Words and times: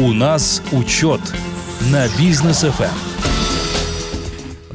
У 0.00 0.12
нас 0.12 0.62
учет 0.70 1.20
на 1.90 2.06
бизнес 2.16 2.60
ФМ. 2.60 2.84
Эм. 2.84 2.90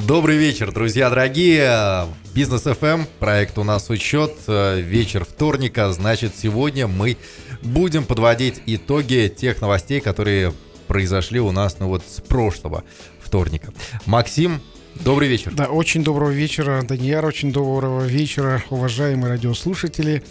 Добрый 0.06 0.36
вечер, 0.36 0.74
друзья 0.74 1.10
дорогие. 1.10 2.08
Бизнес 2.36 2.64
ФМ, 2.64 2.86
эм, 2.86 3.08
проект 3.20 3.58
у 3.58 3.64
нас 3.64 3.90
учет. 3.90 4.34
Вечер 4.48 5.24
вторника, 5.24 5.94
значит, 5.94 6.34
сегодня 6.38 6.88
мы 6.88 7.16
будем 7.62 8.04
подводить 8.04 8.62
итоги 8.66 9.34
тех 9.34 9.62
новостей, 9.62 10.02
которые 10.02 10.54
произошли 10.90 11.40
у 11.40 11.52
нас, 11.52 11.78
ну 11.80 11.88
вот, 11.88 12.04
с 12.06 12.20
прошлого 12.20 12.84
вторника. 13.22 13.72
Максим, 14.06 14.62
Добрый 15.02 15.28
вечер. 15.28 15.54
Да, 15.54 15.66
очень 15.66 16.04
доброго 16.04 16.30
вечера, 16.30 16.82
Данияр, 16.84 17.26
очень 17.26 17.52
доброго 17.52 18.06
вечера, 18.06 18.64
уважаемые 18.70 19.32
радиослушатели. 19.32 20.24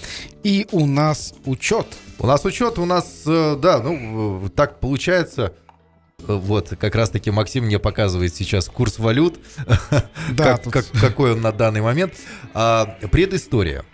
И 0.43 0.67
у 0.73 0.87
нас 0.87 1.35
учет. 1.45 1.87
У 2.19 2.27
нас 2.27 2.45
учет, 2.45 2.79
у 2.79 2.85
нас, 2.85 3.23
э, 3.27 3.57
да, 3.61 3.81
ну, 3.81 4.49
так 4.55 4.81
получается, 4.81 5.53
э, 6.21 6.33
вот, 6.33 6.75
как 6.79 6.95
раз-таки 6.95 7.31
Максим 7.31 7.65
мне 7.65 7.79
показывает 7.79 8.35
сейчас 8.35 8.69
курс 8.69 8.99
валют, 8.99 9.41
да, 10.31 10.55
как, 10.55 10.63
тут... 10.63 10.73
как, 10.73 10.87
какой 10.93 11.33
он 11.33 11.41
на 11.41 11.53
данный 11.53 11.81
момент. 11.81 12.15
А, 12.55 12.97
предыстория. 13.11 13.85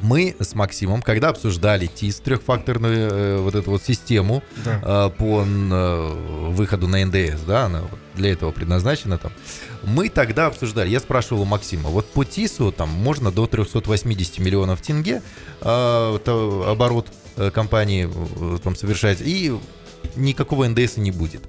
Мы 0.00 0.36
с 0.38 0.54
Максимом, 0.54 1.02
когда 1.02 1.28
обсуждали 1.28 1.86
ТИС, 1.86 2.20
трехфакторную 2.20 3.10
э, 3.10 3.38
вот 3.38 3.54
эту 3.54 3.70
вот 3.70 3.82
систему 3.82 4.42
да. 4.64 4.80
э, 4.82 5.10
по 5.18 5.44
э, 5.44 6.50
выходу 6.50 6.88
на 6.88 7.04
НДС, 7.04 7.40
да, 7.46 7.66
она 7.66 7.82
для 8.14 8.32
этого 8.32 8.50
предназначена 8.50 9.18
там, 9.18 9.32
мы 9.82 10.08
тогда 10.08 10.46
обсуждали, 10.46 10.88
я 10.90 11.00
спрашивал 11.00 11.42
у 11.42 11.44
Максима, 11.44 11.90
вот 11.90 12.06
по 12.12 12.24
ТИСу 12.24 12.72
там 12.72 12.88
можно 12.88 13.30
до 13.30 13.46
380 13.46 14.38
миллионов 14.38 14.80
тенге 14.82 15.22
э, 15.60 16.18
оборот 16.66 17.08
э, 17.36 17.50
компании 17.50 18.08
э, 18.10 18.58
там 18.58 18.76
совершать, 18.76 19.18
и 19.20 19.52
никакого 20.16 20.66
НДС 20.66 20.96
не 20.96 21.10
будет. 21.10 21.42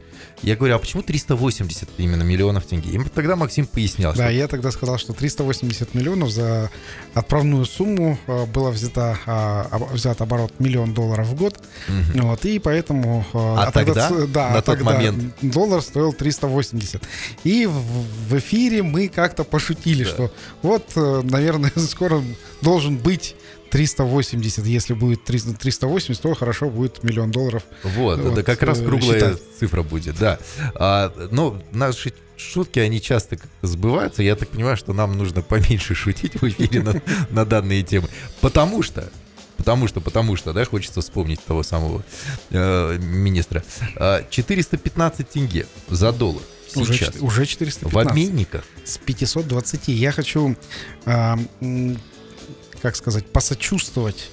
Я 0.44 0.56
говорю, 0.56 0.76
а 0.76 0.80
почему 0.80 1.04
380 1.04 1.90
именно 1.98 2.24
миллионов 2.24 2.66
тенге? 2.66 2.92
И 2.92 3.04
тогда 3.10 3.36
Максим 3.36 3.68
пояснял. 3.68 4.12
Да, 4.14 4.24
что... 4.24 4.32
я 4.32 4.48
тогда 4.48 4.72
сказал, 4.72 4.98
что 4.98 5.14
380 5.14 5.94
миллионов 5.94 6.32
за 6.32 6.72
отправную 7.14 7.66
сумму 7.66 8.18
э, 8.26 8.46
было 8.48 8.72
взято, 8.72 9.20
а, 9.28 9.68
взят 9.92 10.20
оборот 10.22 10.54
миллион 10.58 10.94
долларов 10.94 11.28
в 11.28 11.36
год. 11.36 11.62
Угу. 11.88 12.28
Вот, 12.28 12.46
и 12.46 12.58
поэтому... 12.58 13.26
А, 13.34 13.68
а 13.68 13.72
тогда, 13.72 14.10
тогда, 14.10 14.28
да, 14.28 14.50
на 14.50 14.62
тот 14.62 14.78
тогда 14.78 14.94
момент? 14.94 15.36
доллар 15.42 15.82
стоил 15.82 16.12
380. 16.12 17.04
И 17.44 17.68
в, 17.68 17.74
в 17.74 18.38
эфире 18.40 18.82
мы 18.82 19.10
как-то 19.10 19.44
пошутили, 19.44 20.04
да. 20.04 20.10
что 20.10 20.34
вот, 20.64 20.90
э, 20.96 21.22
наверное, 21.24 21.72
скоро 21.76 22.24
должен 22.62 22.98
быть 22.98 23.36
380, 23.72 24.66
если 24.66 24.94
будет 24.94 25.24
380, 25.24 26.22
то 26.22 26.34
хорошо 26.36 26.70
будет 26.70 27.04
миллион 27.04 27.32
долларов. 27.32 27.64
Вот, 27.84 28.20
вот 28.20 28.34
это 28.34 28.44
как 28.44 28.62
раз 28.64 28.80
э, 28.80 28.86
круглая 28.86 29.20
считать. 29.20 29.42
цифра 29.60 29.82
будет, 29.82 30.18
да. 30.20 30.40
А, 30.76 31.12
ну, 31.32 31.62
наши 31.72 32.14
шутки, 32.36 32.80
они 32.80 33.02
часто 33.02 33.38
сбываются. 33.62 34.24
Я 34.24 34.36
так 34.36 34.50
понимаю, 34.50 34.76
что 34.76 34.94
нам 34.94 35.18
нужно 35.18 35.42
поменьше 35.42 35.96
шутить 35.96 36.42
в 36.42 36.48
эфире 36.48 36.82
на, 36.82 37.02
на 37.30 37.46
данные 37.46 37.84
темы. 37.84 38.10
Потому 38.42 38.84
что 38.84 39.10
Потому 39.58 39.88
что, 39.88 40.02
потому 40.02 40.36
что, 40.38 40.54
да, 40.54 40.66
хочется 40.66 41.02
вспомнить 41.02 41.40
того 41.44 41.62
самого 41.62 42.04
э, 42.50 42.98
министра. 42.98 43.64
415 44.32 45.20
а, 45.20 45.24
тенге 45.24 45.68
за 45.88 46.12
доллар. 46.12 46.42
Сейчас. 46.68 47.10
Уже, 47.16 47.20
уже 47.22 47.46
415. 47.46 47.94
В 47.94 48.00
обменниках. 48.00 48.64
С 48.84 48.98
520. 48.98 49.90
Я 49.90 50.12
хочу 50.12 50.56
э, 51.06 51.36
как 52.82 52.96
сказать, 52.96 53.26
посочувствовать 53.26 54.30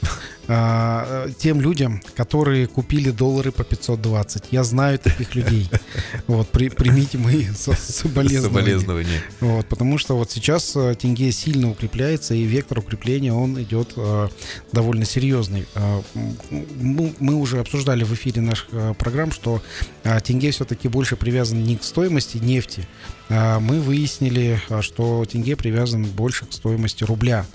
э, 0.49 1.29
тем 1.39 1.61
людям, 1.61 2.01
которые 2.17 2.67
купили 2.67 3.11
доллары 3.11 3.53
по 3.53 3.65
520. 3.65 4.45
Я 4.51 4.65
знаю 4.65 4.99
таких 4.99 5.35
людей. 5.35 5.69
Вот, 6.27 6.49
при, 6.51 6.69
примите 6.69 7.19
мои 7.19 7.47
соболезнования. 7.55 8.41
соболезнования. 8.41 9.23
Вот, 9.41 9.67
потому 9.67 9.99
что 9.99 10.17
вот 10.17 10.31
сейчас 10.31 10.75
э, 10.77 10.95
тенге 10.95 11.33
сильно 11.33 11.71
укрепляется, 11.71 12.35
и 12.35 12.43
вектор 12.43 12.79
укрепления, 12.79 13.33
он 13.33 13.61
идет 13.63 13.93
э, 13.97 14.29
довольно 14.73 15.05
серьезный. 15.05 15.67
Э, 15.75 16.03
мы, 16.51 17.15
мы 17.19 17.35
уже 17.35 17.61
обсуждали 17.61 18.05
в 18.05 18.13
эфире 18.15 18.43
наших 18.43 18.69
э, 18.73 18.95
программ, 18.99 19.33
что 19.33 19.63
э, 20.05 20.21
тенге 20.21 20.51
все-таки 20.51 20.89
больше 20.89 21.17
привязан 21.17 21.63
не 21.63 21.77
к 21.77 21.85
стоимости 21.85 22.39
нефти, 22.39 22.87
а 23.31 23.61
мы 23.61 23.81
выяснили, 23.81 24.61
э, 24.69 24.83
что 24.83 25.25
тенге 25.25 25.57
привязан 25.57 26.05
больше 26.05 26.47
к 26.47 26.53
стоимости 26.53 27.05
рубля. 27.05 27.47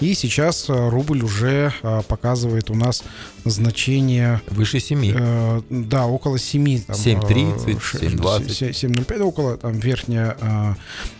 И 0.00 0.14
сейчас 0.14 0.66
рубль 0.68 1.22
уже 1.22 1.72
э, 1.82 2.02
показывает 2.34 2.70
у 2.70 2.74
нас 2.74 3.04
значение... 3.44 4.40
Выше 4.48 4.80
7. 4.80 5.12
Э, 5.14 5.62
да, 5.70 6.06
около 6.06 6.36
7. 6.36 6.64
7.30, 6.64 7.78
7.20. 7.78 8.70
7.05, 8.70 9.22
около 9.22 9.56
там 9.56 9.78
верхняя 9.78 10.36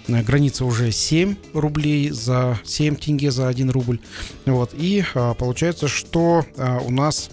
э, 0.09 0.23
граница 0.23 0.65
уже 0.65 0.91
7 0.91 1.37
рублей 1.53 2.11
за 2.11 2.59
7 2.65 2.97
тенге 2.97 3.31
за 3.31 3.47
1 3.47 3.71
рубль. 3.71 4.01
Вот. 4.45 4.75
И 4.75 5.05
э, 5.15 5.35
получается, 5.39 5.87
что 5.87 6.45
э, 6.57 6.79
у 6.85 6.91
нас 6.91 7.31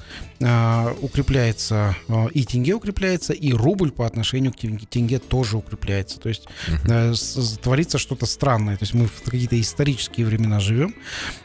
укрепляется 1.02 1.96
э, 2.08 2.28
и 2.34 2.44
тенге 2.44 2.74
укрепляется, 2.74 3.34
и 3.34 3.54
рубль 3.54 3.92
по 3.92 4.06
отношению 4.06 4.54
к 4.54 4.58
тенге, 4.58 5.20
тоже 5.20 5.58
укрепляется. 5.58 6.20
То 6.20 6.30
есть 6.30 6.48
с, 6.86 7.58
творится 7.60 7.98
что-то 7.98 8.26
странное. 8.26 8.78
То 8.78 8.84
есть 8.84 8.94
мы 8.94 9.08
в 9.08 9.22
какие-то 9.24 9.60
исторические 9.60 10.26
времена 10.26 10.60
живем. 10.60 10.96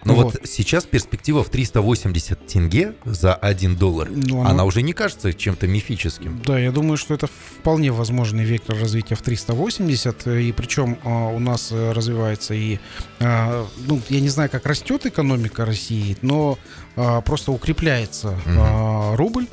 Но 0.04 0.14
вот. 0.14 0.24
вот 0.24 0.40
сейчас 0.44 0.84
перспектива 0.84 1.44
в 1.44 1.50
380 1.50 2.46
тенге 2.46 2.94
за 3.04 3.34
1 3.34 3.76
доллар, 3.76 4.08
ну, 4.10 4.40
она... 4.40 4.50
она 4.50 4.64
уже 4.64 4.82
не 4.82 4.92
кажется 4.92 5.32
чем-то 5.32 5.66
мифическим. 5.66 6.42
Да, 6.44 6.58
я 6.58 6.72
думаю, 6.72 6.96
что 6.96 7.14
это 7.14 7.26
вполне 7.26 7.92
возможный 7.92 8.44
вектор 8.44 8.78
развития 8.78 9.14
в 9.14 9.22
380, 9.22 10.26
и 10.26 10.52
причем 10.52 10.98
а, 11.04 11.28
у 11.28 11.38
нас 11.38 11.68
э, 11.70 11.92
развивается 11.92 12.54
и, 12.54 12.78
а, 13.20 13.66
ну, 13.86 14.00
я 14.08 14.20
не 14.20 14.28
знаю, 14.28 14.50
как 14.50 14.66
растет 14.66 15.06
экономика 15.06 15.64
России, 15.64 16.16
но 16.22 16.58
а, 16.58 16.85
просто 17.24 17.52
укрепляется 17.52 18.38
угу. 18.46 19.16
рубль. 19.16 19.46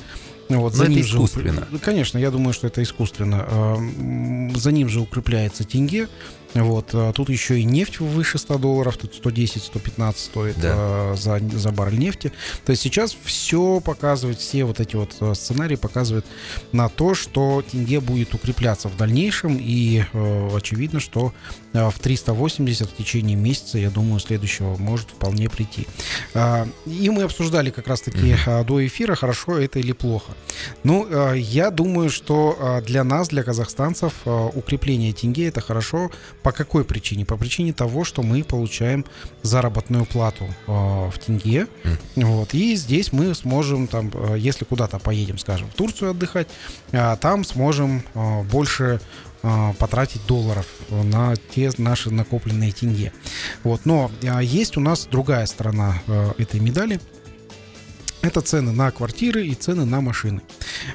Вот, 0.48 0.74
за 0.74 0.88
ним 0.88 0.98
это 0.98 1.08
искусственно. 1.08 1.66
Же, 1.70 1.78
конечно, 1.78 2.18
я 2.18 2.30
думаю, 2.30 2.52
что 2.52 2.66
это 2.66 2.82
искусственно. 2.82 3.46
За 4.54 4.72
ним 4.72 4.88
же 4.88 5.00
укрепляется 5.00 5.64
тенге. 5.64 6.08
Вот, 6.54 6.90
а 6.92 7.12
тут 7.12 7.30
еще 7.30 7.58
и 7.58 7.64
нефть 7.64 7.98
выше 7.98 8.38
100 8.38 8.58
долларов, 8.58 8.96
тут 8.96 9.12
110-115 9.20 10.14
стоит 10.16 10.60
да. 10.60 11.14
за, 11.16 11.40
за 11.40 11.72
баррель 11.72 11.98
нефти. 11.98 12.32
То 12.64 12.70
есть 12.70 12.82
сейчас 12.82 13.16
все 13.24 13.80
показывает, 13.80 14.38
все 14.38 14.64
вот 14.64 14.78
эти 14.78 14.94
вот 14.94 15.16
сценарии 15.36 15.74
показывают 15.74 16.24
на 16.70 16.88
то, 16.88 17.14
что 17.14 17.64
тенге 17.68 17.98
будет 17.98 18.34
укрепляться 18.34 18.88
в 18.88 18.96
дальнейшем, 18.96 19.58
и 19.60 20.04
э, 20.12 20.48
очевидно, 20.56 21.00
что 21.00 21.34
в 21.74 21.98
380 21.98 22.88
в 22.88 22.96
течение 22.96 23.36
месяца, 23.36 23.78
я 23.78 23.90
думаю, 23.90 24.20
следующего 24.20 24.76
может 24.76 25.10
вполне 25.10 25.50
прийти. 25.50 25.86
Э, 26.32 26.66
и 26.86 27.10
мы 27.10 27.24
обсуждали 27.24 27.70
как 27.70 27.88
раз-таки 27.88 28.34
mm-hmm. 28.34 28.64
до 28.64 28.86
эфира, 28.86 29.16
хорошо 29.16 29.58
это 29.58 29.80
или 29.80 29.92
плохо. 29.92 30.32
Ну, 30.84 31.34
я 31.34 31.70
думаю, 31.70 32.10
что 32.10 32.80
для 32.86 33.02
нас, 33.04 33.28
для 33.28 33.42
казахстанцев, 33.42 34.12
укрепление 34.24 35.12
тенге 35.12 35.48
это 35.48 35.60
хорошо, 35.60 36.10
по 36.42 36.52
какой 36.52 36.84
причине? 36.84 37.24
По 37.24 37.36
причине 37.36 37.72
того, 37.72 38.04
что 38.04 38.22
мы 38.22 38.44
получаем 38.44 39.04
заработную 39.42 40.06
плату 40.06 40.46
в 40.66 41.12
тенге. 41.24 41.66
Mm. 41.82 42.24
Вот, 42.24 42.54
и 42.54 42.76
здесь 42.76 43.12
мы 43.12 43.34
сможем, 43.34 43.88
там, 43.88 44.12
если 44.36 44.64
куда-то 44.64 44.98
поедем, 44.98 45.38
скажем, 45.38 45.68
в 45.68 45.74
Турцию 45.74 46.12
отдыхать, 46.12 46.48
там 47.20 47.44
сможем 47.44 48.02
больше 48.50 49.00
потратить 49.78 50.26
долларов 50.26 50.66
на 50.90 51.34
те 51.36 51.70
наши 51.78 52.10
накопленные 52.10 52.72
тенге. 52.72 53.12
Вот, 53.62 53.84
но 53.84 54.10
э, 54.22 54.40
есть 54.42 54.76
у 54.76 54.80
нас 54.80 55.06
другая 55.10 55.46
сторона 55.46 56.00
э, 56.06 56.32
этой 56.38 56.60
медали– 56.60 57.00
это 58.24 58.40
цены 58.40 58.72
на 58.72 58.90
квартиры 58.90 59.46
и 59.46 59.54
цены 59.54 59.84
на 59.84 60.00
машины. 60.00 60.40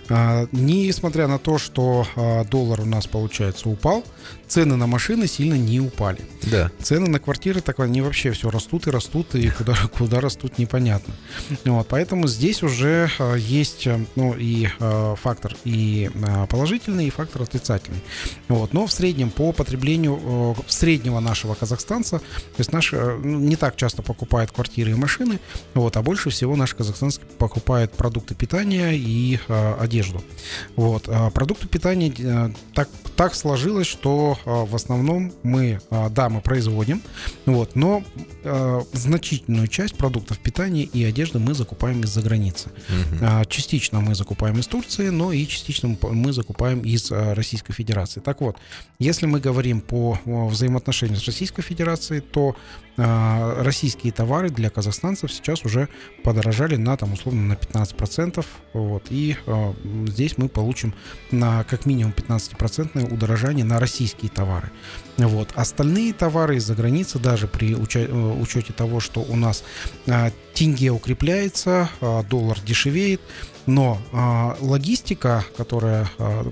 А, 0.10 0.48
несмотря 0.52 1.28
на 1.28 1.38
то, 1.38 1.58
что 1.58 2.08
а, 2.16 2.44
доллар 2.44 2.82
у 2.82 2.86
нас, 2.86 3.08
получается, 3.08 3.70
упал, 3.70 4.04
цены 4.48 4.76
на 4.76 4.88
машины 4.88 5.28
сильно 5.28 5.54
не 5.54 5.80
упали. 5.80 6.22
Да. 6.44 6.72
Цены 6.82 7.08
на 7.08 7.20
квартиры 7.20 7.62
так 7.62 7.80
они 7.80 8.02
вообще 8.02 8.32
все 8.32 8.50
растут 8.50 8.88
и 8.88 8.90
растут, 8.90 9.36
и 9.36 9.50
куда, 9.50 9.76
куда 9.98 10.20
растут, 10.20 10.58
непонятно. 10.58 11.14
Вот, 11.66 11.88
поэтому 11.88 12.28
здесь 12.28 12.64
уже 12.64 13.10
а, 13.20 13.36
есть 13.36 13.88
ну, 14.16 14.36
и 14.38 14.68
фактор 15.22 15.56
и 15.64 16.10
положительный, 16.50 17.08
и 17.08 17.10
фактор 17.10 17.44
отрицательный. 17.44 18.02
Вот, 18.48 18.74
но 18.74 18.88
в 18.88 18.92
среднем 18.92 19.30
по 19.30 19.52
потреблению 19.52 20.56
среднего 20.68 21.20
нашего 21.20 21.54
казахстанца, 21.54 22.20
то 22.20 22.60
есть 22.60 22.72
наш 22.72 22.92
ну, 22.92 23.40
не 23.40 23.56
так 23.56 23.76
часто 23.76 24.02
покупает 24.02 24.52
квартиры 24.52 24.92
и 24.92 24.96
машины, 24.96 25.40
вот, 25.74 25.98
а 25.98 26.02
больше 26.02 26.30
всего 26.30 26.56
наш 26.56 26.74
казахстанский 26.74 27.26
покупает 27.38 27.92
продукты 27.94 28.36
питания 28.36 28.94
и 28.94 29.40
э, 29.48 29.76
одежду 29.80 29.99
одежду. 30.00 30.24
Вот. 30.76 31.06
А 31.08 31.30
продукты 31.30 31.68
питания 31.68 32.14
э, 32.18 32.50
так, 32.74 32.90
так 33.16 33.36
сложилось, 33.36 33.88
что 33.88 34.38
а, 34.46 34.66
в 34.66 34.76
основном 34.76 35.34
мы, 35.44 35.80
а, 35.90 36.10
да, 36.10 36.30
мы 36.30 36.42
производим, 36.42 37.02
вот, 37.46 37.76
но 37.76 38.04
значительную 38.94 39.68
часть 39.68 39.96
продуктов 39.96 40.40
питания 40.40 40.84
и 40.84 41.04
одежды 41.04 41.40
мы 41.40 41.54
закупаем 41.54 42.02
из-за 42.04 42.22
границы. 42.22 42.70
Угу. 42.70 43.46
Частично 43.50 44.00
мы 44.00 44.16
закупаем 44.16 44.58
из 44.60 44.68
Турции, 44.68 45.10
но 45.10 45.34
и 45.34 45.46
частично 45.46 45.98
мы 46.02 46.32
закупаем 46.32 46.80
из 46.80 47.12
Российской 47.12 47.74
Федерации. 47.74 48.22
Так 48.22 48.42
вот, 48.42 48.58
если 48.98 49.26
мы 49.26 49.40
говорим 49.40 49.82
по 49.82 50.18
взаимоотношению 50.26 51.18
с 51.18 51.26
Российской 51.26 51.62
Федерацией, 51.62 52.22
то 52.22 52.56
российские 52.98 54.12
товары 54.12 54.50
для 54.50 54.70
казахстанцев 54.70 55.32
сейчас 55.32 55.64
уже 55.64 55.88
подорожали 56.24 56.76
на 56.76 56.98
там 56.98 57.14
условно 57.14 57.42
на 57.42 57.54
15%. 57.54 58.46
Вот, 58.74 59.04
и 59.10 59.38
здесь 60.08 60.38
мы 60.38 60.50
получим 60.50 60.94
на 61.32 61.64
как 61.64 61.86
минимум 61.86 62.14
15% 62.16 63.14
удорожание 63.14 63.64
на 63.64 63.80
российские 63.80 64.30
товары. 64.30 64.70
Вот. 65.18 65.50
Остальные 65.56 66.14
товары 66.14 66.58
из-за 66.58 66.76
границы, 66.76 67.20
даже 67.20 67.48
при 67.48 67.74
э, 67.74 67.76
учете 67.76 68.74
того, 68.74 69.00
что 69.00 69.22
у 69.22 69.36
нас 69.36 69.64
а, 70.08 70.32
тенге 70.54 70.92
укрепляется, 70.92 71.90
а, 72.00 72.24
доллар 72.24 72.60
дешевеет, 72.62 73.22
но 73.70 74.00
а, 74.12 74.58
логистика, 74.62 75.46
которая 75.56 76.10
а, 76.18 76.52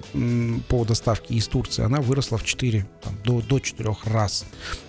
по 0.70 0.86
доставке 0.86 1.34
из 1.34 1.48
Турции, 1.48 1.84
она 1.84 2.00
выросла 2.00 2.38
в 2.38 2.44
4, 2.44 2.86
там, 3.02 3.18
до, 3.24 3.42
до 3.42 3.60
4 3.60 3.96
раз. 4.06 4.46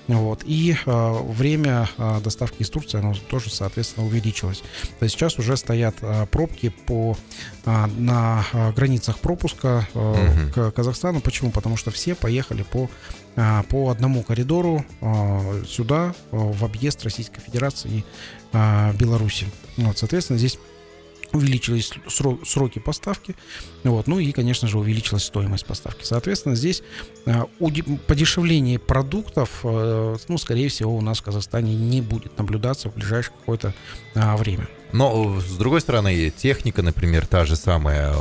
Вот. 0.09 0.43
И 0.45 0.77
а, 0.85 1.15
время 1.23 1.89
а, 1.97 2.21
доставки 2.21 2.63
из 2.63 2.69
Турции, 2.71 2.99
оно 2.99 3.15
тоже, 3.31 3.51
соответственно, 3.51 4.07
увеличилось. 4.07 4.63
То 4.99 5.05
есть 5.05 5.15
сейчас 5.15 5.39
уже 5.39 5.57
стоят 5.57 5.97
а, 6.03 6.27
пробки 6.27 6.69
по, 6.69 7.17
а, 7.65 7.87
на 7.97 8.45
а, 8.53 8.73
границах 8.73 9.19
пропуска 9.21 9.89
а, 9.95 10.13
угу. 10.13 10.53
к 10.53 10.71
Казахстану. 10.73 11.21
Почему? 11.21 11.51
Потому 11.51 11.77
что 11.77 11.91
все 11.91 12.15
поехали 12.15 12.63
по 12.63 12.91
по 13.69 13.91
одному 13.91 14.25
коридору 14.25 14.85
сюда, 15.65 16.13
в 16.33 16.65
объезд 16.65 17.05
Российской 17.05 17.41
Федерации 17.41 18.03
и 18.53 18.97
Беларуси. 18.99 19.47
Вот, 19.77 19.97
соответственно, 19.97 20.41
здесь 20.41 20.59
увеличились 21.33 21.93
сроки 22.45 22.79
поставки, 22.79 23.35
вот, 23.85 24.07
ну 24.07 24.19
и, 24.19 24.33
конечно 24.33 24.69
же, 24.69 24.79
увеличилась 24.79 25.25
стоимость 25.25 25.67
поставки. 25.67 26.05
Соответственно, 26.05 26.55
здесь 26.55 26.83
э, 27.27 27.43
подешевление 28.07 28.79
продуктов, 28.79 29.61
э, 29.65 30.17
ну, 30.29 30.39
скорее 30.39 30.69
всего, 30.69 30.97
у 30.97 31.01
нас 31.01 31.19
в 31.19 31.23
Казахстане 31.23 31.75
не 31.75 32.01
будет 32.01 32.37
наблюдаться 32.39 32.91
в 32.91 32.95
ближайшее 32.95 33.35
какое-то 33.39 33.75
а, 34.15 34.37
время. 34.37 34.69
Но, 34.93 35.41
с 35.41 35.57
другой 35.57 35.81
стороны, 35.81 36.31
техника, 36.31 36.83
например, 36.83 37.27
та 37.27 37.45
же 37.45 37.57
самая, 37.57 38.15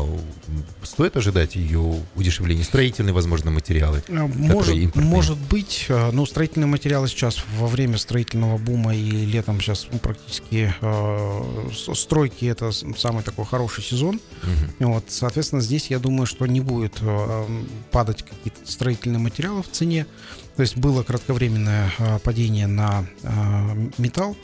стоит 0.84 1.16
ожидать 1.18 1.56
ее 1.56 2.02
удешевления? 2.16 2.64
Строительные, 2.64 3.14
возможно, 3.14 3.52
материалы? 3.52 4.04
Э, 4.08 4.28
может, 4.28 4.96
может 4.96 5.38
быть. 5.38 5.86
Э, 5.90 6.12
но 6.12 6.26
строительные 6.26 6.68
материалы 6.68 7.08
сейчас 7.08 7.44
во 7.58 7.68
время 7.68 7.98
строительного 7.98 8.58
бума 8.58 8.96
и 8.96 9.26
летом 9.26 9.62
сейчас 9.62 9.88
ну, 9.92 10.00
практически 10.00 10.74
э, 10.82 11.70
стройки 11.94 12.46
это 12.46 12.72
самый 12.72 13.24
такой 13.24 13.46
хороший 13.46 13.84
сезон. 13.84 14.20
Угу. 14.80 14.92
Вот, 14.92 15.06
соответственно, 15.08 15.62
здесь 15.62 15.90
я 15.90 16.00
думаю, 16.00 16.26
что 16.26 16.46
не 16.46 16.62
будет 16.62 16.98
э, 17.02 17.46
падать 17.92 18.24
какие-то 18.24 18.70
строительные 18.70 19.20
материалы 19.20 19.64
в 19.64 19.70
цене. 19.70 20.06
То 20.56 20.62
есть 20.62 20.76
было 20.76 21.04
кратковременное 21.04 21.92
э, 22.00 22.20
падение 22.24 22.68
на 22.68 23.06
э, 23.22 23.90
металл. 23.98 24.36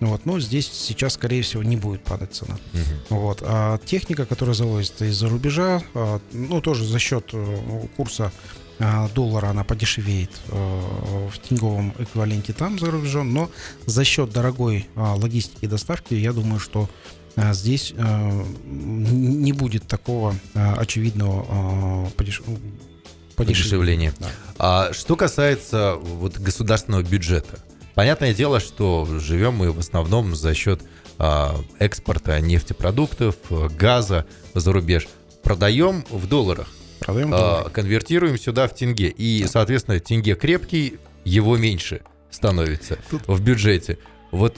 Вот, 0.00 0.24
но 0.24 0.40
здесь 0.40 0.70
сейчас, 0.72 1.14
скорее 1.14 1.42
всего, 1.42 1.62
не 1.62 1.76
будет 1.76 2.02
падать 2.02 2.32
цена. 2.34 2.58
Угу. 2.72 3.20
Вот. 3.20 3.42
А 3.42 3.78
техника, 3.84 4.24
которая 4.24 4.54
завозится 4.54 5.04
из-за 5.04 5.28
рубежа, 5.28 5.82
а, 5.94 6.20
ну, 6.32 6.60
тоже 6.62 6.86
за 6.86 6.98
счет 6.98 7.30
э, 7.34 7.86
курса 7.96 8.32
а, 8.78 9.10
доллара 9.10 9.48
она 9.48 9.62
подешевеет 9.62 10.30
э, 10.48 11.28
в 11.30 11.38
тенговом 11.46 11.94
эквиваленте 11.98 12.54
там 12.54 12.78
за 12.78 12.90
рубежом, 12.90 13.34
но 13.34 13.50
за 13.84 14.04
счет 14.04 14.30
дорогой 14.30 14.88
а, 14.96 15.14
логистики 15.16 15.66
и 15.66 15.68
доставки, 15.68 16.14
я 16.14 16.32
думаю, 16.32 16.60
что 16.60 16.88
здесь 17.52 17.94
не 17.96 19.52
будет 19.52 19.86
такого 19.86 20.34
очевидного 20.54 22.10
подешевления. 22.16 22.60
подешевления. 23.36 24.14
Да. 24.18 24.30
А 24.58 24.92
что 24.92 25.14
касается 25.14 25.94
вот 25.94 26.38
государственного 26.38 27.02
бюджета, 27.02 27.60
Понятное 27.94 28.34
дело, 28.34 28.60
что 28.60 29.06
живем 29.18 29.54
мы 29.54 29.72
в 29.72 29.78
основном 29.78 30.34
за 30.34 30.54
счет 30.54 30.82
а, 31.18 31.56
экспорта 31.78 32.40
нефтепродуктов, 32.40 33.36
газа 33.76 34.26
за 34.54 34.72
рубеж. 34.72 35.08
Продаем 35.42 36.04
в 36.10 36.26
долларах. 36.26 36.68
Продаем 37.00 37.28
в 37.28 37.30
долларах. 37.30 37.66
А, 37.66 37.70
конвертируем 37.70 38.38
сюда 38.38 38.68
в 38.68 38.74
тенге. 38.74 39.08
И, 39.08 39.44
соответственно, 39.46 40.00
тенге 40.00 40.34
крепкий, 40.34 40.98
его 41.24 41.56
меньше 41.56 42.02
становится 42.30 42.98
Тут... 43.10 43.22
в 43.26 43.42
бюджете. 43.42 43.98
Вот 44.30 44.56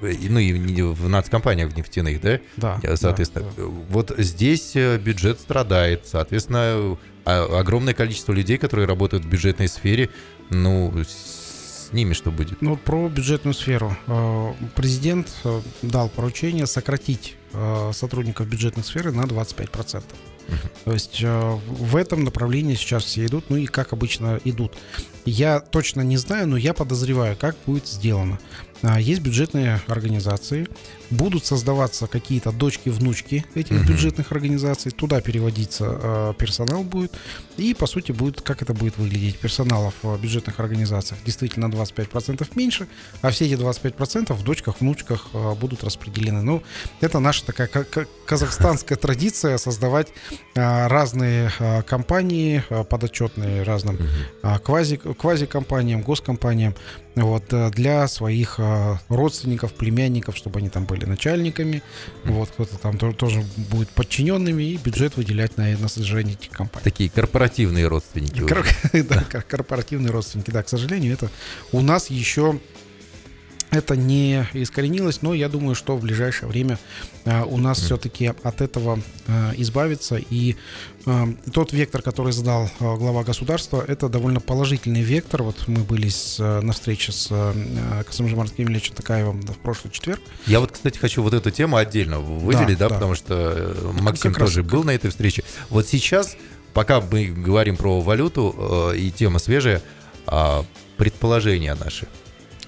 ну 0.00 0.38
и 0.38 0.82
в 0.82 1.08
нацкомпаниях 1.08 1.72
в 1.72 1.76
нефтяных, 1.76 2.20
да? 2.20 2.40
Да. 2.56 2.80
Соответственно, 2.96 3.44
да, 3.56 3.64
да. 3.64 3.68
вот 3.90 4.14
здесь 4.16 4.72
э, 4.74 4.96
бюджет 4.96 5.40
страдает, 5.40 6.06
соответственно, 6.06 6.96
огромное 7.24 7.92
количество 7.92 8.32
людей, 8.32 8.56
которые 8.56 8.86
работают 8.86 9.24
в 9.24 9.28
бюджетной 9.28 9.68
сфере, 9.68 10.08
ну, 10.48 10.90
с 11.90 11.92
ними 11.92 12.14
что 12.14 12.30
будет? 12.30 12.62
Ну, 12.62 12.76
про 12.76 13.08
бюджетную 13.08 13.54
сферу. 13.54 13.96
Э, 14.06 14.52
президент 14.76 15.28
э, 15.44 15.60
дал 15.82 16.08
поручение 16.08 16.66
сократить 16.66 17.36
э, 17.52 17.90
сотрудников 17.92 18.46
бюджетной 18.48 18.84
сферы 18.84 19.10
на 19.10 19.22
25%. 19.22 20.02
То 20.84 20.92
есть 20.92 21.22
в 21.22 21.94
этом 21.94 22.24
направлении 22.24 22.74
сейчас 22.74 23.04
все 23.04 23.26
идут, 23.26 23.50
ну 23.50 23.56
и 23.56 23.66
как 23.66 23.92
обычно 23.92 24.40
идут. 24.44 24.72
Я 25.24 25.60
точно 25.60 26.00
не 26.00 26.16
знаю, 26.16 26.48
но 26.48 26.56
я 26.56 26.74
подозреваю, 26.74 27.36
как 27.36 27.54
будет 27.66 27.86
сделано. 27.86 28.40
Есть 28.98 29.20
бюджетные 29.20 29.80
организации, 29.86 30.66
будут 31.10 31.44
создаваться 31.44 32.06
какие-то 32.06 32.52
дочки-внучки 32.52 33.44
этих 33.54 33.76
угу. 33.76 33.88
бюджетных 33.88 34.32
организаций, 34.32 34.90
туда 34.90 35.20
переводиться 35.20 35.98
э, 36.02 36.34
персонал 36.38 36.82
будет, 36.82 37.12
и 37.56 37.74
по 37.74 37.86
сути 37.86 38.12
будет, 38.12 38.40
как 38.40 38.62
это 38.62 38.74
будет 38.74 38.96
выглядеть, 38.96 39.38
персоналов 39.38 39.94
в 40.02 40.18
бюджетных 40.18 40.60
организациях 40.60 41.20
действительно 41.24 41.66
25% 41.66 42.46
меньше, 42.54 42.88
а 43.22 43.30
все 43.30 43.46
эти 43.46 43.54
25% 43.54 44.32
в 44.32 44.42
дочках, 44.42 44.80
внучках 44.80 45.28
э, 45.32 45.54
будут 45.54 45.84
распределены. 45.84 46.42
Ну, 46.42 46.62
это 47.00 47.18
наша 47.18 47.44
такая 47.44 47.68
казахстанская 48.26 48.96
традиция 48.96 49.58
создавать 49.58 50.08
э, 50.54 50.86
разные 50.86 51.50
э, 51.58 51.82
компании, 51.82 52.62
э, 52.70 52.84
подотчетные 52.84 53.62
разным 53.62 53.98
э, 54.42 54.58
квази, 54.58 54.96
квази-компаниям, 54.96 56.02
госкомпаниям, 56.02 56.74
вот, 57.16 57.52
для 57.72 58.06
своих 58.06 58.60
родственников, 59.08 59.74
племянников, 59.74 60.36
чтобы 60.36 60.60
они 60.60 60.68
там 60.68 60.84
были 60.84 60.99
начальниками, 61.06 61.82
вот 62.24 62.50
кто-то 62.50 62.78
там 62.78 62.98
тоже 62.98 63.44
будет 63.56 63.88
подчиненными 63.90 64.62
и 64.62 64.76
бюджет 64.76 65.16
выделять 65.16 65.56
на, 65.56 65.76
на 65.76 65.88
содержание 65.88 66.34
этих 66.34 66.50
компаний. 66.50 66.84
Такие 66.84 67.10
корпоративные 67.10 67.86
родственники. 67.86 68.40
Кор- 68.46 68.66
да, 68.92 69.22
корпоративные 69.48 70.10
родственники, 70.10 70.50
да, 70.50 70.62
к 70.62 70.68
сожалению, 70.68 71.12
это 71.14 71.30
у 71.72 71.80
нас 71.80 72.10
еще 72.10 72.60
это 73.70 73.96
не 73.96 74.46
искоренилось, 74.52 75.22
но 75.22 75.32
я 75.32 75.48
думаю, 75.48 75.74
что 75.74 75.96
в 75.96 76.02
ближайшее 76.02 76.48
время 76.48 76.78
э, 77.24 77.42
у 77.44 77.56
нас 77.56 77.78
все-таки 77.78 78.32
от 78.42 78.60
этого 78.60 79.00
э, 79.26 79.52
избавиться. 79.58 80.16
И 80.16 80.56
э, 81.06 81.26
тот 81.52 81.72
вектор, 81.72 82.02
который 82.02 82.32
задал 82.32 82.64
э, 82.64 82.68
глава 82.78 83.22
государства, 83.22 83.84
это 83.86 84.08
довольно 84.08 84.40
положительный 84.40 85.02
вектор. 85.02 85.44
Вот 85.44 85.68
мы 85.68 85.82
были 85.82 86.08
с, 86.08 86.40
э, 86.40 86.60
на 86.60 86.72
встрече 86.72 87.12
с 87.12 87.28
э, 87.30 88.02
Касымжамарским 88.06 88.68
Ильичем 88.68 88.94
Такаевым 88.94 89.40
да, 89.42 89.52
в 89.52 89.58
прошлый 89.58 89.92
четверг. 89.92 90.20
Я 90.46 90.60
вот, 90.60 90.72
кстати, 90.72 90.98
хочу 90.98 91.22
вот 91.22 91.34
эту 91.34 91.50
тему 91.50 91.76
отдельно 91.76 92.18
выделить, 92.18 92.78
да, 92.78 92.88
да, 92.88 92.88
да. 92.88 92.94
потому 92.94 93.14
что 93.14 93.34
э, 93.34 93.92
Максим 94.00 94.32
как 94.32 94.46
тоже 94.46 94.62
раз, 94.62 94.70
был 94.70 94.82
на 94.82 94.90
этой 94.90 95.10
встрече. 95.10 95.44
Вот 95.68 95.86
сейчас, 95.86 96.36
пока 96.74 97.00
мы 97.00 97.26
говорим 97.26 97.76
про 97.76 98.00
валюту 98.00 98.92
э, 98.92 98.96
и 98.96 99.12
тема 99.12 99.38
свежая, 99.38 99.80
э, 100.26 100.62
предположения 100.96 101.74
наши– 101.76 102.08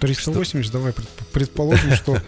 380, 0.02 0.64
что? 0.64 0.72
давай 0.72 0.94
предположим, 1.32 1.92
что 1.94 2.20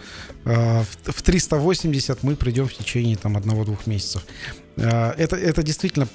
э, 0.45 0.83
в 1.03 1.21
380 1.21 2.23
мы 2.23 2.35
придем 2.35 2.67
в 2.67 2.73
течение 2.73 3.17
там 3.17 3.37
одного-двух 3.37 3.85
месяцев. 3.87 4.25
Э, 4.77 5.11
это, 5.17 5.35
это 5.35 5.61
действительно 5.61 6.07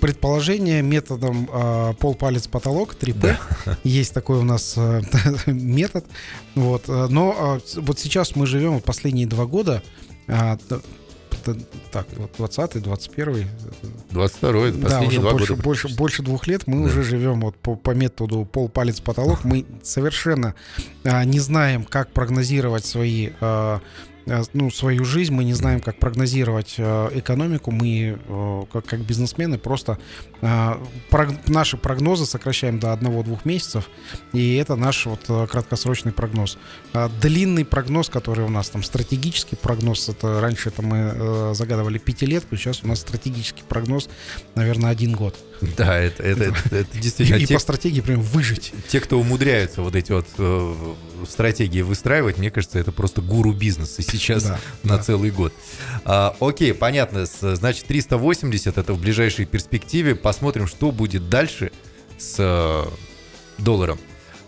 предположение 0.00 0.82
методом 0.82 1.48
э, 1.52 1.94
пол-палец 1.98 2.46
потолок 2.46 2.94
3P. 2.94 3.36
Да. 3.66 3.78
Есть 3.84 4.14
такой 4.14 4.38
у 4.38 4.44
нас 4.44 4.74
э, 4.76 5.02
метод. 5.46 6.04
Вот. 6.54 6.86
Но 6.88 7.60
э, 7.76 7.80
вот 7.80 7.98
сейчас 7.98 8.36
мы 8.36 8.46
живем 8.46 8.74
вот 8.74 8.84
последние 8.84 9.26
два 9.26 9.46
года. 9.46 9.82
Э, 10.28 10.56
так, 11.92 12.06
вот 12.16 12.30
20 12.36 12.82
21 12.82 13.48
22 14.10 14.70
да, 14.70 15.00
уже 15.00 15.20
два 15.20 15.32
больше, 15.32 15.52
года. 15.52 15.62
Больше, 15.62 15.88
больше 15.88 16.22
двух 16.22 16.46
лет 16.46 16.66
мы 16.66 16.84
да. 16.84 16.90
уже 16.90 17.02
живем 17.02 17.40
вот 17.40 17.56
по, 17.56 17.76
по 17.76 17.90
методу 17.92 18.44
пол 18.44 18.68
палец 18.68 19.00
потолок. 19.00 19.44
Мы 19.44 19.66
совершенно 19.82 20.54
а, 21.04 21.24
не 21.24 21.40
знаем, 21.40 21.84
как 21.84 22.12
прогнозировать 22.12 22.84
свои 22.84 23.30
а, 23.40 23.80
ну, 24.52 24.70
свою 24.70 25.04
жизнь, 25.04 25.32
мы 25.32 25.44
не 25.44 25.54
знаем, 25.54 25.80
как 25.80 25.98
прогнозировать 25.98 26.74
экономику, 26.78 27.70
мы 27.70 28.18
как, 28.72 28.86
как 28.86 29.00
бизнесмены 29.00 29.58
просто 29.58 29.98
наши 30.40 31.76
прогнозы 31.76 32.26
сокращаем 32.26 32.78
до 32.78 32.92
одного-двух 32.92 33.44
месяцев, 33.44 33.90
и 34.32 34.54
это 34.54 34.76
наш 34.76 35.06
вот 35.06 35.26
краткосрочный 35.50 36.12
прогноз. 36.12 36.58
Длинный 37.20 37.64
прогноз, 37.64 38.08
который 38.08 38.44
у 38.44 38.48
нас 38.48 38.70
там 38.70 38.82
стратегический 38.82 39.56
прогноз, 39.56 40.08
это 40.08 40.40
раньше 40.40 40.70
это 40.70 40.82
мы 40.82 41.54
загадывали 41.54 41.98
пятилетку, 41.98 42.56
сейчас 42.56 42.82
у 42.82 42.88
нас 42.88 43.00
стратегический 43.00 43.62
прогноз, 43.68 44.08
наверное, 44.54 44.90
один 44.90 45.12
год. 45.12 45.36
Да, 45.76 45.98
это, 45.98 46.22
это, 46.22 46.44
это, 46.44 46.76
это 46.76 46.98
действительно... 46.98 47.36
И, 47.36 47.46
те, 47.46 47.54
по 47.54 47.60
стратегии 47.60 48.00
прям 48.00 48.20
выжить. 48.20 48.72
Те, 48.88 49.00
кто 49.00 49.18
умудряются 49.20 49.82
вот 49.82 49.94
эти 49.94 50.12
вот 50.12 50.26
э, 50.38 50.74
стратегии 51.28 51.82
выстраивать, 51.82 52.38
мне 52.38 52.50
кажется, 52.50 52.78
это 52.78 52.92
просто 52.92 53.20
гуру 53.20 53.52
бизнеса 53.52 54.02
сейчас 54.02 54.44
да, 54.44 54.60
на 54.82 54.96
да. 54.96 55.02
целый 55.02 55.30
год. 55.30 55.52
А, 56.04 56.34
окей, 56.40 56.72
понятно. 56.72 57.26
Значит, 57.26 57.86
380 57.86 58.78
это 58.78 58.92
в 58.92 59.00
ближайшей 59.00 59.44
перспективе. 59.44 60.14
Посмотрим, 60.14 60.66
что 60.66 60.92
будет 60.92 61.28
дальше 61.28 61.72
с 62.18 62.36
э, 62.38 62.84
долларом. 63.58 63.98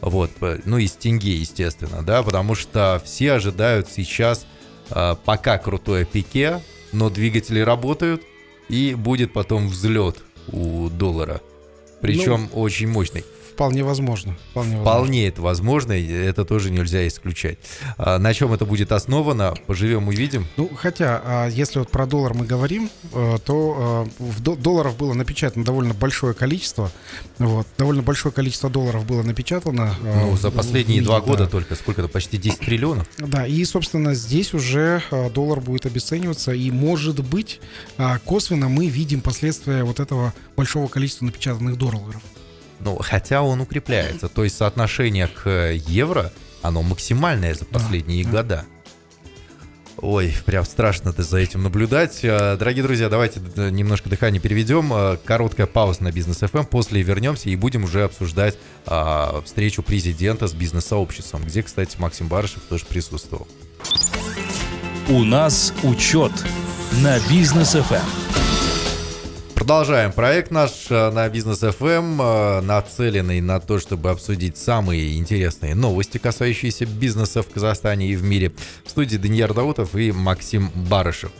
Вот, 0.00 0.32
ну 0.64 0.78
и 0.78 0.88
с 0.88 0.92
тенге, 0.92 1.36
естественно, 1.36 2.02
да, 2.02 2.24
потому 2.24 2.56
что 2.56 3.00
все 3.04 3.34
ожидают 3.34 3.88
сейчас 3.88 4.46
э, 4.90 5.14
пока 5.24 5.58
крутое 5.58 6.04
пике, 6.04 6.60
но 6.90 7.08
двигатели 7.08 7.60
работают, 7.60 8.22
и 8.68 8.94
будет 8.94 9.32
потом 9.32 9.68
взлет 9.68 10.24
у 10.48 10.88
доллара. 10.88 11.40
Причем 12.00 12.48
ну, 12.52 12.60
очень 12.60 12.88
мощный. 12.88 13.24
Вполне 13.52 13.84
возможно. 13.84 14.36
Вполне, 14.50 14.76
возможно. 14.76 14.90
вполне 14.90 15.28
это 15.28 15.42
возможно, 15.42 15.92
и 15.92 16.10
это 16.10 16.44
тоже 16.44 16.70
нельзя 16.70 17.06
исключать. 17.06 17.58
А 17.98 18.18
на 18.18 18.32
чем 18.32 18.52
это 18.52 18.64
будет 18.64 18.92
основано, 18.92 19.54
поживем 19.66 20.08
увидим. 20.08 20.46
Ну, 20.56 20.70
хотя, 20.74 21.20
а 21.24 21.48
если 21.48 21.80
вот 21.80 21.90
про 21.90 22.06
доллар 22.06 22.32
мы 22.34 22.46
говорим, 22.46 22.90
э, 23.12 23.38
то 23.44 24.08
э, 24.18 24.22
в 24.22 24.40
долларов 24.40 24.96
было 24.96 25.12
напечатано 25.12 25.64
довольно 25.64 25.92
большое 25.92 26.32
количество. 26.32 26.90
Вот, 27.38 27.66
довольно 27.76 28.02
большое 28.02 28.32
количество 28.32 28.70
долларов 28.70 29.06
было 29.06 29.22
напечатано. 29.22 29.94
Э, 30.02 30.24
ну, 30.24 30.36
за 30.36 30.50
последние 30.50 31.00
мире, 31.00 31.06
два 31.06 31.20
года 31.20 31.44
да. 31.44 31.50
только 31.50 31.74
сколько-то, 31.74 32.08
почти 32.08 32.38
10 32.38 32.60
триллионов. 32.60 33.06
Да, 33.18 33.46
и, 33.46 33.62
собственно, 33.64 34.14
здесь 34.14 34.54
уже 34.54 35.02
доллар 35.34 35.60
будет 35.60 35.84
обесцениваться, 35.84 36.52
и, 36.52 36.70
может 36.70 37.20
быть, 37.22 37.60
косвенно 38.24 38.68
мы 38.68 38.86
видим 38.86 39.20
последствия 39.20 39.84
вот 39.84 40.00
этого 40.00 40.32
большого 40.56 40.88
количества 40.88 41.26
напечатанных 41.26 41.76
долларов. 41.76 42.22
Ну, 42.84 42.96
хотя 43.00 43.42
он 43.42 43.60
укрепляется. 43.60 44.28
То 44.28 44.44
есть 44.44 44.56
соотношение 44.56 45.28
к 45.28 45.72
евро, 45.72 46.32
оно 46.62 46.82
максимальное 46.82 47.54
за 47.54 47.64
последние 47.64 48.24
да, 48.24 48.30
года. 48.30 48.64
Ой, 49.98 50.34
прям 50.46 50.64
страшно 50.64 51.14
за 51.16 51.38
этим 51.38 51.62
наблюдать. 51.62 52.20
А, 52.24 52.56
дорогие 52.56 52.82
друзья, 52.82 53.08
давайте 53.08 53.40
немножко 53.56 54.08
дыхание 54.08 54.40
переведем. 54.40 54.92
А, 54.92 55.16
короткая 55.16 55.68
пауза 55.68 56.02
на 56.02 56.10
бизнес 56.10 56.42
FM. 56.42 56.60
Эм. 56.60 56.66
После 56.66 57.02
вернемся 57.02 57.50
и 57.50 57.56
будем 57.56 57.84
уже 57.84 58.02
обсуждать 58.02 58.58
а, 58.84 59.42
встречу 59.44 59.84
президента 59.84 60.48
с 60.48 60.54
бизнес-сообществом, 60.54 61.44
где, 61.44 61.62
кстати, 61.62 61.96
Максим 62.00 62.26
Барышев 62.26 62.62
тоже 62.68 62.84
присутствовал. 62.86 63.46
У 65.08 65.22
нас 65.22 65.72
учет 65.84 66.32
на 67.00 67.20
бизнес 67.28 67.76
FM. 67.76 68.41
Продолжаем 69.62 70.10
проект 70.10 70.50
наш 70.50 70.90
э, 70.90 71.10
на 71.12 71.28
Бизнес 71.28 71.62
FM, 71.62 72.18
э, 72.18 72.60
нацеленный 72.62 73.40
на 73.40 73.60
то, 73.60 73.78
чтобы 73.78 74.10
обсудить 74.10 74.56
самые 74.56 75.16
интересные 75.16 75.76
новости, 75.76 76.18
касающиеся 76.18 76.84
бизнеса 76.84 77.44
в 77.44 77.48
Казахстане 77.48 78.08
и 78.08 78.16
в 78.16 78.24
мире. 78.24 78.50
В 78.84 78.90
студии 78.90 79.18
Даниил 79.18 79.54
Даутов 79.54 79.94
и 79.94 80.10
Максим 80.10 80.68
Барышев. 80.74 81.30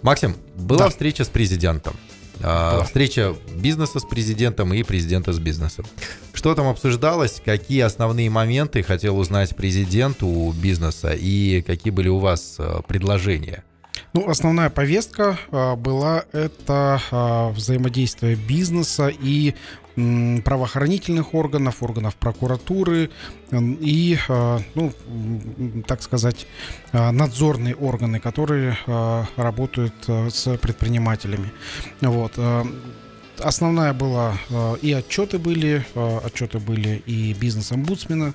Максим, 0.00 0.36
была 0.56 0.84
да. 0.84 0.88
встреча 0.88 1.22
с 1.22 1.28
президентом. 1.28 1.92
Да. 2.38 2.82
Встреча 2.84 3.34
бизнеса 3.54 3.98
с 3.98 4.04
президентом 4.04 4.72
и 4.72 4.82
президента 4.82 5.34
с 5.34 5.38
бизнесом. 5.38 5.84
Что 6.32 6.54
там 6.54 6.66
обсуждалось? 6.66 7.42
Какие 7.44 7.82
основные 7.82 8.30
моменты 8.30 8.82
хотел 8.82 9.18
узнать 9.18 9.54
президент 9.54 10.22
у 10.22 10.50
бизнеса 10.52 11.12
и 11.12 11.60
какие 11.60 11.92
были 11.92 12.08
у 12.08 12.20
вас 12.20 12.56
э, 12.58 12.80
предложения? 12.88 13.64
Ну, 14.12 14.28
основная 14.28 14.70
повестка 14.70 15.38
а, 15.52 15.76
была 15.76 16.24
это 16.32 17.00
а, 17.10 17.50
взаимодействие 17.50 18.34
бизнеса 18.34 19.08
и 19.08 19.54
правоохранительных 20.44 21.34
органов, 21.34 21.82
органов 21.82 22.14
прокуратуры 22.16 23.10
и, 23.52 24.18
а, 24.28 24.60
ну, 24.74 24.92
так 25.86 26.02
сказать, 26.02 26.46
надзорные 26.92 27.74
органы, 27.74 28.18
которые 28.18 28.78
работают 29.36 29.94
с 30.06 30.56
предпринимателями. 30.58 31.52
Вот. 32.00 32.38
Основная 33.42 33.92
была 33.92 34.38
э, 34.50 34.76
и 34.82 34.92
отчеты 34.92 35.38
были, 35.38 35.84
э, 35.94 36.18
отчеты 36.24 36.58
были 36.58 37.02
и 37.06 37.32
бизнес-омбудсмена 37.34 38.34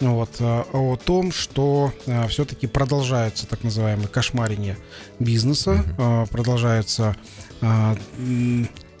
вот, 0.00 0.30
э, 0.40 0.62
о 0.72 0.96
том, 0.96 1.32
что 1.32 1.92
все-таки 2.28 2.66
продолжается 2.66 3.46
так 3.46 3.62
называемое 3.64 4.08
кошмарение 4.08 4.76
бизнеса, 5.18 5.84
продолжается 6.30 7.16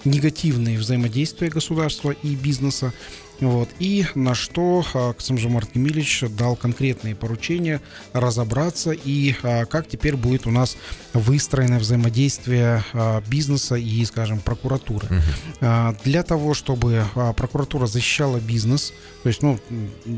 негативные 0.04 0.78
взаимодействия 0.78 1.48
государства 1.48 2.10
и 2.10 2.34
бизнеса. 2.34 2.92
Вот. 3.40 3.68
И 3.78 4.06
на 4.14 4.34
что 4.34 4.84
а, 4.94 5.12
Ксамжамар 5.12 5.66
Кемилич 5.66 6.24
дал 6.30 6.56
конкретные 6.56 7.14
поручения 7.14 7.80
разобраться 8.12 8.92
и 8.92 9.34
а, 9.42 9.66
как 9.66 9.88
теперь 9.88 10.16
будет 10.16 10.46
у 10.46 10.50
нас 10.50 10.76
выстроено 11.12 11.78
взаимодействие 11.78 12.82
а, 12.92 13.22
бизнеса 13.26 13.74
и, 13.74 14.04
скажем, 14.04 14.40
прокуратуры. 14.40 15.06
Угу. 15.06 15.96
Для 16.04 16.22
того, 16.22 16.54
чтобы 16.54 17.04
прокуратура 17.36 17.86
защищала 17.86 18.38
бизнес, 18.38 18.92
то 19.22 19.28
есть, 19.28 19.42
ну, 19.42 19.58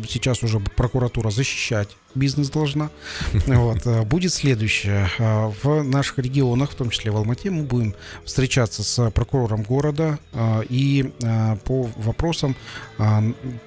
сейчас 0.08 0.42
уже 0.42 0.60
прокуратура 0.60 1.30
защищать 1.30 1.88
бизнес 2.14 2.50
должна. 2.50 2.90
Вот. 3.46 3.87
Будет 4.06 4.32
следующее. 4.32 5.08
В 5.18 5.82
наших 5.82 6.18
регионах, 6.18 6.70
в 6.70 6.75
том 6.75 6.90
числе 6.90 7.10
в 7.10 7.16
Алмате, 7.16 7.50
мы 7.50 7.62
будем 7.62 7.94
встречаться 8.25 8.82
с 8.82 9.10
прокурором 9.10 9.62
города 9.62 10.18
и 10.68 11.12
по 11.64 11.90
вопросам 11.96 12.56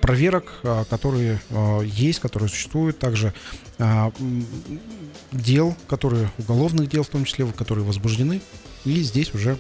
проверок, 0.01 0.61
которые 0.89 1.41
есть, 1.83 2.19
которые 2.19 2.49
существуют, 2.49 2.99
также 2.99 3.33
дел, 5.31 5.75
которые, 5.87 6.29
уголовных 6.37 6.89
дел 6.89 7.03
в 7.03 7.09
том 7.09 7.25
числе, 7.25 7.45
которые 7.47 7.85
возбуждены. 7.85 8.41
И 8.85 9.01
здесь 9.01 9.33
уже 9.33 9.57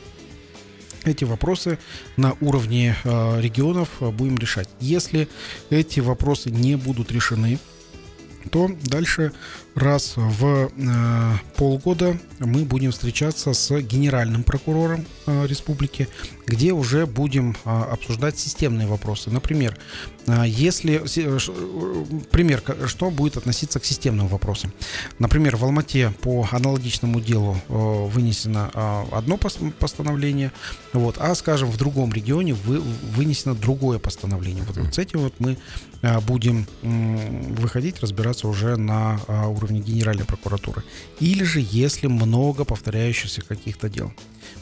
эти 1.03 1.23
вопросы 1.23 1.79
на 2.17 2.35
уровне 2.41 2.95
регионов 3.03 3.89
будем 3.99 4.37
решать. 4.37 4.69
Если 4.79 5.27
эти 5.69 5.99
вопросы 5.99 6.51
не 6.51 6.75
будут 6.75 7.11
решены, 7.11 7.59
то 8.49 8.69
дальше 8.83 9.33
раз 9.75 10.13
в 10.15 10.69
э, 10.75 11.33
полгода 11.55 12.17
мы 12.39 12.65
будем 12.65 12.91
встречаться 12.91 13.53
с 13.53 13.79
генеральным 13.81 14.43
прокурором 14.43 15.05
э, 15.25 15.47
республики, 15.47 16.07
где 16.45 16.73
уже 16.73 17.05
будем 17.05 17.55
э, 17.63 17.69
обсуждать 17.69 18.37
системные 18.37 18.87
вопросы. 18.87 19.29
Например, 19.29 19.77
э, 20.27 20.43
если 20.45 21.01
э, 21.03 22.23
пример, 22.31 22.61
что 22.87 23.09
будет 23.09 23.37
относиться 23.37 23.79
к 23.79 23.85
системным 23.85 24.27
вопросам. 24.27 24.73
Например, 25.19 25.55
в 25.55 25.63
Алмате 25.63 26.13
по 26.21 26.47
аналогичному 26.51 27.21
делу 27.21 27.57
э, 27.69 27.73
вынесено 27.73 28.71
э, 28.73 29.03
одно 29.11 29.37
постановление, 29.37 30.51
вот, 30.93 31.15
а, 31.19 31.33
скажем, 31.35 31.69
в 31.69 31.77
другом 31.77 32.11
регионе 32.11 32.53
вы, 32.53 32.81
вынесено 32.81 33.55
другое 33.55 33.99
постановление. 33.99 34.63
Вот, 34.63 34.77
вот 34.77 34.93
с 34.93 34.97
этим 34.97 35.19
вот 35.19 35.33
мы 35.39 35.57
э, 36.01 36.19
будем 36.21 36.67
э, 36.81 37.53
выходить, 37.57 37.99
разбираться 38.01 38.47
уже 38.47 38.75
на 38.75 39.19
э, 39.27 39.45
уровне 39.61 39.79
Генеральной 39.79 40.25
прокуратуры. 40.25 40.83
Или 41.19 41.43
же 41.43 41.59
если 41.61 42.07
много 42.07 42.65
повторяющихся 42.65 43.41
каких-то 43.41 43.89
дел. 43.89 44.11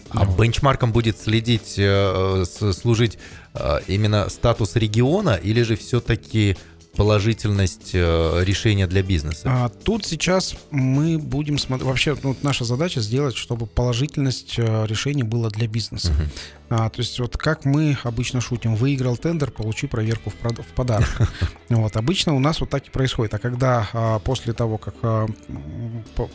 А 0.09 0.25
вот. 0.25 0.39
бенчмарком 0.39 0.91
будет 0.91 1.19
следить, 1.19 1.75
э, 1.77 2.45
служить 2.45 3.17
э, 3.53 3.79
именно 3.87 4.29
статус 4.29 4.75
региона, 4.75 5.39
или 5.41 5.61
же 5.61 5.75
все-таки 5.75 6.57
положительность 6.99 7.91
э, 7.93 8.43
решения 8.43 8.85
для 8.85 9.01
бизнеса? 9.01 9.43
А, 9.45 9.69
тут 9.69 10.05
сейчас 10.05 10.53
мы 10.69 11.17
будем 11.17 11.57
смотреть. 11.57 11.87
Вообще, 11.87 12.17
ну, 12.21 12.35
наша 12.41 12.65
задача 12.65 12.99
сделать, 12.99 13.37
чтобы 13.37 13.67
положительность 13.67 14.55
э, 14.57 14.85
решения 14.85 15.23
была 15.23 15.49
для 15.49 15.67
бизнеса. 15.67 16.09
Uh-huh. 16.09 16.59
А, 16.69 16.89
то 16.89 16.99
есть 16.99 17.17
вот 17.19 17.35
как 17.37 17.63
мы 17.65 17.97
обычно 18.03 18.41
шутим, 18.41 18.75
выиграл 18.75 19.17
тендер, 19.17 19.49
получи 19.49 19.87
проверку 19.87 20.29
в, 20.29 20.35
прод... 20.35 20.59
в 20.59 20.73
подарок. 20.73 21.09
Вот 21.69 21.95
обычно 21.97 22.33
у 22.33 22.39
нас 22.39 22.59
вот 22.61 22.71
так 22.71 22.87
и 22.87 22.89
происходит. 22.89 23.35
А 23.35 23.39
когда 23.39 23.87
а, 23.93 24.19
после 24.19 24.53
того, 24.53 24.77
как 24.77 24.95
а, 25.03 25.27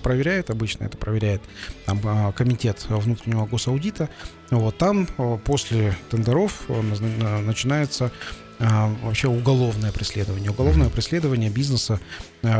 проверяют, 0.02 0.49
обычно 0.49 0.85
это 0.85 0.97
проверяет 0.97 1.42
там, 1.87 2.00
а, 2.04 2.33
комитет 2.33 2.87
внутреннего 2.88 3.44
госаудита, 3.44 4.09
вот 4.50 4.78
там 4.78 5.09
а, 5.18 5.37
после 5.37 5.97
тендеров 6.11 6.62
а, 6.68 7.40
начинается 7.42 8.12
вообще 8.58 9.28
уголовное 9.28 9.92
преследование. 9.92 10.50
Уголовное 10.50 10.88
преследование 10.88 11.50
бизнеса, 11.50 12.00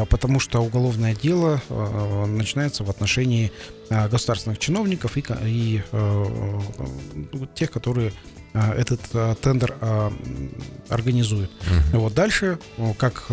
потому 0.09 0.41
что 0.41 0.63
уголовное 0.63 1.15
дело 1.15 1.63
начинается 2.27 2.85
в 2.85 2.91
отношении 2.91 3.53
государственных 3.91 4.59
чиновников 4.59 5.17
и, 5.17 5.25
и 5.45 5.83
тех, 7.55 7.71
которые 7.71 8.13
этот 8.53 9.01
тендер 9.41 9.75
организуют. 10.89 11.51
Uh-huh. 11.51 11.99
Вот 11.99 12.15
дальше, 12.15 12.59
как 12.99 13.31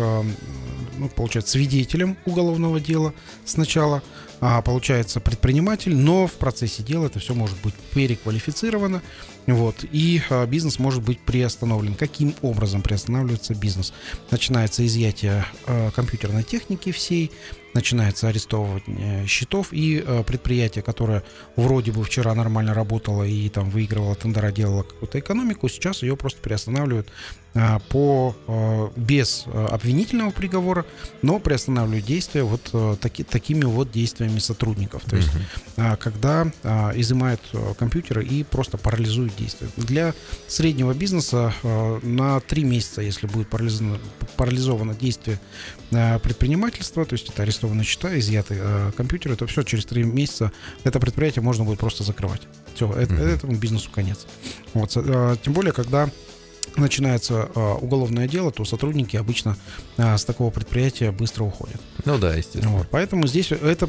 ну, 0.98 1.08
получается, 1.08 1.52
свидетелем 1.52 2.16
уголовного 2.24 2.80
дела 2.80 3.12
сначала, 3.44 4.02
а, 4.40 4.62
получается 4.62 5.20
предприниматель, 5.20 5.96
но 5.96 6.26
в 6.26 6.34
процессе 6.34 6.82
дела 6.82 7.06
это 7.06 7.18
все 7.18 7.34
может 7.34 7.56
быть 7.62 7.74
переквалифицировано, 7.94 9.02
вот, 9.46 9.84
и 9.90 10.22
а, 10.30 10.46
бизнес 10.46 10.78
может 10.78 11.02
быть 11.02 11.18
приостановлен. 11.20 11.94
Каким 11.94 12.34
образом 12.42 12.82
приостанавливается 12.82 13.54
бизнес? 13.54 13.92
Начинается 14.30 14.86
изъятие 14.86 15.44
а, 15.66 15.90
компьютерной 15.90 16.44
техники 16.44 16.92
всей, 16.92 17.32
начинается 17.74 18.28
арестовывание 18.28 19.26
счетов, 19.26 19.68
и 19.72 20.02
э, 20.04 20.24
предприятие, 20.24 20.82
которое 20.82 21.22
вроде 21.56 21.90
бы 21.90 22.04
вчера 22.04 22.34
нормально 22.34 22.74
работало 22.74 23.24
и 23.24 23.48
там 23.48 23.70
выигрывало 23.70 24.14
тендера, 24.14 24.52
делало 24.52 24.82
какую-то 24.82 25.18
экономику, 25.18 25.68
сейчас 25.68 26.02
ее 26.02 26.16
просто 26.16 26.40
приостанавливают 26.40 27.08
э, 27.54 27.78
по, 27.88 28.36
э, 28.46 28.88
без 28.96 29.46
обвинительного 29.46 30.30
приговора, 30.30 30.84
но 31.22 31.38
приостанавливают 31.38 32.04
действия 32.04 32.42
вот 32.42 33.00
таки, 33.00 33.24
такими 33.24 33.64
вот 33.64 33.90
действиями 33.90 34.38
сотрудников. 34.38 35.02
То 35.04 35.16
есть, 35.16 35.30
э, 35.76 35.96
когда 35.96 36.50
изымают 36.94 37.40
компьютеры 37.78 38.24
и 38.24 38.44
просто 38.44 38.76
парализуют 38.76 39.34
действия. 39.36 39.68
Для 39.76 40.14
среднего 40.46 40.92
бизнеса 40.92 41.52
на 42.02 42.40
три 42.40 42.64
месяца, 42.64 43.00
если 43.00 43.26
будет 43.26 43.48
парализовано, 43.48 43.98
парализовано 44.36 44.94
действие 44.94 45.38
предпринимательства, 45.90 47.04
то 47.04 47.14
есть 47.14 47.28
это 47.28 47.42
арестование 47.42 47.61
арестованы 47.62 47.84
счета, 47.84 48.18
изъяты 48.18 48.56
э, 48.58 48.92
компьютеры, 48.96 49.36
то 49.36 49.46
все, 49.46 49.62
через 49.62 49.84
три 49.84 50.02
месяца 50.04 50.52
это 50.84 51.00
предприятие 51.00 51.42
можно 51.42 51.64
будет 51.64 51.78
просто 51.78 52.04
закрывать. 52.04 52.42
Все, 52.74 52.86
mm-hmm. 52.86 53.34
этому 53.34 53.56
бизнесу 53.56 53.90
конец. 53.90 54.26
Вот, 54.74 54.92
э, 54.96 55.36
тем 55.42 55.52
более, 55.52 55.72
когда 55.72 56.10
начинается 56.76 57.48
э, 57.54 57.74
уголовное 57.80 58.26
дело, 58.28 58.50
то 58.50 58.64
сотрудники 58.64 59.16
обычно 59.16 59.56
э, 59.96 60.16
с 60.16 60.24
такого 60.24 60.50
предприятия 60.50 61.12
быстро 61.12 61.44
уходят. 61.44 61.80
Ну 62.04 62.18
да, 62.18 62.34
естественно. 62.34 62.76
Вот, 62.76 62.88
поэтому 62.90 63.26
здесь 63.26 63.52
это 63.52 63.88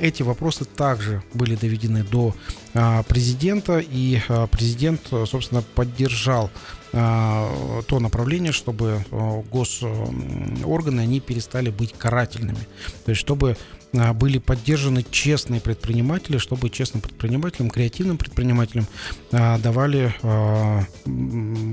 эти 0.00 0.22
вопросы 0.22 0.64
также 0.64 1.24
были 1.34 1.56
доведены 1.56 2.04
до 2.04 2.36
а, 2.72 3.02
президента, 3.02 3.80
и 3.80 4.20
а, 4.28 4.46
президент, 4.46 5.00
собственно, 5.26 5.60
поддержал 5.74 6.52
то 6.92 7.98
направление, 8.00 8.52
чтобы 8.52 9.04
госорганы, 9.52 11.00
они 11.00 11.20
перестали 11.20 11.70
быть 11.70 11.92
карательными. 11.92 12.66
То 13.04 13.10
есть, 13.10 13.20
чтобы 13.20 13.56
были 13.92 14.38
поддержаны 14.38 15.04
честные 15.10 15.60
предприниматели, 15.60 16.38
чтобы 16.38 16.70
честным 16.70 17.00
предпринимателям, 17.00 17.70
креативным 17.70 18.18
предпринимателям 18.18 18.86
давали 19.30 20.14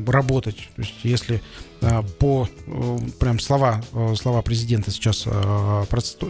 работать. 0.10 0.70
То 0.76 0.82
есть, 0.82 0.96
если 1.04 1.42
по 2.18 2.50
прям 3.20 3.40
слова, 3.40 3.84
слова 4.16 4.42
президента 4.42 4.90
сейчас 4.90 5.28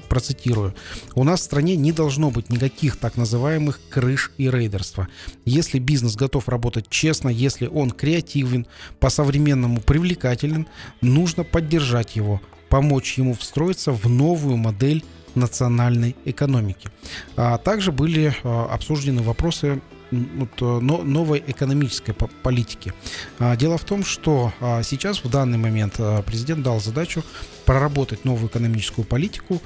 процитирую, 0.10 0.76
у 1.16 1.24
нас 1.24 1.40
в 1.40 1.44
стране 1.44 1.78
не 1.78 1.94
должно 1.94 2.32
быть 2.32 2.50
никаких 2.50 2.98
так 2.98 3.16
называемых 3.16 3.80
крыш 3.90 4.32
и 4.38 4.50
рейдерства. 4.50 5.08
Если 5.46 5.80
бизнес 5.80 6.18
готов 6.18 6.50
работать 6.50 6.90
честно, 6.90 7.30
если 7.30 7.68
он 7.68 7.92
креативен, 7.92 8.68
по-современному 9.00 9.80
привлекателен, 9.80 10.68
нужно 11.00 11.46
поддержать 11.46 12.18
его, 12.18 12.42
помочь 12.68 13.18
ему 13.18 13.34
встроиться 13.34 13.94
в 13.94 14.10
новую 14.10 14.58
модель 14.58 15.06
национальной 15.38 16.16
экономики. 16.26 16.90
А 17.36 17.58
также 17.58 17.92
были 17.92 18.36
а, 18.44 18.66
обсуждены 18.72 19.22
вопросы 19.22 19.82
вот, 20.12 20.50
э, 20.62 20.80
новой 20.80 21.44
экономической 21.46 22.14
политики. 22.14 22.94
А, 23.40 23.58
дело 23.58 23.78
в 23.78 23.84
том, 23.84 24.06
что 24.06 24.54
а, 24.62 24.82
сейчас 24.82 25.24
в 25.24 25.30
данный 25.30 25.58
момент 25.58 26.00
президент 26.26 26.64
дал 26.64 26.80
задачу 26.80 27.24
проработать 27.66 28.24
новую 28.24 28.48
экономическую 28.48 29.04
политику, 29.04 29.62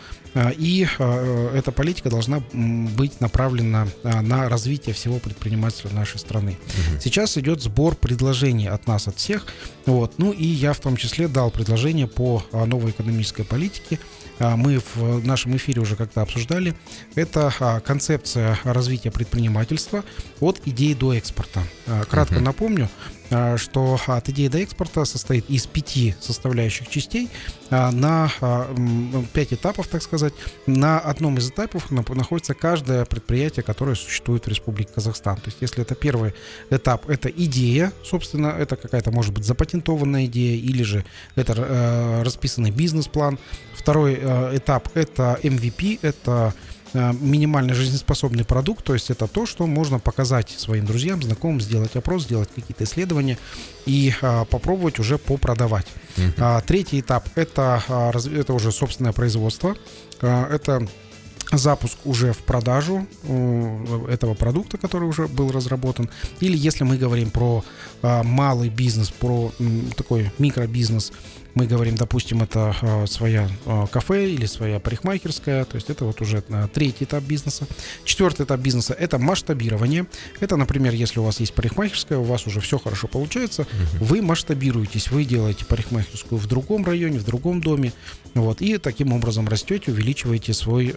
и 0.57 0.87
эта 1.53 1.71
политика 1.71 2.09
должна 2.09 2.41
быть 2.51 3.21
направлена 3.21 3.85
на 4.03 4.49
развитие 4.49 4.95
всего 4.95 5.19
предпринимательства 5.19 5.89
нашей 5.89 6.17
страны. 6.17 6.57
Угу. 6.63 7.01
Сейчас 7.01 7.37
идет 7.37 7.61
сбор 7.61 7.95
предложений 7.95 8.69
от 8.69 8.87
нас, 8.87 9.07
от 9.07 9.17
всех. 9.17 9.45
Вот. 9.85 10.13
Ну 10.17 10.31
и 10.31 10.45
я 10.45 10.73
в 10.73 10.79
том 10.79 10.95
числе 10.95 11.27
дал 11.27 11.51
предложение 11.51 12.07
по 12.07 12.43
новой 12.53 12.89
экономической 12.89 13.43
политике, 13.43 13.99
мы 14.55 14.81
в 14.95 15.25
нашем 15.25 15.55
эфире 15.57 15.81
уже 15.81 15.95
как-то 15.95 16.21
обсуждали, 16.21 16.75
это 17.15 17.53
а, 17.59 17.79
концепция 17.79 18.57
развития 18.63 19.11
предпринимательства 19.11 20.03
от 20.39 20.61
идеи 20.65 20.93
до 20.93 21.13
экспорта. 21.13 21.63
А, 21.87 22.03
кратко 22.05 22.35
uh-huh. 22.35 22.41
напомню, 22.41 22.89
а, 22.89 23.20
что 23.57 23.99
от 24.07 24.29
идеи 24.29 24.47
до 24.47 24.59
экспорта 24.59 25.05
состоит 25.05 25.49
из 25.49 25.65
пяти 25.65 26.15
составляющих 26.19 26.89
частей 26.89 27.29
а, 27.69 27.91
на 27.91 28.29
а, 28.41 28.73
пять 29.33 29.53
этапов, 29.53 29.87
так 29.87 30.01
сказать. 30.01 30.33
На 30.65 30.99
одном 30.99 31.37
из 31.37 31.49
этапов 31.49 31.91
находится 31.91 32.53
каждое 32.53 33.05
предприятие, 33.05 33.63
которое 33.63 33.95
существует 33.95 34.45
в 34.45 34.49
Республике 34.49 34.91
Казахстан. 34.93 35.37
То 35.37 35.47
есть, 35.47 35.57
если 35.61 35.81
это 35.81 35.95
первый 35.95 36.33
этап, 36.69 37.09
это 37.09 37.29
идея, 37.29 37.93
собственно, 38.03 38.47
это 38.47 38.75
какая-то, 38.75 39.11
может 39.11 39.33
быть, 39.33 39.45
запатентованная 39.45 40.25
идея, 40.25 40.57
или 40.57 40.83
же 40.83 41.05
это 41.35 42.21
расписанный 42.23 42.71
бизнес-план. 42.71 43.39
Второй 43.75 44.15
этап— 44.15 44.89
это 44.93 45.39
MVP, 45.41 45.99
это 46.01 46.31
Э, 46.31 46.51
минимально 46.93 47.73
жизнеспособный 47.73 48.43
продукт, 48.43 48.83
то 48.83 48.93
есть 48.93 49.09
это 49.09 49.27
то, 49.27 49.45
что 49.45 49.65
можно 49.67 49.99
показать 49.99 50.49
своим 50.49 50.85
друзьям, 50.85 51.21
знакомым, 51.21 51.61
сделать 51.61 51.95
опрос, 51.95 52.23
сделать 52.23 52.49
какие-то 52.53 52.83
исследования 52.83 53.37
и 53.85 54.13
а, 54.21 54.45
попробовать 54.45 54.99
уже 54.99 55.17
попродавать. 55.17 55.87
Uh-huh. 56.17 56.33
А, 56.37 56.61
третий 56.61 56.99
этап 56.99 57.27
это, 57.35 57.83
а, 57.87 58.11
это 58.11 58.53
уже 58.53 58.71
собственное 58.71 59.13
производство. 59.13 59.75
А, 60.21 60.53
это 60.53 60.87
запуск 61.51 61.97
уже 62.05 62.31
в 62.31 62.39
продажу 62.39 63.05
этого 64.09 64.33
продукта, 64.35 64.77
который 64.77 65.07
уже 65.07 65.27
был 65.27 65.51
разработан. 65.51 66.09
Или 66.39 66.57
если 66.57 66.83
мы 66.83 66.97
говорим 66.97 67.29
про 67.29 67.63
а, 68.01 68.23
малый 68.23 68.69
бизнес, 68.69 69.09
про 69.09 69.51
такой 69.95 70.31
микробизнес, 70.37 71.11
мы 71.53 71.65
говорим, 71.65 71.95
допустим, 71.95 72.41
это 72.41 72.75
э, 72.81 73.07
своя 73.07 73.49
э, 73.65 73.85
кафе 73.91 74.29
или 74.29 74.45
своя 74.45 74.79
парикмахерская, 74.79 75.65
то 75.65 75.75
есть 75.75 75.89
это 75.89 76.05
вот 76.05 76.21
уже 76.21 76.43
э, 76.47 76.67
третий 76.73 77.05
этап 77.05 77.23
бизнеса. 77.23 77.67
Четвертый 78.03 78.45
этап 78.45 78.59
бизнеса– 78.59 78.93
это 78.99 79.17
масштабирование. 79.17 80.07
Это, 80.39 80.55
например, 80.55 80.93
если 80.93 81.19
у 81.19 81.23
вас 81.23 81.39
есть 81.39 81.53
парикмахерская, 81.53 82.19
у 82.19 82.23
вас 82.23 82.47
уже 82.47 82.61
все 82.61 82.77
хорошо 82.77 83.07
получается, 83.07 83.63
угу. 83.63 84.05
вы 84.05 84.21
масштабируетесь, 84.21 85.11
вы 85.11 85.25
делаете 85.25 85.65
парикмахерскую 85.65 86.39
в 86.39 86.47
другом 86.47 86.85
районе, 86.85 87.19
в 87.19 87.25
другом 87.25 87.61
доме, 87.61 87.93
вот, 88.33 88.61
и 88.61 88.77
таким 88.77 89.11
образом 89.11 89.47
растете, 89.47 89.91
увеличиваете 89.91 90.53
свой, 90.53 90.95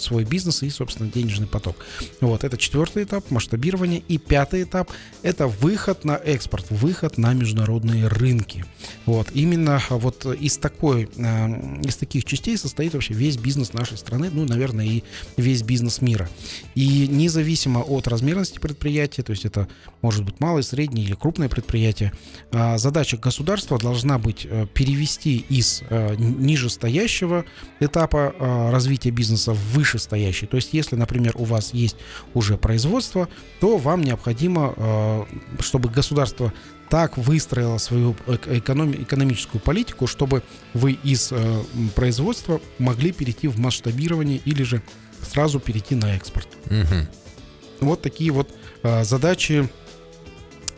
свой 0.00 0.24
бизнес 0.24 0.62
и, 0.62 0.70
собственно, 0.70 1.10
денежный 1.10 1.46
поток. 1.46 1.76
Вот, 2.22 2.42
это 2.44 2.56
четвертый 2.56 3.04
этап– 3.04 3.24
масштабирование. 3.30 4.02
И 4.08 4.16
пятый 4.16 4.62
этап– 4.62 4.90
это 5.22 5.46
выход 5.46 6.06
на 6.06 6.16
экспорт, 6.16 6.64
выход 6.70 7.18
на 7.18 7.34
международные 7.34 8.08
рынки. 8.08 8.64
Вот, 9.04 9.28
и 9.34 9.41
именно 9.42 9.82
вот 9.90 10.24
из 10.26 10.56
такой, 10.56 11.08
э, 11.16 11.80
из 11.84 11.96
таких 11.96 12.24
частей 12.24 12.56
состоит 12.56 12.94
вообще 12.94 13.12
весь 13.12 13.36
бизнес 13.36 13.72
нашей 13.72 13.98
страны, 13.98 14.30
ну, 14.32 14.44
наверное, 14.44 14.86
и 14.86 15.02
весь 15.36 15.62
бизнес 15.62 16.00
мира. 16.00 16.28
И 16.74 17.08
независимо 17.08 17.80
от 17.80 18.06
размерности 18.06 18.58
предприятия, 18.60 19.22
то 19.22 19.32
есть 19.32 19.44
это 19.44 19.68
может 20.00 20.24
быть 20.24 20.38
малое, 20.38 20.62
среднее 20.62 21.06
или 21.06 21.14
крупное 21.14 21.48
предприятие, 21.48 22.12
а, 22.52 22.78
задача 22.78 23.16
государства 23.16 23.78
должна 23.78 24.18
быть 24.18 24.46
э, 24.48 24.66
перевести 24.72 25.44
из 25.48 25.82
э, 25.90 26.14
нижестоящего 26.16 27.44
этапа 27.80 28.34
развития 28.70 29.10
бизнеса 29.10 29.52
в 29.52 29.58
вышестоящий. 29.74 30.46
То 30.46 30.56
есть 30.56 30.72
если, 30.72 30.96
например, 30.96 31.32
у 31.36 31.44
вас 31.44 31.74
есть 31.74 31.96
уже 32.34 32.56
производство, 32.56 33.28
то 33.60 33.76
вам 33.76 34.02
необходимо, 34.02 35.26
чтобы 35.58 35.88
государство 35.88 36.52
так 36.92 37.16
выстроила 37.16 37.78
свою 37.78 38.14
экономи- 38.26 39.02
экономическую 39.02 39.62
политику, 39.62 40.06
чтобы 40.06 40.42
вы 40.74 40.92
из 40.92 41.32
э, 41.32 41.62
производства 41.94 42.60
могли 42.78 43.12
перейти 43.12 43.48
в 43.48 43.58
масштабирование 43.58 44.36
или 44.44 44.62
же 44.62 44.82
сразу 45.22 45.58
перейти 45.58 45.94
на 45.94 46.14
экспорт. 46.14 46.48
Угу. 46.66 47.86
Вот 47.88 48.02
такие 48.02 48.30
вот 48.30 48.54
э, 48.82 49.04
задачи. 49.04 49.70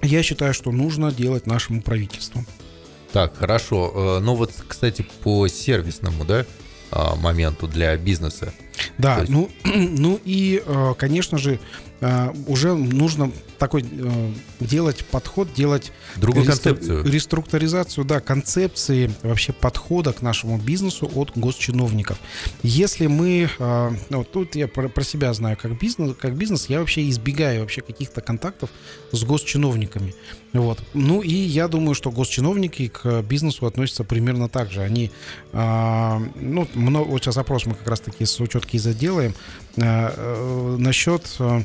Я 0.02 0.22
считаю, 0.22 0.54
что 0.54 0.70
нужно 0.70 1.10
делать 1.10 1.48
нашему 1.48 1.82
правительству. 1.82 2.44
Так, 3.12 3.36
хорошо. 3.36 3.92
Э, 3.92 4.20
ну 4.20 4.36
вот, 4.36 4.52
кстати, 4.68 5.04
по 5.24 5.48
сервисному, 5.48 6.24
да, 6.24 6.46
а, 6.92 7.16
моменту 7.16 7.66
для 7.66 7.96
бизнеса. 7.96 8.54
Да, 8.98 9.18
есть... 9.18 9.30
ну, 9.32 9.50
ну 9.64 10.20
и, 10.24 10.62
конечно 10.96 11.38
же, 11.38 11.58
уже 12.46 12.74
нужно 12.74 13.30
такой 13.58 13.82
э, 13.82 14.32
делать 14.60 15.04
подход, 15.06 15.52
делать 15.54 15.92
другую 16.16 16.44
рестру- 16.44 16.74
концепцию, 16.74 17.04
реструктуризацию, 17.04 18.04
да, 18.04 18.20
концепции 18.20 19.10
вообще 19.22 19.52
подхода 19.52 20.12
к 20.12 20.22
нашему 20.22 20.58
бизнесу 20.58 21.10
от 21.14 21.32
госчиновников. 21.36 22.18
Если 22.62 23.06
мы, 23.06 23.48
э, 23.58 23.90
ну, 24.10 24.24
тут 24.24 24.54
я 24.54 24.68
про, 24.68 24.88
про 24.88 25.04
себя 25.04 25.32
знаю, 25.32 25.56
как 25.56 25.78
бизнес, 25.78 26.14
как 26.18 26.36
бизнес, 26.36 26.68
я 26.68 26.80
вообще 26.80 27.08
избегаю 27.08 27.60
вообще 27.60 27.80
каких-то 27.80 28.20
контактов 28.20 28.70
с 29.12 29.24
госчиновниками. 29.24 30.14
Вот. 30.52 30.80
Ну 30.94 31.20
и 31.20 31.32
я 31.32 31.68
думаю, 31.68 31.94
что 31.94 32.10
госчиновники 32.10 32.88
к 32.88 33.22
бизнесу 33.22 33.66
относятся 33.66 34.04
примерно 34.04 34.48
так 34.48 34.70
же. 34.70 34.82
Они, 34.82 35.10
э, 35.52 36.18
ну, 36.34 36.68
много, 36.74 37.08
вот 37.08 37.22
сейчас 37.22 37.38
опрос 37.38 37.66
мы 37.66 37.74
как 37.74 37.88
раз-таки 37.88 38.24
с 38.24 38.38
учетки 38.40 38.76
заделаем 38.76 39.32
э, 39.32 39.34
э, 39.34 39.63
насчет 39.76 41.26
э, 41.38 41.62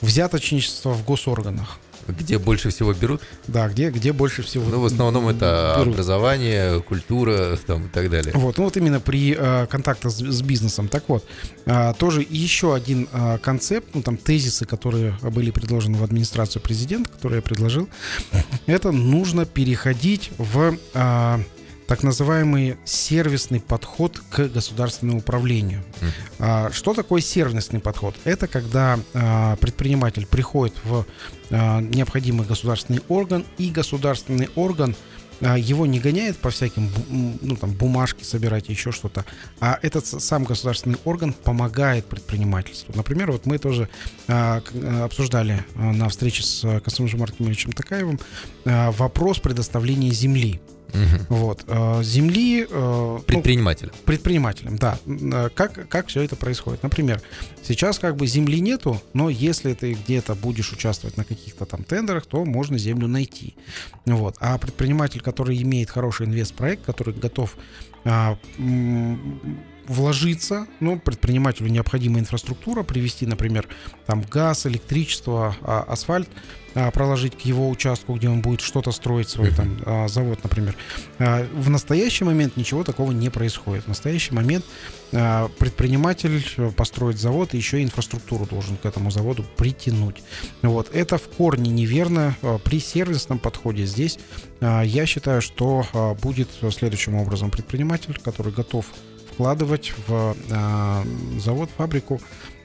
взяточничества 0.00 0.92
в 0.92 1.04
госорганах. 1.04 1.78
Где 2.08 2.38
больше 2.38 2.70
всего 2.70 2.94
берут? 2.94 3.20
Да, 3.48 3.68
где, 3.68 3.90
где 3.90 4.14
больше 4.14 4.42
всего 4.42 4.64
Ну, 4.70 4.80
в 4.80 4.86
основном 4.86 5.28
это 5.28 5.74
берут. 5.78 5.92
образование, 5.92 6.80
культура 6.80 7.58
там, 7.66 7.84
и 7.84 7.88
так 7.88 8.08
далее. 8.08 8.32
Вот, 8.34 8.56
ну 8.56 8.64
вот 8.64 8.78
именно 8.78 8.98
при 8.98 9.36
э, 9.38 9.66
контактах 9.66 10.10
с, 10.10 10.16
с 10.16 10.40
бизнесом. 10.40 10.88
Так 10.88 11.04
вот, 11.08 11.26
э, 11.66 11.92
тоже 11.98 12.26
еще 12.26 12.74
один 12.74 13.08
э, 13.12 13.36
концепт, 13.42 13.88
ну 13.92 14.00
там 14.00 14.16
тезисы, 14.16 14.64
которые 14.64 15.18
были 15.22 15.50
предложены 15.50 15.98
в 15.98 16.02
администрацию 16.04 16.62
президента, 16.62 17.10
которые 17.10 17.38
я 17.38 17.42
предложил, 17.42 17.90
это 18.64 18.90
нужно 18.90 19.44
переходить 19.44 20.30
в 20.38 20.78
э, 20.94 21.38
так 21.88 22.02
называемый 22.02 22.76
сервисный 22.84 23.60
подход 23.60 24.20
к 24.30 24.44
государственному 24.48 25.18
управлению. 25.20 25.82
Mm-hmm. 26.38 26.72
Что 26.72 26.92
такое 26.92 27.22
сервисный 27.22 27.80
подход? 27.80 28.14
Это 28.24 28.46
когда 28.46 29.00
а, 29.14 29.56
предприниматель 29.56 30.26
приходит 30.26 30.76
в 30.84 31.06
а, 31.50 31.80
необходимый 31.80 32.46
государственный 32.46 33.00
орган, 33.08 33.44
и 33.56 33.70
государственный 33.70 34.50
орган 34.54 34.94
его 35.40 35.86
не 35.86 36.00
гоняет 36.00 36.36
по 36.36 36.50
всяким 36.50 36.90
ну, 37.40 37.54
там, 37.56 37.70
бумажки 37.70 38.24
собирать, 38.24 38.68
еще 38.68 38.90
что-то, 38.90 39.24
а 39.60 39.78
этот 39.82 40.04
сам 40.04 40.42
государственный 40.42 40.98
орган 41.04 41.32
помогает 41.32 42.06
предпринимательству. 42.06 42.92
Например, 42.96 43.30
вот 43.30 43.46
мы 43.46 43.58
тоже 43.58 43.88
а, 44.26 44.60
обсуждали 45.04 45.64
на 45.76 46.08
встрече 46.08 46.42
с 46.42 46.80
Константином 46.80 47.20
Маркемовичем 47.20 47.72
Такаевым 47.72 48.18
а, 48.64 48.90
вопрос 48.90 49.38
предоставления 49.38 50.10
земли. 50.10 50.60
Угу. 50.92 51.36
Вот. 51.36 51.64
Э, 51.66 52.02
земли... 52.02 52.66
Э, 52.68 53.18
предпринимателям. 53.26 53.92
Ну, 53.94 54.02
предпринимателям, 54.04 54.76
да. 54.76 54.98
Э, 55.06 55.48
как, 55.54 55.88
как 55.88 56.08
все 56.08 56.22
это 56.22 56.36
происходит? 56.36 56.82
Например, 56.82 57.20
сейчас 57.62 57.98
как 57.98 58.16
бы 58.16 58.26
земли 58.26 58.60
нету, 58.60 59.00
но 59.12 59.28
если 59.28 59.74
ты 59.74 59.92
где-то 59.92 60.34
будешь 60.34 60.72
участвовать 60.72 61.16
на 61.16 61.24
каких-то 61.24 61.66
там 61.66 61.84
тендерах, 61.84 62.26
то 62.26 62.44
можно 62.44 62.78
землю 62.78 63.06
найти. 63.08 63.54
Вот. 64.06 64.36
А 64.40 64.56
предприниматель, 64.58 65.20
который 65.20 65.60
имеет 65.62 65.90
хороший 65.90 66.26
инвестпроект, 66.26 66.84
который 66.84 67.14
готов 67.14 67.56
а, 68.04 68.38
вложиться, 69.88 70.66
ну, 70.80 70.98
предпринимателю 70.98 71.68
необходима 71.68 72.18
инфраструктура, 72.18 72.82
привести, 72.82 73.26
например, 73.26 73.66
там 74.06 74.22
газ, 74.22 74.66
электричество, 74.66 75.56
а, 75.62 75.82
асфальт, 75.82 76.28
проложить 76.92 77.36
к 77.36 77.40
его 77.42 77.68
участку, 77.68 78.14
где 78.14 78.28
он 78.28 78.40
будет 78.40 78.60
что-то 78.60 78.92
строить, 78.92 79.28
свой 79.28 79.50
там 79.50 79.78
а, 79.84 80.08
завод, 80.08 80.38
например. 80.42 80.76
В 81.18 81.70
настоящий 81.70 82.24
момент 82.24 82.56
ничего 82.56 82.84
такого 82.84 83.12
не 83.12 83.30
происходит. 83.30 83.84
В 83.84 83.88
настоящий 83.88 84.34
момент 84.34 84.64
предприниматель 85.10 86.44
построит 86.72 87.18
завод 87.18 87.54
и 87.54 87.56
еще 87.56 87.80
и 87.80 87.84
инфраструктуру 87.84 88.46
должен 88.46 88.76
к 88.76 88.84
этому 88.84 89.10
заводу 89.10 89.44
притянуть. 89.56 90.22
Вот. 90.62 90.94
Это 90.94 91.16
в 91.18 91.28
корне 91.28 91.70
неверно. 91.70 92.36
При 92.64 92.80
сервисном 92.80 93.38
подходе 93.38 93.86
здесь 93.86 94.18
я 94.60 95.06
считаю, 95.06 95.40
что 95.40 95.86
будет 96.22 96.48
следующим 96.70 97.14
образом. 97.14 97.50
Предприниматель, 97.50 98.18
который 98.22 98.52
готов 98.52 98.86
вкладывать 99.32 99.92
в 100.08 100.36
э, 100.50 101.04
завод, 101.38 101.70
фабрику. 101.76 102.20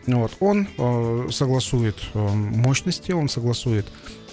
Вот. 0.08 0.32
Он 0.40 0.68
э, 0.78 1.28
согласует 1.32 1.96
э, 2.14 2.20
мощности, 2.20 3.12
он 3.12 3.30
согласует 3.30 3.86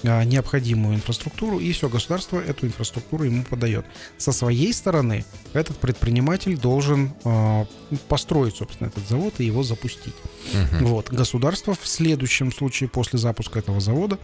э, 0.03 0.25
необходимую 0.25 0.97
инфраструктуру, 0.97 1.59
и 1.59 1.73
все, 1.73 1.89
государство 1.89 2.41
эту 2.41 2.67
инфраструктуру 2.67 3.25
ему 3.25 3.45
подает. 3.45 3.85
Со 4.19 4.33
своей 4.33 4.73
стороны 4.73 5.25
этот 5.53 5.77
предприниматель 5.79 6.57
должен 6.57 7.13
э, 7.25 7.65
построить, 8.09 8.57
собственно, 8.57 8.89
этот 8.89 9.07
завод 9.09 9.35
и 9.39 9.45
его 9.45 9.63
запустить. 9.63 10.15
Uh-huh. 10.53 10.85
Вот. 10.87 11.11
Государство 11.11 11.75
в 11.75 11.87
следующем 11.87 12.53
случае, 12.53 12.89
после 12.89 13.19
запуска 13.19 13.59
этого 13.59 13.81
завода, 13.81 14.19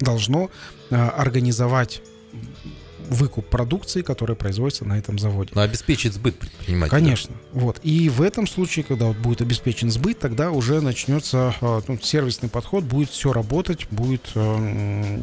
должно 0.00 0.50
э, 0.90 0.96
организовать 0.96 2.02
выкуп 3.08 3.46
продукции, 3.46 4.02
которая 4.02 4.36
производится 4.36 4.84
на 4.84 4.98
этом 4.98 5.18
заводе. 5.18 5.52
Но 5.54 5.62
обеспечить 5.62 6.14
сбыт 6.14 6.38
предпринимателя. 6.38 6.98
Конечно. 6.98 7.34
Вот. 7.52 7.80
И 7.82 8.08
в 8.08 8.22
этом 8.22 8.46
случае, 8.46 8.84
когда 8.84 9.06
вот 9.06 9.16
будет 9.16 9.40
обеспечен 9.40 9.90
сбыт, 9.90 10.18
тогда 10.18 10.50
уже 10.50 10.80
начнется 10.80 11.54
а, 11.60 11.82
ну, 11.86 11.98
сервисный 12.00 12.48
подход, 12.48 12.84
будет 12.84 13.10
все 13.10 13.32
работать, 13.32 13.86
будет 13.90 14.30
э, 14.34 15.18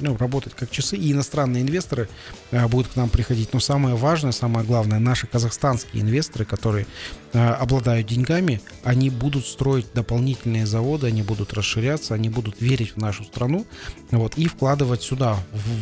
ну, 0.00 0.16
работать 0.16 0.54
как 0.54 0.70
часы, 0.70 0.96
и 0.96 1.12
иностранные 1.12 1.62
инвесторы 1.62 2.08
э, 2.50 2.66
будут 2.66 2.92
к 2.92 2.96
нам 2.96 3.08
приходить. 3.08 3.52
Но 3.52 3.60
самое 3.60 3.94
важное, 3.94 4.32
самое 4.32 4.66
главное, 4.66 4.98
наши 4.98 5.26
казахстанские 5.26 6.02
инвесторы, 6.02 6.44
которые 6.44 6.86
э, 7.32 7.38
обладают 7.38 8.06
деньгами, 8.06 8.60
они 8.82 9.10
будут 9.10 9.46
строить 9.46 9.86
дополнительные 9.94 10.66
заводы, 10.66 11.06
они 11.06 11.22
будут 11.22 11.52
расширяться, 11.52 12.14
они 12.14 12.28
будут 12.28 12.60
верить 12.60 12.94
в 12.94 12.96
нашу 12.96 13.24
страну 13.24 13.66
вот, 14.10 14.36
и 14.36 14.46
вкладывать 14.46 15.02
сюда, 15.02 15.38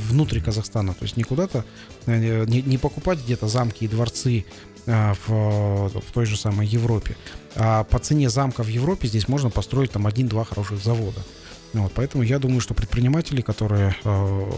внутрь 0.09 0.41
Казахстана. 0.41 0.95
То 0.95 1.05
есть 1.05 1.17
никуда 1.17 1.36
куда-то, 1.37 1.65
э, 2.07 2.45
не, 2.47 2.63
не 2.63 2.79
покупать 2.79 3.19
где-то 3.23 3.47
замки 3.47 3.85
и 3.85 3.89
дворцы 3.89 4.45
э, 4.87 5.13
в, 5.27 5.89
в 5.89 6.13
той 6.13 6.25
же 6.25 6.37
самой 6.37 6.67
Европе. 6.67 7.17
А 7.55 7.85
по 7.85 7.99
цене 7.99 8.31
замка 8.31 8.63
в 8.63 8.69
Европе 8.69 9.07
здесь 9.09 9.29
можно 9.29 9.51
построить 9.51 9.93
там 9.93 10.07
один-два 10.07 10.45
хороших 10.45 10.83
завода. 10.83 11.21
Вот, 11.75 11.93
поэтому 11.95 12.23
я 12.23 12.39
думаю, 12.39 12.61
что 12.61 12.73
предприниматели, 12.75 13.43
которые 13.43 13.95
э, 14.05 14.51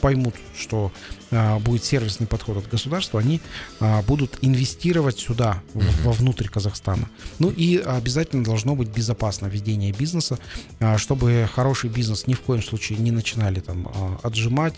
поймут, 0.00 0.34
что 0.56 0.92
э, 1.30 1.58
будет 1.58 1.84
сервисный 1.84 2.26
подход 2.26 2.58
от 2.58 2.68
государства, 2.68 3.20
они 3.20 3.40
э, 3.80 4.02
будут 4.02 4.38
инвестировать 4.42 5.18
сюда, 5.18 5.62
в, 5.74 6.04
вовнутрь 6.04 6.48
Казахстана. 6.48 7.08
Ну 7.38 7.50
и 7.50 7.76
обязательно 7.78 8.44
должно 8.44 8.74
быть 8.74 8.88
безопасно 8.88 9.46
ведение 9.46 9.92
бизнеса, 9.92 10.38
э, 10.78 10.98
чтобы 10.98 11.48
хороший 11.52 11.90
бизнес 11.90 12.26
ни 12.26 12.34
в 12.34 12.40
коем 12.40 12.62
случае 12.62 12.98
не 12.98 13.10
начинали 13.10 13.60
там 13.60 13.88
э, 13.88 14.16
отжимать 14.22 14.74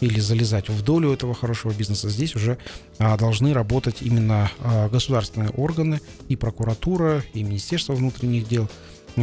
или 0.00 0.20
залезать 0.20 0.68
в 0.68 0.82
долю 0.82 1.12
этого 1.12 1.34
хорошего 1.34 1.72
бизнеса. 1.72 2.08
Здесь 2.08 2.34
уже 2.34 2.58
э, 2.98 3.16
должны 3.16 3.52
работать 3.52 4.02
именно 4.02 4.50
э, 4.60 4.88
государственные 4.90 5.50
органы 5.50 6.00
и 6.28 6.36
прокуратура, 6.36 7.22
и 7.32 7.42
Министерство 7.42 7.94
внутренних 7.94 8.48
дел, 8.48 8.68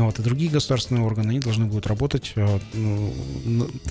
вот, 0.02 0.18
и 0.18 0.24
другие 0.24 0.50
государственные 0.50 1.06
органы, 1.06 1.30
они 1.30 1.40
должны 1.40 1.66
будут 1.66 1.86
работать 1.86 2.34
э, 2.36 2.60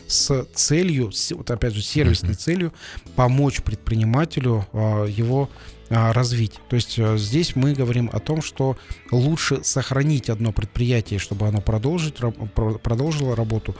с 0.08 0.44
целью, 0.52 1.12
вот 1.30 1.50
опять 1.50 1.74
же, 1.74 1.82
сервисной 1.82 2.34
целью 2.34 2.72
помочь 3.14 3.62
предпринимателю 3.62 4.66
э, 4.72 5.06
его 5.08 5.48
э, 5.90 6.10
развить. 6.10 6.58
То 6.68 6.74
есть 6.76 6.98
здесь 6.98 7.54
мы 7.54 7.74
говорим 7.74 8.10
о 8.12 8.18
том, 8.18 8.42
что 8.42 8.76
лучше 9.12 9.62
сохранить 9.62 10.28
одно 10.28 10.52
предприятие, 10.52 11.20
чтобы 11.20 11.46
оно 11.46 11.60
продолжить, 11.60 12.16
продолжило 12.82 13.36
работу, 13.36 13.76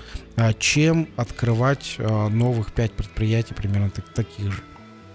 чем 0.61 1.09
открывать 1.17 1.97
новых 1.99 2.73
пять 2.73 2.93
предприятий 2.93 3.55
примерно 3.55 3.91
таких 3.91 4.53
же. 4.53 4.63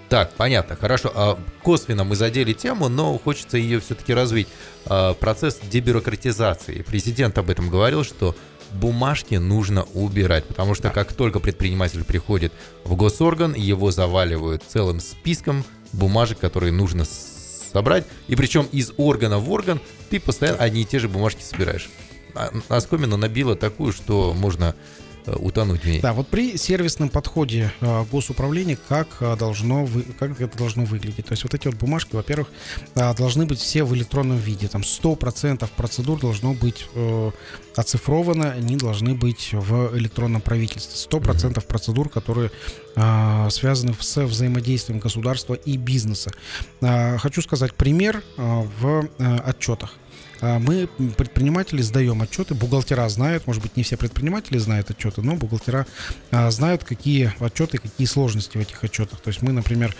Так, 0.09 0.31
понятно, 0.33 0.75
хорошо. 0.75 1.11
А 1.13 1.39
косвенно 1.63 2.03
мы 2.03 2.15
задели 2.15 2.53
тему, 2.53 2.87
но 2.87 3.17
хочется 3.17 3.57
ее 3.57 3.79
все-таки 3.79 4.13
развить. 4.13 4.47
А, 4.85 5.13
процесс 5.13 5.59
дебюрократизации. 5.59 6.81
Президент 6.81 7.37
об 7.37 7.49
этом 7.49 7.69
говорил, 7.69 8.03
что 8.03 8.35
бумажки 8.71 9.35
нужно 9.35 9.83
убирать, 9.93 10.45
потому 10.45 10.75
что 10.75 10.89
как 10.89 11.13
только 11.13 11.39
предприниматель 11.39 12.03
приходит 12.03 12.53
в 12.83 12.95
госорган, 12.95 13.53
его 13.53 13.91
заваливают 13.91 14.63
целым 14.67 14.99
списком 14.99 15.65
бумажек, 15.93 16.39
которые 16.39 16.71
нужно 16.71 17.05
собрать, 17.05 18.05
и 18.27 18.35
причем 18.35 18.67
из 18.71 18.93
органа 18.97 19.39
в 19.39 19.51
орган 19.51 19.79
ты 20.09 20.19
постоянно 20.19 20.59
одни 20.59 20.81
и 20.81 20.85
те 20.85 20.99
же 20.99 21.09
бумажки 21.09 21.41
собираешь. 21.41 21.89
А, 22.33 22.51
Оскомина 22.69 23.17
набила 23.17 23.55
такую, 23.55 23.91
что 23.91 24.33
можно 24.33 24.75
утонуть 25.35 25.83
в 25.83 25.87
ней. 25.87 26.01
Да, 26.01 26.13
вот 26.13 26.27
при 26.27 26.57
сервисном 26.57 27.09
подходе 27.09 27.71
э, 27.81 28.05
госуправления 28.11 28.77
как 28.87 29.07
э, 29.19 29.35
должно 29.37 29.85
вы, 29.85 30.03
как 30.03 30.39
это 30.39 30.57
должно 30.57 30.85
выглядеть. 30.85 31.25
То 31.25 31.33
есть 31.33 31.43
вот 31.43 31.53
эти 31.53 31.67
вот 31.67 31.75
бумажки, 31.77 32.15
во-первых, 32.15 32.47
должны 32.95 33.45
быть 33.45 33.59
все 33.59 33.83
в 33.83 33.93
электронном 33.95 34.37
виде. 34.37 34.67
Там 34.67 34.81
100% 34.81 35.67
процедур 35.75 36.19
должно 36.19 36.53
быть 36.53 36.87
оцифровано, 37.75 38.51
они 38.51 38.75
должны 38.75 39.13
быть 39.13 39.49
в 39.53 39.97
электронном 39.97 40.41
правительстве. 40.41 41.19
100% 41.19 41.21
mm-hmm. 41.21 41.67
процедур, 41.67 42.09
которые 42.09 42.51
связаны 43.49 43.93
с 43.99 44.23
взаимодействием 44.23 44.99
государства 44.99 45.53
и 45.53 45.77
бизнеса. 45.77 46.31
Хочу 46.81 47.41
сказать 47.41 47.73
пример 47.75 48.23
в 48.37 49.07
отчетах. 49.17 49.93
А, 50.41 50.59
мы, 50.59 50.87
предприниматели, 51.17 51.81
сдаем 51.81 52.21
отчеты, 52.21 52.53
бухгалтера 52.53 53.07
знают, 53.09 53.47
может 53.47 53.61
быть, 53.61 53.75
не 53.75 53.83
все 53.83 53.97
предприниматели 53.97 54.57
знают 54.57 54.89
отчеты, 54.89 55.21
но 55.21 55.35
бухгалтера 55.35 55.85
а, 56.31 56.49
знают, 56.51 56.83
какие 56.83 57.33
отчеты, 57.39 57.77
какие 57.77 58.07
сложности 58.07 58.57
в 58.57 58.61
этих 58.61 58.83
отчетах. 58.83 59.19
То 59.19 59.29
есть 59.29 59.41
мы, 59.41 59.51
например, 59.51 59.95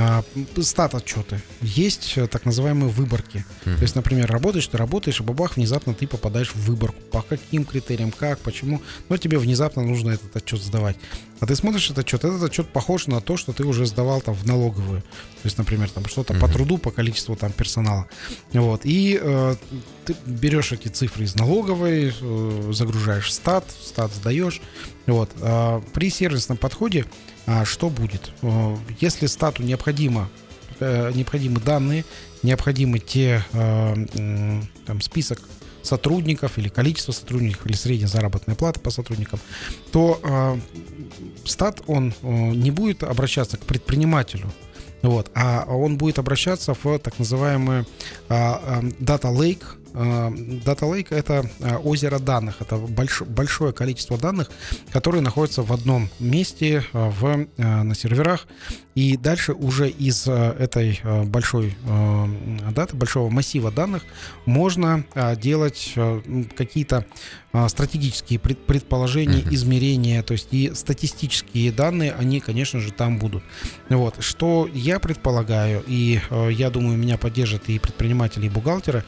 а, 0.00 0.22
стат 0.62 0.94
отчеты. 0.94 1.40
Есть 1.60 2.12
э, 2.16 2.28
так 2.28 2.44
называемые 2.44 2.88
выборки. 2.88 3.44
Mm-hmm. 3.64 3.74
То 3.74 3.82
есть, 3.82 3.96
например, 3.96 4.30
работаешь, 4.30 4.68
ты 4.68 4.76
работаешь, 4.76 5.18
и 5.18 5.24
бабах, 5.24 5.56
внезапно 5.56 5.92
ты 5.92 6.06
попадаешь 6.06 6.54
в 6.54 6.66
выборку. 6.66 7.00
По 7.10 7.22
каким 7.22 7.64
критериям, 7.64 8.12
как, 8.12 8.38
почему. 8.38 8.80
Но 9.08 9.16
тебе 9.16 9.38
внезапно 9.38 9.82
нужно 9.82 10.10
этот 10.10 10.36
отчет 10.36 10.62
сдавать. 10.62 10.96
А 11.40 11.46
ты 11.46 11.56
смотришь 11.56 11.86
этот 11.86 12.04
отчет, 12.04 12.24
этот 12.24 12.40
отчет 12.44 12.68
похож 12.68 13.08
на 13.08 13.20
то, 13.20 13.36
что 13.36 13.52
ты 13.52 13.64
уже 13.64 13.86
сдавал 13.86 14.20
там 14.20 14.34
в 14.34 14.46
налоговую. 14.46 15.00
То 15.00 15.44
есть, 15.44 15.58
например, 15.58 15.90
там 15.90 16.06
что-то 16.06 16.32
mm-hmm. 16.32 16.40
по 16.40 16.48
труду, 16.48 16.78
по 16.78 16.92
количеству 16.92 17.34
там 17.34 17.50
персонала. 17.50 18.06
Вот. 18.52 18.82
И 18.84 19.18
э, 19.20 19.56
ты 20.04 20.14
берешь 20.26 20.70
эти 20.70 20.86
цифры 20.86 21.24
из 21.24 21.34
налоговой, 21.34 22.14
э, 22.20 22.70
загружаешь 22.72 23.26
в 23.26 23.32
стат, 23.32 23.64
в 23.68 23.84
стат 23.84 24.12
сдаешь. 24.14 24.60
Вот. 25.06 25.30
А 25.40 25.82
при 25.92 26.08
сервисном 26.08 26.56
подходе 26.56 27.04
что 27.64 27.90
будет? 27.90 28.30
Э, 28.42 28.76
если 29.00 29.26
стату 29.26 29.62
необходимо, 29.62 30.28
э, 30.80 31.12
необходимы 31.14 31.60
данные, 31.60 32.04
необходимы 32.42 32.98
те 32.98 33.44
э, 33.52 34.06
там, 34.86 35.00
список 35.00 35.40
сотрудников 35.82 36.58
или 36.58 36.68
количество 36.68 37.12
сотрудников 37.12 37.66
или 37.66 37.74
средняя 37.74 38.08
заработная 38.08 38.54
плата 38.54 38.78
по 38.80 38.90
сотрудникам, 38.90 39.40
то 39.90 40.58
стат 41.44 41.80
он 41.86 42.12
не 42.22 42.70
будет 42.70 43.02
обращаться 43.04 43.56
к 43.56 43.60
предпринимателю, 43.60 44.52
вот, 45.02 45.30
а 45.34 45.64
он 45.66 45.96
будет 45.96 46.18
обращаться 46.18 46.74
в 46.74 46.98
так 46.98 47.18
называемый 47.18 47.80
э, 47.80 47.84
Data 48.28 49.32
Lake, 49.32 49.64
Data 49.92 50.82
Lake— 50.82 51.08
это 51.10 51.48
озеро 51.84 52.18
данных, 52.18 52.56
это 52.60 52.76
больш, 52.76 53.22
большое 53.22 53.72
количество 53.72 54.18
данных, 54.18 54.50
которые 54.90 55.22
находятся 55.22 55.62
в 55.62 55.72
одном 55.72 56.08
месте 56.18 56.84
в, 56.92 57.46
на 57.56 57.94
серверах, 57.94 58.46
и 58.98 59.16
дальше 59.16 59.52
уже 59.52 59.88
из 59.88 60.26
э, 60.26 60.56
этой 60.58 61.00
э, 61.04 61.22
большой 61.22 61.76
э, 61.86 62.26
даты, 62.72 62.96
большого 62.96 63.30
массива 63.30 63.70
данных 63.70 64.02
можно 64.44 65.04
делать 65.40 65.94
какие-то 66.56 67.06
стратегические 67.68 68.38
предположения, 68.38 69.40
uh-huh. 69.40 69.54
измерения, 69.54 70.22
то 70.22 70.32
есть 70.32 70.48
и 70.50 70.72
статистические 70.74 71.72
данные, 71.72 72.12
они, 72.12 72.40
конечно 72.40 72.78
же, 72.78 72.92
там 72.92 73.18
будут. 73.18 73.42
Вот. 73.88 74.16
Что 74.22 74.68
я 74.72 74.98
предполагаю, 74.98 75.82
и 75.86 76.20
я 76.50 76.70
думаю, 76.70 76.98
меня 76.98 77.16
поддержат 77.16 77.68
и 77.68 77.78
предприниматели, 77.78 78.46
и 78.46 78.48
бухгалтеры, 78.50 79.02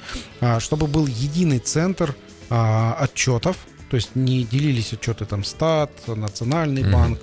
чтобы 0.58 0.86
был 0.86 1.06
единый 1.06 1.58
центр 1.58 2.16
отчетов, 2.48 3.58
то 3.90 3.96
есть 3.96 4.16
не 4.16 4.44
делились 4.44 4.92
отчеты 4.94 5.26
там 5.26 5.44
стат, 5.44 5.90
национальный 6.06 6.82
uh-huh. 6.82 6.92
банк, 6.92 7.20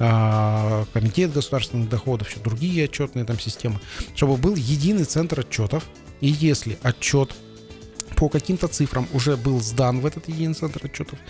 а, 0.00 0.84
комитет 0.92 1.32
государственных 1.32 1.88
доходов, 1.88 2.30
еще 2.30 2.38
другие 2.40 2.84
отчетные 2.84 3.24
там 3.24 3.38
системы, 3.38 3.80
чтобы 4.14 4.36
был 4.36 4.54
единый 4.54 5.04
центр 5.04 5.40
отчетов. 5.40 5.84
И 6.20 6.28
если 6.28 6.78
отчет 6.82 7.34
по 8.18 8.28
каким-то 8.28 8.66
цифрам 8.66 9.06
уже 9.12 9.36
был 9.36 9.60
сдан 9.60 10.00
в 10.00 10.06
этот 10.06 10.28
единый 10.28 10.54
центр 10.54 10.84
отчетов, 10.86 11.20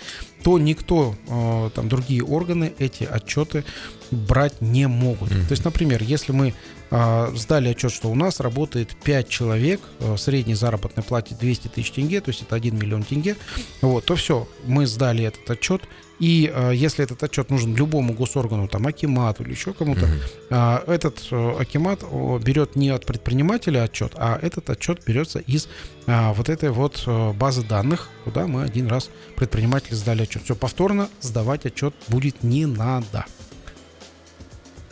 то 0.42 0.58
никто, 0.58 1.14
а, 1.28 1.68
там 1.70 1.88
другие 1.88 2.24
органы 2.24 2.72
эти 2.78 3.04
отчеты 3.04 3.64
брать 4.10 4.62
не 4.62 4.88
могут. 4.88 5.30
Mm-hmm. 5.30 5.48
То 5.48 5.52
есть, 5.52 5.64
например, 5.66 6.02
если 6.02 6.32
мы 6.32 6.48
э, 6.48 6.52
сдали 6.90 7.68
отчет, 7.68 7.92
что 7.92 8.10
у 8.10 8.14
нас 8.14 8.40
работает 8.40 8.96
5 9.04 9.28
человек, 9.28 9.80
э, 10.00 10.16
средней 10.16 10.54
заработной 10.54 11.02
плате 11.02 11.36
200 11.38 11.68
тысяч 11.68 11.90
тенге, 11.90 12.20
то 12.20 12.30
есть 12.30 12.42
это 12.42 12.56
1 12.56 12.76
миллион 12.76 13.02
тенге, 13.02 13.36
вот, 13.82 14.04
то 14.04 14.16
все, 14.16 14.48
мы 14.64 14.86
сдали 14.86 15.24
этот 15.24 15.50
отчет, 15.50 15.82
и 16.18 16.50
э, 16.52 16.72
если 16.74 17.04
этот 17.04 17.22
отчет 17.22 17.50
нужен 17.50 17.76
любому 17.76 18.12
госоргану, 18.12 18.68
там, 18.68 18.86
Акимату 18.86 19.44
или 19.44 19.50
еще 19.50 19.72
кому-то, 19.72 20.06
mm-hmm. 20.06 20.84
э, 20.86 20.92
этот 20.92 21.28
э, 21.30 21.56
Акимат 21.60 22.02
берет 22.42 22.74
не 22.74 22.90
от 22.90 23.06
предпринимателя 23.06 23.84
отчет, 23.84 24.12
а 24.16 24.38
этот 24.40 24.68
отчет 24.70 25.02
берется 25.06 25.38
из 25.38 25.68
э, 26.06 26.32
вот 26.32 26.48
этой 26.48 26.70
вот 26.70 27.04
э, 27.06 27.32
базы 27.32 27.62
данных, 27.62 28.08
куда 28.24 28.46
мы 28.46 28.62
один 28.62 28.88
раз 28.88 29.10
предприниматели 29.36 29.94
сдали 29.94 30.22
отчет. 30.22 30.42
Все, 30.44 30.56
повторно 30.56 31.08
сдавать 31.20 31.66
отчет 31.66 31.94
будет 32.08 32.42
не 32.42 32.66
надо. 32.66 33.26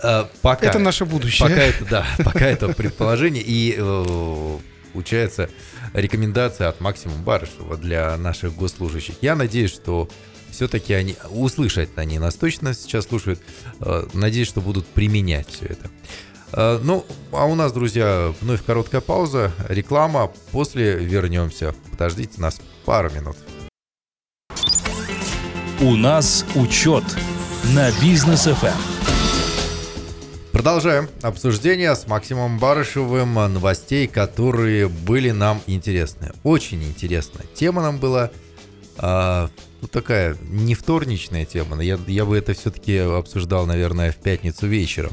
А, 0.02 0.28
пока, 0.42 0.66
это 0.66 0.78
наше 0.78 1.04
будущее. 1.04 1.48
Пока 1.48 1.62
это, 1.62 1.84
да, 1.84 2.06
пока 2.24 2.46
это 2.46 2.68
предположение. 2.68 3.42
И 3.44 3.74
э, 3.76 4.58
получается 4.92 5.50
рекомендация 5.94 6.68
от 6.68 6.80
Максима 6.80 7.16
Барышева 7.16 7.76
для 7.76 8.16
наших 8.16 8.54
госслужащих. 8.54 9.16
Я 9.22 9.34
надеюсь, 9.36 9.72
что 9.72 10.08
все-таки 10.50 10.94
они 10.94 11.16
услышат, 11.30 11.90
они 11.96 12.18
нас 12.18 12.34
точно 12.34 12.74
сейчас 12.74 13.06
слушают. 13.06 13.40
Э, 13.80 14.06
надеюсь, 14.12 14.48
что 14.48 14.60
будут 14.60 14.86
применять 14.86 15.48
все 15.48 15.66
это. 15.66 15.90
Э, 16.52 16.80
ну, 16.82 17.04
а 17.32 17.46
у 17.46 17.54
нас, 17.54 17.72
друзья, 17.72 18.34
вновь 18.40 18.64
короткая 18.64 19.00
пауза, 19.00 19.52
реклама. 19.68 20.30
После 20.52 20.96
вернемся. 20.96 21.74
Подождите 21.90 22.40
нас 22.40 22.60
пару 22.84 23.10
минут. 23.10 23.36
У 25.80 25.94
нас 25.94 26.46
учет 26.54 27.04
на 27.74 27.90
бизнес 28.00 28.46
FM. 28.46 28.95
Продолжаем 30.56 31.10
обсуждение 31.20 31.94
с 31.94 32.06
Максимом 32.06 32.58
Барышевым 32.58 33.34
новостей, 33.34 34.06
которые 34.06 34.88
были 34.88 35.30
нам 35.30 35.60
интересны. 35.66 36.32
Очень 36.44 36.82
интересно. 36.82 37.42
Тема 37.52 37.82
нам 37.82 37.98
была 37.98 38.30
а, 38.96 39.50
ну, 39.82 39.88
такая 39.88 40.34
не 40.40 40.74
вторничная 40.74 41.44
тема. 41.44 41.78
Я, 41.82 41.98
я 42.06 42.24
бы 42.24 42.38
это 42.38 42.54
все-таки 42.54 42.96
обсуждал, 42.96 43.66
наверное, 43.66 44.12
в 44.12 44.16
пятницу 44.16 44.66
вечером. 44.66 45.12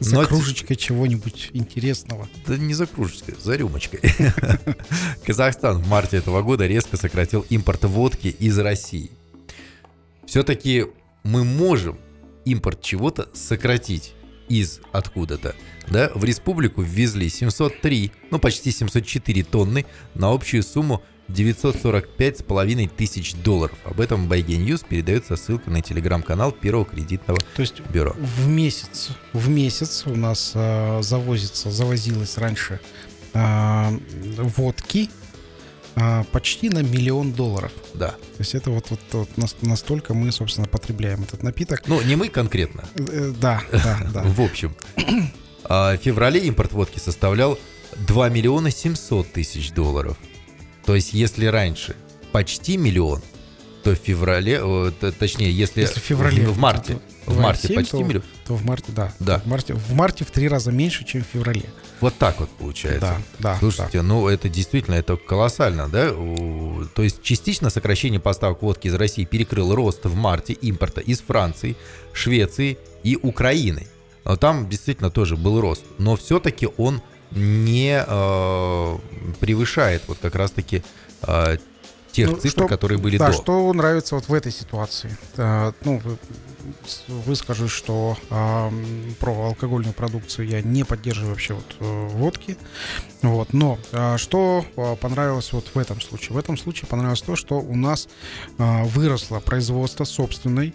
За 0.00 0.16
Но... 0.16 0.26
кружечкой 0.26 0.74
чего-нибудь 0.74 1.50
интересного. 1.52 2.28
Да 2.44 2.56
не 2.56 2.74
за 2.74 2.88
кружечкой, 2.88 3.36
за 3.40 3.54
рюмочкой. 3.54 4.00
Казахстан 5.24 5.78
в 5.80 5.86
марте 5.86 6.16
этого 6.16 6.42
года 6.42 6.66
резко 6.66 6.96
сократил 6.96 7.46
импорт 7.50 7.84
водки 7.84 8.34
из 8.36 8.58
России. 8.58 9.12
Все-таки 10.26 10.86
мы 11.22 11.44
можем 11.44 12.00
импорт 12.44 12.82
чего-то 12.82 13.28
сократить 13.32 14.14
из 14.52 14.80
откуда-то. 14.92 15.54
Да, 15.88 16.10
в 16.14 16.24
республику 16.24 16.82
ввезли 16.82 17.28
703, 17.28 18.12
ну 18.30 18.38
почти 18.38 18.70
704 18.70 19.44
тонны 19.44 19.86
на 20.14 20.32
общую 20.32 20.62
сумму 20.62 21.02
945,5 21.28 22.90
тысяч 22.94 23.34
долларов. 23.34 23.78
Об 23.84 24.00
этом 24.00 24.28
BaigeNews 24.28 24.80
передается 24.80 25.36
ссылка 25.36 25.70
на 25.70 25.80
телеграм-канал 25.80 26.52
Первого 26.52 26.84
кредитного 26.84 27.40
То 27.56 27.62
есть 27.62 27.80
бюро. 27.80 28.14
В 28.18 28.48
месяц, 28.48 29.10
в 29.32 29.48
месяц 29.48 30.02
у 30.06 30.14
нас 30.14 30.52
э, 30.54 31.00
завозится, 31.02 31.70
завозилось 31.70 32.36
раньше 32.36 32.80
э, 33.32 33.98
водки 34.38 35.08
э, 35.96 36.24
почти 36.32 36.68
на 36.70 36.82
миллион 36.82 37.32
долларов. 37.32 37.72
Да. 37.94 38.10
То 38.10 38.38
есть 38.40 38.54
это 38.54 38.70
вот, 38.70 38.90
вот, 38.90 39.00
вот 39.12 39.28
настолько 39.62 40.14
мы, 40.14 40.32
собственно, 40.32 40.66
потребляем 40.68 41.22
этот 41.22 41.42
напиток. 41.42 41.82
Ну, 41.86 42.00
не 42.02 42.16
мы 42.16 42.28
конкретно. 42.28 42.84
Э, 42.96 43.32
да, 43.38 43.62
да, 43.72 44.00
да. 44.12 44.22
В 44.24 44.40
общем. 44.40 44.74
А, 45.64 45.96
в 45.96 46.00
феврале 46.00 46.40
импорт 46.40 46.72
водки 46.72 46.98
составлял 46.98 47.58
2 47.96 48.28
миллиона 48.30 48.70
700 48.70 49.32
тысяч 49.32 49.72
долларов. 49.72 50.16
То 50.84 50.94
есть, 50.94 51.12
если 51.12 51.46
раньше 51.46 51.96
почти 52.32 52.76
миллион, 52.76 53.22
то 53.84 53.92
в 53.92 53.98
феврале, 53.98 54.60
точнее, 55.18 55.52
если, 55.52 55.80
если 55.80 56.00
в 56.00 56.02
феврале, 56.02 56.46
в, 56.46 56.58
марте, 56.58 56.98
в 57.26 57.38
марте 57.38 57.68
7, 57.68 57.76
почти 57.76 57.90
то, 57.92 58.02
миллион, 58.02 58.24
то 58.46 58.54
в 58.54 58.64
марте, 58.64 58.92
да, 58.92 59.12
да. 59.18 59.38
В 59.40 59.46
марте, 59.46 59.74
в 59.74 59.92
марте 59.94 60.24
в 60.24 60.30
три 60.30 60.48
раза 60.48 60.72
меньше, 60.72 61.04
чем 61.04 61.22
в 61.22 61.26
феврале. 61.26 61.64
Вот 62.02 62.14
так 62.18 62.40
вот 62.40 62.48
получается. 62.50 63.22
Да, 63.38 63.52
да. 63.52 63.58
Слушайте, 63.60 63.98
да. 63.98 64.02
ну 64.02 64.26
это 64.26 64.48
действительно 64.48 64.96
это 64.96 65.16
колоссально, 65.16 65.88
да? 65.88 66.10
То 66.10 67.02
есть 67.02 67.22
частично 67.22 67.70
сокращение 67.70 68.18
поставок 68.18 68.62
водки 68.62 68.88
из 68.88 68.94
России 68.94 69.24
перекрыл 69.24 69.72
рост 69.72 70.04
в 70.04 70.14
марте 70.16 70.52
импорта 70.52 71.00
из 71.00 71.20
Франции, 71.20 71.76
Швеции 72.12 72.76
и 73.04 73.16
Украины. 73.22 73.86
Но 74.24 74.36
там 74.36 74.68
действительно 74.68 75.10
тоже 75.10 75.36
был 75.36 75.60
рост, 75.60 75.84
но 75.98 76.16
все-таки 76.16 76.68
он 76.76 77.00
не 77.30 78.04
э, 78.04 78.98
превышает 79.38 80.02
вот 80.08 80.18
как 80.20 80.34
раз-таки 80.34 80.82
э, 81.22 81.56
тех 82.10 82.30
ну, 82.30 82.36
цифр, 82.36 82.48
что, 82.48 82.68
которые 82.68 82.98
были 82.98 83.16
да, 83.16 83.28
до. 83.28 83.32
что 83.32 83.72
нравится 83.72 84.16
вот 84.16 84.28
в 84.28 84.34
этой 84.34 84.50
ситуации? 84.50 85.16
Э, 85.36 85.72
ну, 85.84 86.02
выскажу, 87.08 87.68
что 87.68 88.16
э, 88.30 88.70
про 89.20 89.46
алкогольную 89.46 89.94
продукцию 89.94 90.48
я 90.48 90.62
не 90.62 90.84
поддерживаю 90.84 91.30
вообще 91.30 91.54
вот 91.54 91.76
э, 91.80 92.06
водки. 92.08 92.56
Вот, 93.22 93.52
но 93.52 93.78
э, 93.92 94.16
что 94.18 94.64
э, 94.76 94.96
понравилось 94.96 95.52
вот 95.52 95.66
в 95.74 95.78
этом 95.78 96.00
случае? 96.00 96.34
В 96.34 96.38
этом 96.38 96.56
случае 96.56 96.88
понравилось 96.88 97.22
то, 97.22 97.36
что 97.36 97.60
у 97.60 97.76
нас 97.76 98.08
э, 98.58 98.84
выросло 98.84 99.40
производство 99.40 100.04
собственной 100.04 100.74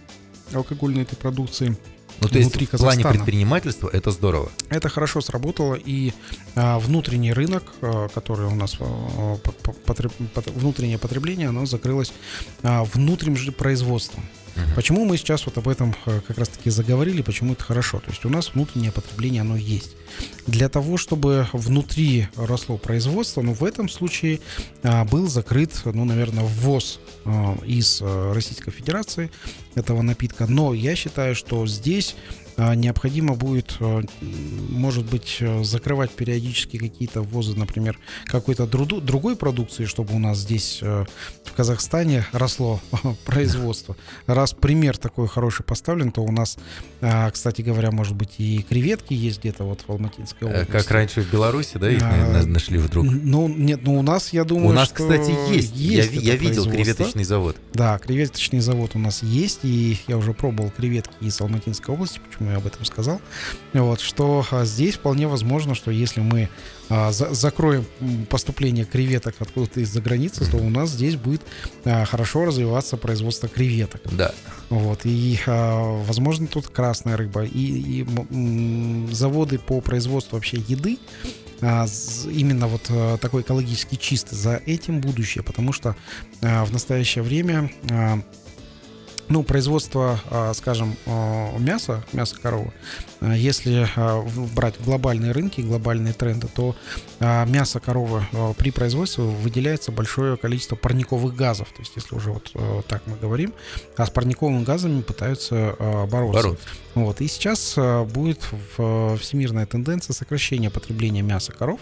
алкогольной 0.54 1.04
этой 1.04 1.16
продукции 1.18 1.78
Ну, 2.20 2.30
то 2.30 2.40
внутри 2.40 2.68
есть 2.72 2.74
в 2.74 2.78
плане 2.78 3.04
предпринимательства 3.04 3.90
это 3.92 4.12
здорово. 4.12 4.50
Это 4.70 4.90
хорошо 4.90 5.22
сработало, 5.22 5.76
и 5.76 6.14
а, 6.56 6.80
внутренний 6.80 7.34
рынок, 7.34 7.64
а, 7.82 8.08
который 8.08 8.48
у 8.48 8.56
нас, 8.56 8.78
а, 8.80 9.38
потреб, 9.86 10.12
внутреннее 10.56 10.98
потребление, 10.98 11.50
оно 11.50 11.66
закрылось 11.66 12.14
а, 12.64 12.84
внутренним 12.86 13.38
же 13.38 13.52
производством. 13.52 14.24
Угу. 14.58 14.76
Почему 14.76 15.06
мы 15.06 15.18
сейчас 15.18 15.46
вот 15.46 15.58
об 15.58 15.68
этом 15.68 15.96
э, 16.06 16.22
как 16.28 16.38
раз-таки 16.38 16.70
заговорили, 16.70 17.22
почему 17.22 17.54
это 17.54 17.64
хорошо? 17.64 18.00
То 18.00 18.10
есть 18.10 18.26
у 18.26 18.30
нас 18.30 18.54
внутреннее 18.54 18.92
потребление, 18.92 19.42
оно 19.42 19.56
есть. 19.56 19.96
Для 20.48 20.70
того, 20.70 20.98
чтобы 20.98 21.48
внутри 21.54 22.28
росло 22.36 22.78
производство, 22.78 23.42
ну, 23.42 23.54
в 23.54 23.64
этом 23.64 23.90
случае 23.90 24.40
а, 24.82 25.06
был 25.06 25.28
закрыт, 25.28 25.82
ну, 25.86 26.06
наверное, 26.06 26.44
ввоз 26.44 27.00
а, 27.26 27.58
из 27.66 28.00
а, 28.02 28.34
Российской 28.34 28.72
Федерации 28.72 29.30
этого 29.76 30.02
напитка. 30.02 30.48
Но 30.48 30.74
я 30.74 30.96
считаю, 30.96 31.36
что 31.36 31.68
здесь 31.68 32.16
необходимо 32.58 33.36
будет, 33.36 33.78
а, 33.80 34.02
может 34.22 35.06
быть, 35.06 35.38
э, 35.40 35.64
закрывать 35.64 36.12
периодически 36.12 36.78
какие-то 36.78 37.22
ввозы, 37.22 37.56
например, 37.56 38.00
какой-то 38.26 38.66
другой 38.66 39.36
продукции, 39.36 39.86
чтобы 39.86 40.16
у 40.16 40.20
нас 40.20 40.40
здесь 40.40 40.80
э, 40.82 41.06
в 41.44 41.54
Казахстане 41.54 42.26
росло 42.32 42.80
производство. 43.26 43.96
Раз 44.26 44.54
пример 44.54 44.98
такой 44.98 45.28
хороший 45.28 45.64
поставлен, 45.64 46.12
то 46.12 46.22
у 46.24 46.32
нас, 46.32 46.58
а, 47.02 47.30
кстати 47.30 47.62
говоря, 47.62 47.92
может 47.92 48.16
быть, 48.16 48.36
и 48.40 48.66
креветки 48.68 49.14
есть 49.14 49.40
где-то 49.40 49.64
вот 49.64 49.82
в 49.88 49.92
Алматинской 49.92 50.48
области. 50.48 50.72
Как 50.72 50.90
раньше 50.90 51.22
в 51.22 51.32
Беларуси, 51.32 51.78
да, 51.78 51.92
их 51.92 52.02
а, 52.02 52.44
нашли 52.44 52.80
вдруг? 52.80 53.06
Ну, 53.06 53.48
нет, 53.48 53.82
ну 53.84 54.00
у 54.00 54.02
нас, 54.02 54.34
я 54.34 54.44
думаю, 54.44 54.70
У 54.70 54.74
нас, 54.74 54.90
кстати, 54.92 55.30
есть. 55.54 55.76
есть 55.76 56.12
я, 56.14 56.34
я 56.34 56.36
видел 56.36 56.66
креветочный 56.70 57.24
завод. 57.24 57.56
Да, 57.74 58.00
креветочный 58.00 58.62
завод 58.62 58.92
у 58.96 59.00
нас 59.00 59.22
есть, 59.22 59.60
и 59.64 60.00
я 60.08 60.18
уже 60.18 60.34
пробовал 60.34 60.72
креветки 60.72 61.14
из 61.22 61.40
Алматинской 61.40 61.94
области, 61.94 62.20
почему 62.20 62.47
я 62.52 62.58
об 62.58 62.68
этом 62.68 62.86
сказал, 62.86 63.22
вот, 63.74 64.00
что 64.00 64.46
а, 64.52 64.66
здесь 64.66 64.96
вполне 64.96 65.28
возможно, 65.28 65.76
что 65.76 65.92
если 65.92 66.22
мы 66.22 66.50
а, 66.90 67.12
за, 67.12 67.34
закроем 67.34 67.86
поступление 68.30 68.86
креветок 68.86 69.36
откуда-то 69.40 69.82
из-за 69.82 70.02
границы, 70.02 70.50
то 70.50 70.58
у 70.58 70.70
нас 70.70 70.92
здесь 70.92 71.16
будет 71.16 71.42
а, 71.84 72.06
хорошо 72.06 72.46
развиваться 72.46 72.98
производство 72.98 73.50
креветок. 73.50 74.02
Да. 74.12 74.34
Вот, 74.70 75.02
и, 75.04 75.40
а, 75.46 76.04
возможно, 76.04 76.48
тут 76.48 76.68
красная 76.68 77.18
рыба, 77.18 77.44
и, 77.44 78.02
и 78.02 78.02
м, 78.04 79.10
заводы 79.14 79.60
по 79.60 79.82
производству 79.82 80.36
вообще 80.36 80.58
еды, 80.68 80.98
а, 81.62 81.86
именно 82.30 82.68
вот 82.68 82.84
а, 82.90 83.18
такой 83.18 83.42
экологически 83.42 83.96
чистый, 83.96 84.36
за 84.36 84.62
этим 84.66 85.02
будущее, 85.02 85.44
потому 85.44 85.74
что 85.74 85.96
в 86.42 86.72
настоящее 86.72 87.24
время 87.24 87.72
ну, 89.30 89.44
производство, 89.44 90.20
а, 90.30 90.54
скажем, 90.54 90.96
а, 91.06 91.58
мяса, 91.58 92.04
мяса 92.14 92.36
коровы, 92.42 92.72
а, 93.20 93.36
если 93.36 93.88
брать 94.56 94.76
глобальные 94.80 95.32
рынки, 95.32 95.62
глобальные 95.62 96.14
тренды, 96.14 96.48
то 96.48 96.76
мясо 97.20 97.80
коровы 97.80 98.24
при 98.58 98.72
производстве 98.72 99.24
выделяется 99.24 99.92
большое 99.92 100.38
количество 100.38 100.76
парниковых 100.76 101.36
газов. 101.36 101.68
То 101.70 101.80
есть, 101.80 101.94
если 101.96 102.16
уже 102.16 102.32
вот 102.32 102.52
так 102.88 103.02
мы 103.08 103.18
говорим, 103.18 103.54
а 103.96 104.06
с 104.06 104.10
парниковыми 104.10 104.64
газами 104.64 105.02
пытаются 105.02 105.76
бороться. 106.10 106.44
бороться. 106.44 106.68
Вот. 106.96 107.22
И 107.22 107.28
сейчас 107.28 107.76
будет 108.14 108.44
всемирная 108.78 109.66
тенденция 109.66 110.14
сокращения 110.14 110.70
потребления 110.70 111.22
мяса 111.22 111.52
коров. 111.52 111.80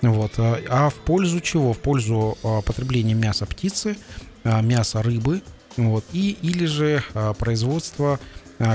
Вот. 0.00 0.32
А 0.38 0.88
в 0.88 0.94
пользу 0.94 1.40
чего? 1.40 1.72
В 1.72 1.78
пользу 1.78 2.38
потребления 2.64 3.14
мяса 3.14 3.44
птицы, 3.46 3.96
мяса 4.44 5.02
рыбы, 5.02 5.42
вот, 5.76 6.04
и 6.12 6.36
или 6.42 6.66
же 6.66 7.02
а, 7.14 7.34
производство 7.34 8.18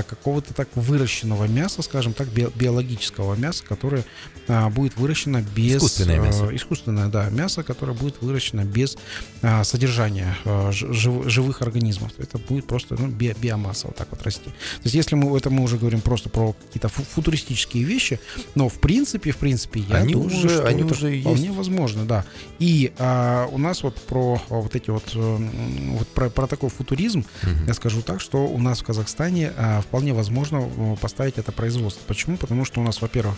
какого-то 0.08 0.52
так 0.52 0.68
выращенного 0.74 1.44
мяса, 1.46 1.82
скажем 1.82 2.12
так, 2.12 2.28
биологического 2.28 3.34
мяса, 3.36 3.64
которое 3.64 4.04
а, 4.48 4.68
будет 4.68 4.96
выращено 4.96 5.42
без... 5.54 5.76
Искусственное 5.76 6.18
мясо. 6.18 6.54
Искусственное, 6.54 7.08
да, 7.08 7.30
мясо, 7.30 7.62
которое 7.62 7.92
будет 7.92 8.20
выращено 8.20 8.64
без 8.64 8.96
содержания 9.62 10.36
жив, 10.70 11.28
живых 11.30 11.62
организмов. 11.62 12.12
Это 12.18 12.38
будет 12.38 12.66
просто 12.66 12.96
ну, 12.98 13.08
би, 13.08 13.34
биомасса 13.40 13.88
вот 13.88 13.96
так 13.96 14.08
вот 14.10 14.22
расти. 14.22 14.44
То 14.44 14.82
есть 14.84 14.94
если 14.94 15.14
мы, 15.14 15.36
это 15.36 15.50
мы 15.50 15.62
уже 15.62 15.76
говорим 15.78 16.00
просто 16.00 16.28
про 16.28 16.52
какие-то 16.52 16.88
фу 16.88 17.02
футуристические 17.02 17.84
вещи, 17.84 18.20
но 18.54 18.68
в 18.68 18.80
принципе, 18.80 19.30
в 19.30 19.36
принципе, 19.36 19.80
я 19.80 19.96
они 19.96 20.14
думаю, 20.14 20.28
уже, 20.28 20.48
что 20.48 20.66
они 20.66 20.82
это 20.82 20.94
уже 20.94 21.20
вполне 21.20 21.46
есть. 21.46 21.56
возможно, 21.56 22.04
да. 22.04 22.24
И 22.58 22.92
а, 22.98 23.46
у 23.52 23.58
нас 23.58 23.82
вот 23.82 23.96
про 23.96 24.40
вот 24.48 24.74
эти 24.74 24.90
вот, 24.90 25.14
вот 25.14 26.08
про, 26.08 26.30
про 26.30 26.46
такой 26.46 26.70
футуризм, 26.70 27.24
угу. 27.42 27.50
я 27.66 27.74
скажу 27.74 28.02
так, 28.02 28.20
что 28.20 28.46
у 28.46 28.58
нас 28.58 28.80
в 28.80 28.84
Казахстане 28.84 29.52
а, 29.56 29.75
вполне 29.82 30.12
возможно 30.12 30.96
поставить 31.00 31.38
это 31.38 31.52
производство. 31.52 32.02
Почему? 32.06 32.36
Потому 32.36 32.64
что 32.64 32.80
у 32.80 32.82
нас, 32.82 33.00
во-первых, 33.00 33.36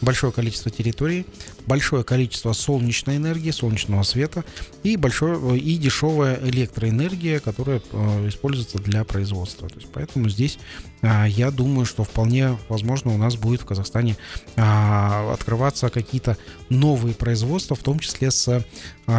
большое 0.00 0.32
количество 0.32 0.70
территорий, 0.70 1.26
большое 1.66 2.04
количество 2.04 2.52
солнечной 2.52 3.16
энергии, 3.16 3.50
солнечного 3.50 4.02
света 4.02 4.44
и 4.82 4.96
большое 4.96 5.58
и 5.58 5.76
дешевая 5.76 6.38
электроэнергия, 6.42 7.40
которая 7.40 7.78
используется 8.26 8.78
для 8.78 9.04
производства. 9.04 9.68
То 9.68 9.76
есть, 9.76 9.88
поэтому 9.92 10.28
здесь 10.28 10.58
я 11.02 11.50
думаю, 11.50 11.86
что 11.86 12.02
вполне 12.04 12.58
возможно 12.68 13.12
у 13.14 13.18
нас 13.18 13.36
будет 13.36 13.62
в 13.62 13.66
Казахстане 13.66 14.16
открываться 14.56 15.90
какие-то 15.90 16.36
новые 16.68 17.14
производства, 17.14 17.76
в 17.76 17.82
том 17.82 17.98
числе 18.00 18.30
с 18.30 18.64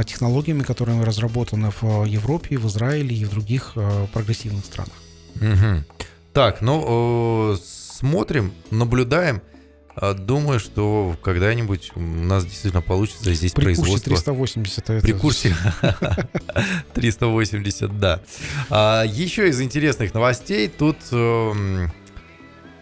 технологиями, 0.06 0.64
которые 0.64 1.02
разработаны 1.04 1.72
в 1.82 2.06
Европе, 2.06 2.58
в 2.58 2.68
Израиле 2.68 3.16
и 3.16 3.26
в 3.26 3.30
других 3.30 3.76
прогрессивных 4.14 4.66
странах. 4.66 4.94
Угу. 5.36 5.84
Так, 6.34 6.62
ну, 6.62 7.58
смотрим, 7.62 8.54
наблюдаем. 8.72 9.42
А, 10.02 10.14
думаю, 10.14 10.62
что 10.62 11.18
когда-нибудь 11.22 11.92
у 11.96 12.00
нас 12.00 12.46
действительно 12.46 12.82
получится 12.82 13.34
здесь 13.34 13.52
При 13.52 13.66
производство. 13.66 14.34
Курсе 14.34 14.54
380. 14.56 14.90
Это... 14.90 15.02
При 15.02 15.12
курсе 15.12 15.56
380, 16.94 18.00
да. 18.00 18.22
А, 18.70 19.04
еще 19.04 19.50
из 19.50 19.60
интересных 19.60 20.14
новостей 20.14 20.70
тут 20.70 20.98
эм, 21.12 21.92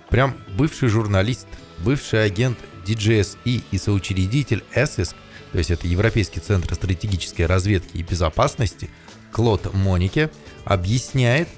прям 0.10 0.36
бывший 0.56 0.90
журналист, 0.90 1.48
бывший 1.80 2.24
агент 2.24 2.60
DGSE 2.86 3.64
и 3.72 3.78
соучредитель 3.80 4.64
ESISC, 4.76 5.16
то 5.54 5.58
есть 5.58 5.72
это 5.72 5.88
Европейский 5.88 6.40
центр 6.40 6.76
стратегической 6.76 7.48
разведки 7.48 7.98
и 7.98 8.04
безопасности, 8.04 8.92
Клод 9.32 9.74
Монике, 9.74 10.30
объясняет, 10.66 11.50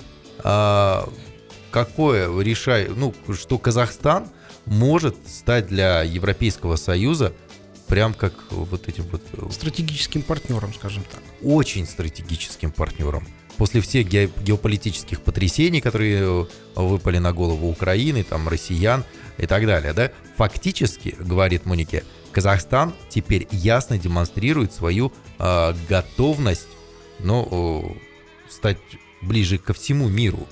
а, 0.44 1.10
какое 1.72 2.42
решай, 2.42 2.90
ну, 2.90 3.14
что 3.34 3.58
Казахстан 3.58 4.28
может 4.66 5.16
стать 5.28 5.68
для 5.68 6.04
Европейского 6.04 6.76
Союза 6.76 7.34
прям 7.88 8.14
как 8.14 8.34
вот 8.52 8.88
этим 8.88 9.04
вот... 9.12 9.22
Э, 9.34 9.50
стратегическим 9.52 10.22
партнером, 10.22 10.74
скажем 10.74 11.04
так. 11.04 11.22
Очень 11.42 11.88
стратегическим 11.88 12.72
партнером. 12.72 13.28
После 13.58 13.82
всех 13.82 14.08
ге- 14.08 14.30
геополитических 14.42 15.22
потрясений, 15.22 15.82
которые 15.82 16.22
э, 16.22 16.46
выпали 16.76 17.18
на 17.18 17.34
голову 17.34 17.68
Украины, 17.68 18.24
там, 18.24 18.48
россиян 18.48 19.04
и 19.38 19.48
так 19.48 19.66
далее, 19.66 19.94
да, 19.94 20.12
фактически, 20.38 21.16
говорит 21.20 21.66
Монике, 21.66 22.04
Казахстан 22.32 22.94
теперь 23.10 23.48
ясно 23.52 23.98
демонстрирует 23.98 24.72
свою 24.72 25.12
э, 25.40 25.74
готовность, 25.90 26.68
ну, 27.20 27.98
э, 27.98 28.52
стать 28.52 28.78
ближе 29.22 29.58
ко 29.58 29.74
всему 29.74 30.08
миру, 30.08 30.48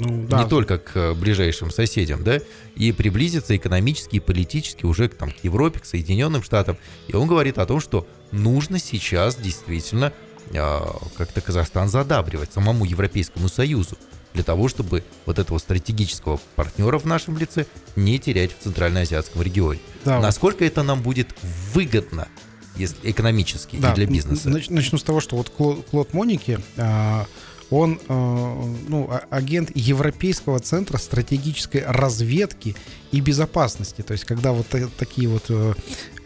ну, 0.00 0.26
да. 0.28 0.42
не 0.42 0.48
только 0.48 0.78
к 0.78 0.96
э, 0.96 1.14
ближайшим 1.14 1.70
соседям, 1.70 2.22
да, 2.22 2.40
и 2.74 2.92
приблизиться 2.92 3.56
экономически 3.56 4.16
и 4.16 4.20
политически 4.20 4.84
уже 4.84 5.08
там, 5.08 5.30
к 5.30 5.42
Европе, 5.42 5.80
к 5.80 5.86
Соединенным 5.86 6.42
Штатам. 6.42 6.76
И 7.08 7.14
он 7.14 7.26
говорит 7.26 7.58
о 7.58 7.66
том, 7.66 7.80
что 7.80 8.06
нужно 8.32 8.78
сейчас 8.78 9.36
действительно 9.36 10.12
э, 10.50 10.80
как-то 11.16 11.40
Казахстан 11.40 11.88
задабривать 11.88 12.52
самому 12.52 12.84
Европейскому 12.84 13.48
Союзу 13.48 13.96
для 14.34 14.44
того, 14.44 14.68
чтобы 14.68 15.02
вот 15.24 15.38
этого 15.38 15.58
стратегического 15.58 16.38
партнера 16.56 16.98
в 16.98 17.06
нашем 17.06 17.38
лице 17.38 17.66
не 17.96 18.18
терять 18.18 18.50
в 18.52 18.62
Центральноазиатском 18.62 19.40
регионе. 19.40 19.80
Да, 20.04 20.20
Насколько 20.20 20.64
это 20.64 20.82
нам 20.82 21.02
будет 21.02 21.34
выгодно 21.72 22.28
если, 22.76 22.96
экономически 23.04 23.76
да, 23.76 23.92
и 23.92 23.94
для 23.94 24.06
бизнеса? 24.06 24.50
Начну 24.50 24.98
с 24.98 25.02
того, 25.02 25.20
что 25.20 25.36
вот 25.36 25.48
Клод 25.50 26.12
Моники 26.12 26.58
а, 26.76 27.26
он 27.70 27.98
э, 28.08 28.64
ну, 28.88 29.08
а, 29.10 29.24
агент 29.30 29.70
Европейского 29.74 30.58
центра 30.60 30.98
стратегической 30.98 31.84
разведки 31.84 32.76
и 33.12 33.20
безопасности. 33.20 34.02
То 34.02 34.12
есть, 34.12 34.24
когда 34.24 34.52
вот 34.52 34.66
такие 34.98 35.28
вот 35.28 35.44
э, 35.48 35.74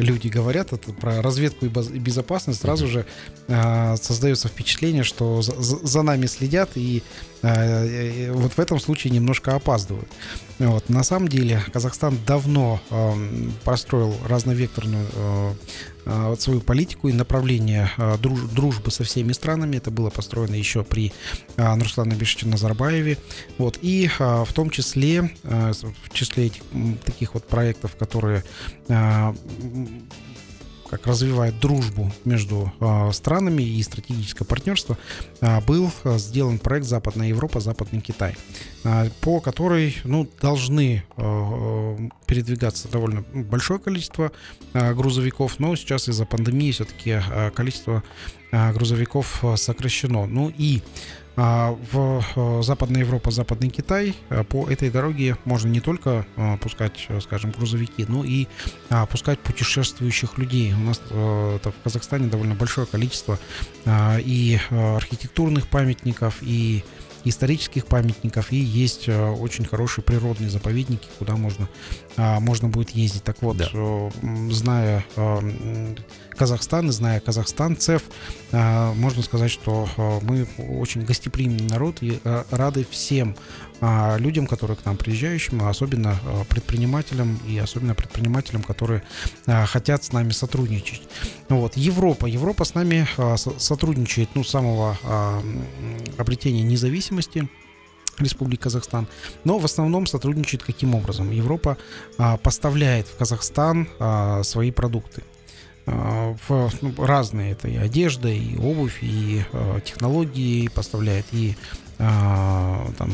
люди 0.00 0.28
говорят 0.28 0.72
это 0.72 0.92
про 0.92 1.22
разведку 1.22 1.66
и 1.66 1.68
безопасность, 1.68 2.60
сразу 2.60 2.86
же 2.86 3.06
э, 3.48 3.96
создается 3.96 4.48
впечатление, 4.48 5.04
что 5.04 5.42
за, 5.42 5.54
за 5.60 6.02
нами 6.02 6.26
следят 6.26 6.70
и 6.74 7.02
э, 7.42 8.32
вот 8.32 8.52
в 8.52 8.58
этом 8.58 8.80
случае 8.80 9.12
немножко 9.12 9.54
опаздывают. 9.54 10.08
Вот. 10.58 10.88
На 10.90 11.02
самом 11.02 11.28
деле 11.28 11.62
Казахстан 11.72 12.18
давно 12.26 12.80
э, 12.90 13.12
построил 13.64 14.14
разновекторную 14.28 15.06
э, 15.14 15.52
э, 16.05 16.36
свою 16.38 16.61
политику 16.61 17.09
и 17.09 17.14
направление 17.14 17.90
э, 17.96 18.18
друж, 18.18 18.40
дружбы 18.53 18.90
со 18.90 19.05
всеми 19.05 19.32
странами. 19.32 19.76
Это 19.76 19.90
было 19.90 20.11
построено 20.11 20.55
еще 20.55 20.84
при 20.84 21.12
э, 21.57 21.74
Нурслане 21.74 22.14
Бешиче 22.14 22.46
Назарбаеве. 22.46 23.16
Вот. 23.57 23.78
И 23.80 24.11
э, 24.18 24.44
в 24.46 24.53
том 24.53 24.68
числе, 24.68 25.30
э, 25.44 25.72
в 25.72 26.12
числе 26.12 26.46
этих 26.46 26.62
таких 27.05 27.32
вот 27.32 27.46
проектов, 27.46 27.96
которые 27.96 28.40
э, 28.40 28.80
как 30.91 31.07
развивает 31.07 31.61
дружбу 31.61 32.11
между 32.24 32.72
э, 32.80 33.12
странами 33.12 33.62
и 33.62 33.80
стратегическое 33.82 34.45
партнерство, 34.45 34.99
э, 35.41 35.61
был 35.61 35.91
сделан 36.05 36.59
проект 36.59 36.86
Западная 36.86 37.28
Европа, 37.28 37.61
Западный 37.61 38.01
Китай, 38.01 38.36
по 39.20 39.41
которой 39.41 39.97
ну, 40.05 40.28
должны 40.41 41.05
передвигаться 42.26 42.88
довольно 42.88 43.22
большое 43.32 43.78
количество 43.78 44.32
грузовиков, 44.72 45.59
но 45.59 45.76
сейчас 45.76 46.09
из-за 46.09 46.24
пандемии 46.24 46.72
все-таки 46.72 47.20
количество 47.55 48.03
грузовиков 48.51 49.45
сокращено. 49.57 50.26
Ну 50.26 50.53
и 50.57 50.82
а, 51.30 51.30
в 51.41 52.22
э, 52.36 52.62
Западная 52.62 53.01
Европа, 53.01 53.30
Западный 53.30 53.70
Китай 53.70 54.14
э, 54.28 54.45
по 54.45 54.68
этой 54.68 54.91
дороге 54.91 55.36
можно 55.45 55.68
не 55.68 55.80
только 55.80 56.26
э, 56.36 56.57
пускать, 56.59 57.09
скажем, 57.22 57.51
грузовики, 57.51 58.05
но 58.07 58.24
и 58.24 58.47
пускать 59.11 59.38
путешествующих 59.38 60.36
людей. 60.36 60.74
У 60.74 60.78
нас 60.78 61.01
в 61.09 61.61
Казахстане 61.84 62.28
довольно 62.28 62.55
большое 62.55 62.86
количество 62.86 63.38
и 63.86 64.59
архитектурных 64.70 65.68
памятников, 65.68 66.38
и 66.43 66.84
исторических 67.24 67.86
памятников, 67.86 68.52
и 68.52 68.56
есть 68.56 69.08
очень 69.08 69.64
хорошие 69.64 70.04
природные 70.04 70.50
заповедники, 70.50 71.08
куда 71.18 71.36
можно, 71.36 71.68
можно 72.16 72.68
будет 72.68 72.90
ездить. 72.90 73.24
Так 73.24 73.36
вот, 73.42 73.56
да. 73.56 73.68
зная 74.50 75.04
Казахстан 76.40 76.88
и 76.88 76.92
зная 76.92 77.20
казахстанцев, 77.20 78.02
а, 78.50 78.94
можно 78.94 79.22
сказать, 79.22 79.50
что 79.50 79.86
а, 79.98 80.20
мы 80.22 80.46
очень 80.56 81.02
гостеприимный 81.04 81.68
народ 81.68 81.98
и 82.00 82.18
а, 82.24 82.46
рады 82.50 82.86
всем 82.90 83.36
людям, 84.18 84.47
которые 84.47 84.76
к 84.76 84.85
нам 84.85 84.97
приезжающим, 84.97 85.62
особенно 85.66 86.18
предпринимателям 86.49 87.41
и 87.49 87.57
особенно 87.59 87.95
предпринимателям, 87.95 88.62
которые 88.62 89.03
хотят 89.47 90.05
с 90.05 90.12
нами 90.12 90.31
сотрудничать. 90.31 91.03
Вот. 91.49 91.76
Европа. 91.76 92.26
Европа 92.26 92.64
с 92.64 92.74
нами 92.74 93.07
сотрудничает 93.59 94.28
ну, 94.35 94.45
с 94.45 94.51
самого 94.51 94.99
обретения 96.18 96.62
независимости. 96.62 97.49
Республики 98.20 98.62
Казахстан, 98.62 99.09
но 99.45 99.59
в 99.59 99.64
основном 99.64 100.07
сотрудничает 100.07 100.62
каким 100.62 100.95
образом? 100.95 101.31
Европа 101.31 101.78
а, 102.18 102.37
поставляет 102.37 103.07
в 103.09 103.16
Казахстан 103.16 103.89
а, 103.99 104.43
свои 104.43 104.70
продукты. 104.70 105.22
А, 105.87 106.37
в 106.47 106.70
ну, 106.83 106.95
разные 106.99 107.53
это 107.53 107.68
и 107.68 107.76
одежда, 107.76 108.28
и 108.28 108.57
обувь, 108.57 108.99
и 109.01 109.43
э, 109.53 109.81
технологии 109.85 110.68
поставляет, 110.68 111.24
и 111.33 111.57
там, 112.01 113.12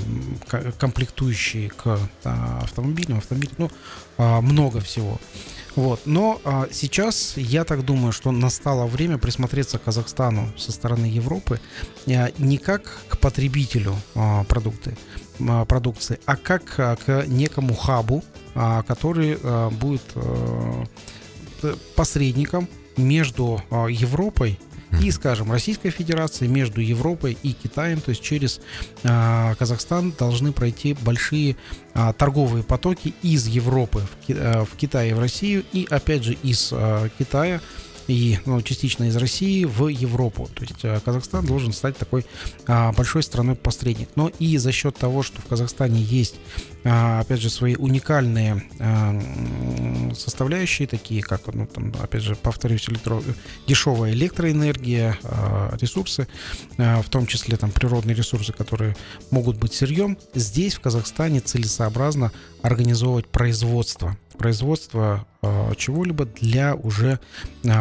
комплектующие 0.78 1.70
к 1.70 1.99
э, 2.24 2.28
автомобилям, 2.62 3.18
автомобилям, 3.18 3.55
ну, 3.59 3.70
э, 4.18 4.41
много 4.41 4.80
всего. 4.80 5.18
Вот. 5.74 6.01
Но 6.07 6.41
сейчас 6.70 7.37
я 7.37 7.64
так 7.64 7.84
думаю, 7.84 8.11
что 8.12 8.32
настало 8.32 8.87
время 8.87 9.18
присмотреться 9.18 9.78
к 9.78 9.82
Казахстану 9.82 10.49
со 10.57 10.72
стороны 10.72 11.05
Европы 11.05 11.61
не 12.07 12.57
как 12.57 13.03
к 13.09 13.18
потребителю 13.18 13.95
продукты, 14.49 14.97
продукции, 15.68 16.18
а 16.24 16.37
как 16.37 16.64
к 16.64 17.26
некому 17.26 17.74
хабу, 17.74 18.24
который 18.87 19.37
будет 19.72 20.03
посредником 21.95 22.70
между 22.97 23.62
а, 23.70 23.87
Европой 23.87 24.59
и, 25.03 25.11
скажем, 25.11 25.51
Российской 25.53 25.90
Федерацией, 25.90 26.51
между 26.51 26.80
Европой 26.80 27.36
и 27.42 27.53
Китаем, 27.53 28.01
то 28.01 28.11
есть 28.11 28.22
через 28.22 28.61
э, 29.03 29.55
Казахстан 29.59 30.12
должны 30.18 30.53
пройти 30.53 30.94
большие 31.03 31.57
э, 31.94 32.12
торговые 32.16 32.62
потоки 32.64 33.14
из 33.22 33.47
Европы 33.47 34.01
в, 34.01 34.30
э, 34.30 34.64
в 34.64 34.76
Китай 34.76 35.11
и 35.11 35.12
в 35.12 35.18
Россию, 35.18 35.64
и 35.72 35.86
опять 35.90 36.24
же 36.24 36.36
из 36.42 36.70
э, 36.72 37.09
Китая 37.18 37.61
и 38.09 38.38
ну, 38.47 38.62
частично 38.62 39.05
из 39.05 39.16
России 39.16 39.64
в 39.64 39.88
Европу. 39.88 40.49
То 40.55 40.62
есть 40.62 40.84
э, 40.84 41.01
Казахстан 41.05 41.44
должен 41.44 41.72
стать 41.72 41.97
такой 41.97 42.24
а, 42.66 42.92
большой 42.92 43.22
страной-посредник. 43.22 44.09
Но 44.14 44.30
и 44.38 44.57
за 44.59 44.72
счет 44.72 44.97
того, 44.97 45.22
что 45.22 45.40
в 45.40 45.47
Казахстане 45.47 46.01
есть, 46.01 46.36
а, 46.36 46.76
опять 46.89 47.41
же, 47.41 47.51
свои 47.51 47.74
уникальные 47.74 48.62
а, 48.78 49.18
составляющие, 50.14 50.87
такие 50.87 51.22
как, 51.22 51.53
ну, 51.53 51.66
там, 51.66 51.93
опять 52.01 52.22
же, 52.22 52.37
повторюсь, 52.37 52.89
электро... 52.89 53.22
дешевая 53.66 54.12
электроэнергия, 54.12 55.18
а, 55.24 55.76
ресурсы, 55.80 56.28
а, 56.78 57.03
в 57.03 57.09
том 57.09 57.26
числе 57.26 57.57
там 57.57 57.72
природные 57.72 58.14
ресурсы, 58.14 58.53
которые 58.53 58.97
могут 59.30 59.57
быть 59.57 59.74
сырьем, 59.74 60.16
здесь 60.34 60.74
в 60.74 60.80
Казахстане 60.80 61.41
целесообразно 61.41 62.30
организовывать 62.62 63.26
производство. 63.26 64.16
Производство 64.39 65.26
чего-либо 65.76 66.26
для 66.26 66.74
уже 66.74 67.18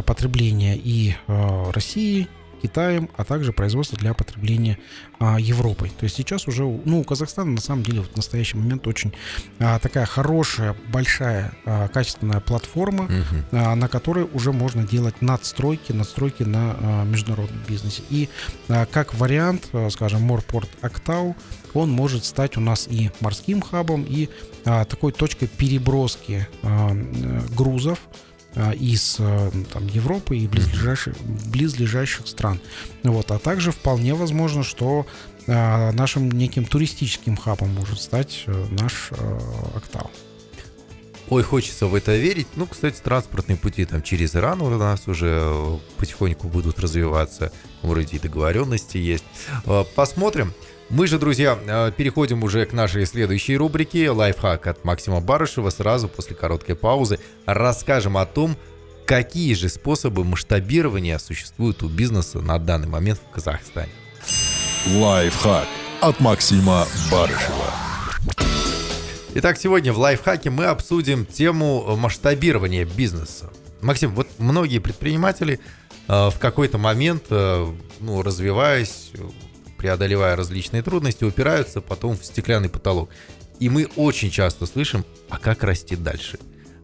потребления 0.05 0.79
и 0.81 1.15
России, 1.27 2.29
Китаем, 2.65 3.09
а 3.15 3.23
также 3.23 3.53
производство 3.53 3.95
для 3.95 4.15
потребления 4.15 4.79
а, 5.19 5.39
Европой. 5.39 5.91
То 5.99 6.05
есть 6.05 6.15
сейчас 6.15 6.47
уже, 6.47 6.63
ну, 6.63 7.01
у 7.01 7.03
Казахстана 7.03 7.51
на 7.51 7.61
самом 7.61 7.83
деле 7.83 8.01
в 8.01 8.15
настоящий 8.15 8.57
момент 8.57 8.87
очень 8.87 9.13
а, 9.59 9.77
такая 9.77 10.07
хорошая, 10.07 10.75
большая, 10.91 11.53
а, 11.65 11.87
качественная 11.89 12.39
платформа, 12.39 13.03
угу. 13.03 13.13
а, 13.51 13.75
на 13.75 13.87
которой 13.87 14.27
уже 14.33 14.51
можно 14.51 14.83
делать 14.83 15.21
надстройки, 15.21 15.91
надстройки 15.91 16.41
на 16.41 16.75
а, 16.79 17.03
международном 17.03 17.59
бизнесе. 17.67 18.01
И 18.09 18.29
а, 18.67 18.87
как 18.87 19.13
вариант, 19.13 19.69
а, 19.71 19.89
скажем, 19.91 20.23
Морпорт 20.23 20.69
Актау, 20.81 21.35
он 21.75 21.91
может 21.91 22.25
стать 22.25 22.57
у 22.57 22.61
нас 22.61 22.87
и 22.89 23.11
морским 23.19 23.61
хабом, 23.61 24.03
и 24.09 24.29
а, 24.65 24.85
такой 24.85 25.11
точкой 25.11 25.47
переброски 25.47 26.47
а, 26.63 26.97
грузов 27.55 27.99
а, 28.11 28.34
из 28.73 29.17
а, 29.19 29.51
там, 29.71 29.87
Европы 29.87 30.37
и 30.37 30.47
близлежащих, 30.47 31.15
близлежащих 31.47 32.27
стран. 32.27 32.59
Вот. 33.03 33.31
А 33.31 33.39
также 33.39 33.71
вполне 33.71 34.13
возможно, 34.13 34.63
что 34.63 35.05
а, 35.47 35.91
нашим 35.91 36.31
неким 36.31 36.65
туристическим 36.65 37.37
хабом 37.37 37.73
может 37.73 38.01
стать 38.01 38.43
э, 38.47 38.65
наш 38.71 39.11
Октау. 39.75 40.09
Ой, 41.27 41.43
хочется 41.43 41.87
в 41.87 41.95
это 41.95 42.15
верить. 42.15 42.47
Ну, 42.55 42.67
кстати, 42.67 42.99
транспортные 43.01 43.57
пути 43.57 43.85
там 43.85 44.01
через 44.03 44.35
Иран 44.35 44.61
у 44.61 44.69
нас 44.77 45.07
уже 45.07 45.39
э, 45.41 45.77
потихоньку 45.97 46.47
будут 46.47 46.79
развиваться. 46.79 47.51
Вроде 47.81 48.17
и 48.17 48.19
договоренности 48.19 48.97
есть. 48.97 49.25
Посмотрим. 49.95 50.53
Мы 50.89 51.07
же, 51.07 51.17
друзья, 51.17 51.57
э, 51.65 51.91
переходим 51.97 52.43
уже 52.43 52.63
к 52.65 52.73
нашей 52.73 53.07
следующей 53.07 53.57
рубрике 53.57 54.11
«Лайфхак» 54.11 54.67
от 54.67 54.83
Максима 54.83 55.19
Барышева. 55.19 55.71
Сразу 55.71 56.07
после 56.07 56.35
короткой 56.35 56.75
паузы 56.75 57.19
расскажем 57.47 58.17
о 58.17 58.25
том, 58.27 58.55
какие 59.07 59.55
же 59.55 59.69
способы 59.69 60.23
масштабирования 60.23 61.17
существуют 61.17 61.81
у 61.81 61.89
бизнеса 61.89 62.39
на 62.39 62.59
данный 62.59 62.87
момент 62.87 63.19
в 63.19 63.33
Казахстане. 63.33 63.89
Лайфхак 64.93 65.65
от 66.01 66.19
Максима 66.19 66.85
Барышева. 67.11 67.73
Итак, 69.33 69.57
сегодня 69.57 69.91
в 69.91 69.97
лайфхаке 69.97 70.51
мы 70.51 70.65
обсудим 70.65 71.25
тему 71.25 71.95
масштабирования 71.97 72.85
бизнеса. 72.85 73.51
Максим, 73.81 74.13
вот 74.13 74.27
многие 74.37 74.77
предприниматели 74.77 75.59
э, 76.07 76.29
в 76.29 76.35
какой-то 76.39 76.77
момент, 76.77 77.23
э, 77.31 77.67
ну, 78.01 78.21
развиваясь, 78.21 79.11
преодолевая 79.85 80.35
различные 80.35 80.81
трудности, 80.81 81.25
упираются 81.25 81.79
потом 81.79 82.17
в 82.17 82.25
стеклянный 82.25 82.69
потолок. 82.69 83.11
И 83.59 83.69
мы 83.69 83.87
очень 83.95 84.31
часто 84.31 84.65
слышим, 84.65 85.05
а 85.29 85.37
как 85.37 85.63
расти 85.63 85.95
дальше? 85.95 86.39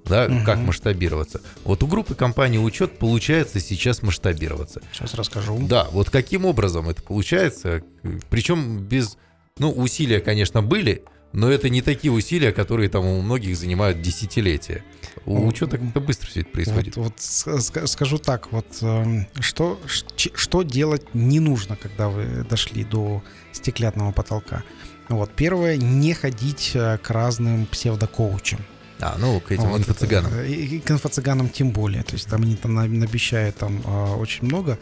Да, 0.06 0.26
угу. 0.26 0.46
как 0.46 0.60
масштабироваться. 0.60 1.42
Вот 1.64 1.82
у 1.82 1.88
группы 1.88 2.14
компании 2.14 2.60
«Учет» 2.60 3.00
получается 3.00 3.60
сейчас 3.60 4.04
масштабироваться. 4.04 4.84
Сейчас 4.94 5.16
расскажу. 5.16 5.58
Да, 5.68 5.88
вот 5.92 6.12
каким 6.12 6.46
образом 6.46 6.90
это 6.90 7.02
получается, 7.02 7.84
причем 8.30 8.78
без, 8.78 9.18
ну, 9.58 9.72
усилия, 9.72 10.20
конечно, 10.20 10.62
были, 10.62 11.04
но 11.34 11.50
это 11.50 11.70
не 11.70 11.82
такие 11.82 12.12
усилия, 12.12 12.52
которые 12.52 12.90
там 12.90 13.06
у 13.06 13.22
многих 13.22 13.58
занимают 13.58 14.02
десятилетия. 14.02 14.84
У 15.26 15.52
как-то 15.52 16.00
быстро 16.00 16.28
все 16.28 16.42
это 16.42 16.50
происходит. 16.50 16.98
Вот, 16.98 17.14
вот 17.46 17.90
скажу 17.90 18.18
так, 18.18 18.52
вот 18.52 18.66
эм, 18.82 19.28
что, 19.40 19.80
что 20.16 20.64
делать 20.64 21.14
не 21.14 21.40
нужно, 21.40 21.76
когда 21.76 22.10
вы 22.10 22.46
дошли 22.50 22.84
до 22.84 23.24
стеклянного 23.52 24.12
потолка. 24.12 24.64
Вот 25.10 25.32
первое, 25.36 25.78
не 25.78 26.14
ходить 26.14 26.72
э, 26.74 26.98
к 26.98 27.10
разным 27.10 27.66
псевдокоучам. 27.66 28.60
А, 29.02 29.18
ну, 29.18 29.40
к 29.40 29.52
этим 29.52 29.70
вот, 29.70 29.82
инфо-цыганам. 29.82 30.44
И, 30.46 30.54
и 30.54 30.80
к 30.80 30.92
инфо-цыганам 30.92 31.50
тем 31.50 31.72
более. 31.72 32.04
То 32.04 32.14
есть 32.14 32.28
там 32.28 32.44
они 32.44 32.56
там 32.56 32.78
обещают 32.78 33.58
там 33.58 33.82
а, 33.86 34.16
очень 34.16 34.46
много. 34.46 34.78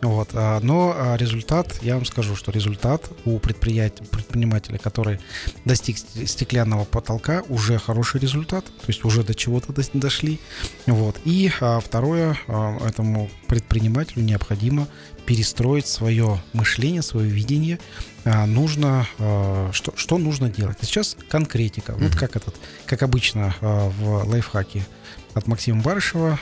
Вот, 0.00 0.30
а, 0.34 0.60
но 0.60 0.94
а, 0.96 1.16
результат, 1.16 1.82
я 1.82 1.96
вам 1.96 2.04
скажу, 2.04 2.36
что 2.36 2.52
результат 2.52 3.10
у 3.24 3.38
предприятия, 3.38 4.04
предпринимателя, 4.04 4.78
который 4.78 5.18
достиг 5.64 5.98
стеклянного 5.98 6.84
потолка, 6.84 7.42
уже 7.48 7.78
хороший 7.78 8.20
результат. 8.20 8.64
То 8.64 8.88
есть 8.88 9.04
уже 9.04 9.24
до 9.24 9.34
чего-то 9.34 9.74
дошли. 9.92 10.38
Вот. 10.86 11.16
И 11.24 11.50
второе, 11.82 12.38
этому 12.86 13.28
предпринимателю 13.48 14.22
необходимо 14.22 14.86
перестроить 15.26 15.86
свое 15.86 16.42
мышление, 16.52 17.02
свое 17.02 17.28
видение. 17.28 17.78
А, 18.24 18.46
нужно, 18.46 19.06
а, 19.18 19.70
что, 19.72 19.92
что 19.96 20.18
нужно 20.18 20.48
делать? 20.48 20.78
Сейчас 20.80 21.16
конкретика. 21.28 21.92
Mm-hmm. 21.92 22.08
Вот 22.08 22.16
как 22.16 22.36
этот, 22.36 22.54
как 22.86 23.02
обычно 23.02 23.54
а, 23.60 23.90
в 23.90 24.28
лайфхаке 24.28 24.86
от 25.34 25.46
Максима 25.46 25.82
Барышева. 25.82 26.38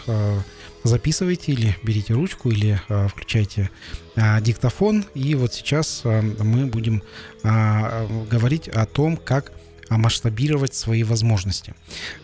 Записывайте 0.85 1.53
или 1.53 1.77
берите 1.85 2.13
ручку, 2.13 2.51
или 2.51 2.81
включайте 3.09 3.71
диктофон. 4.17 5.07
И 5.15 5.35
вот 5.37 5.55
сейчас 5.55 6.03
мы 6.05 6.67
будем 6.67 7.03
говорить 7.43 8.69
о 8.69 8.85
том, 8.85 9.17
как 9.17 9.53
масштабировать 9.89 10.75
свои 10.75 11.05
возможности. 11.05 11.75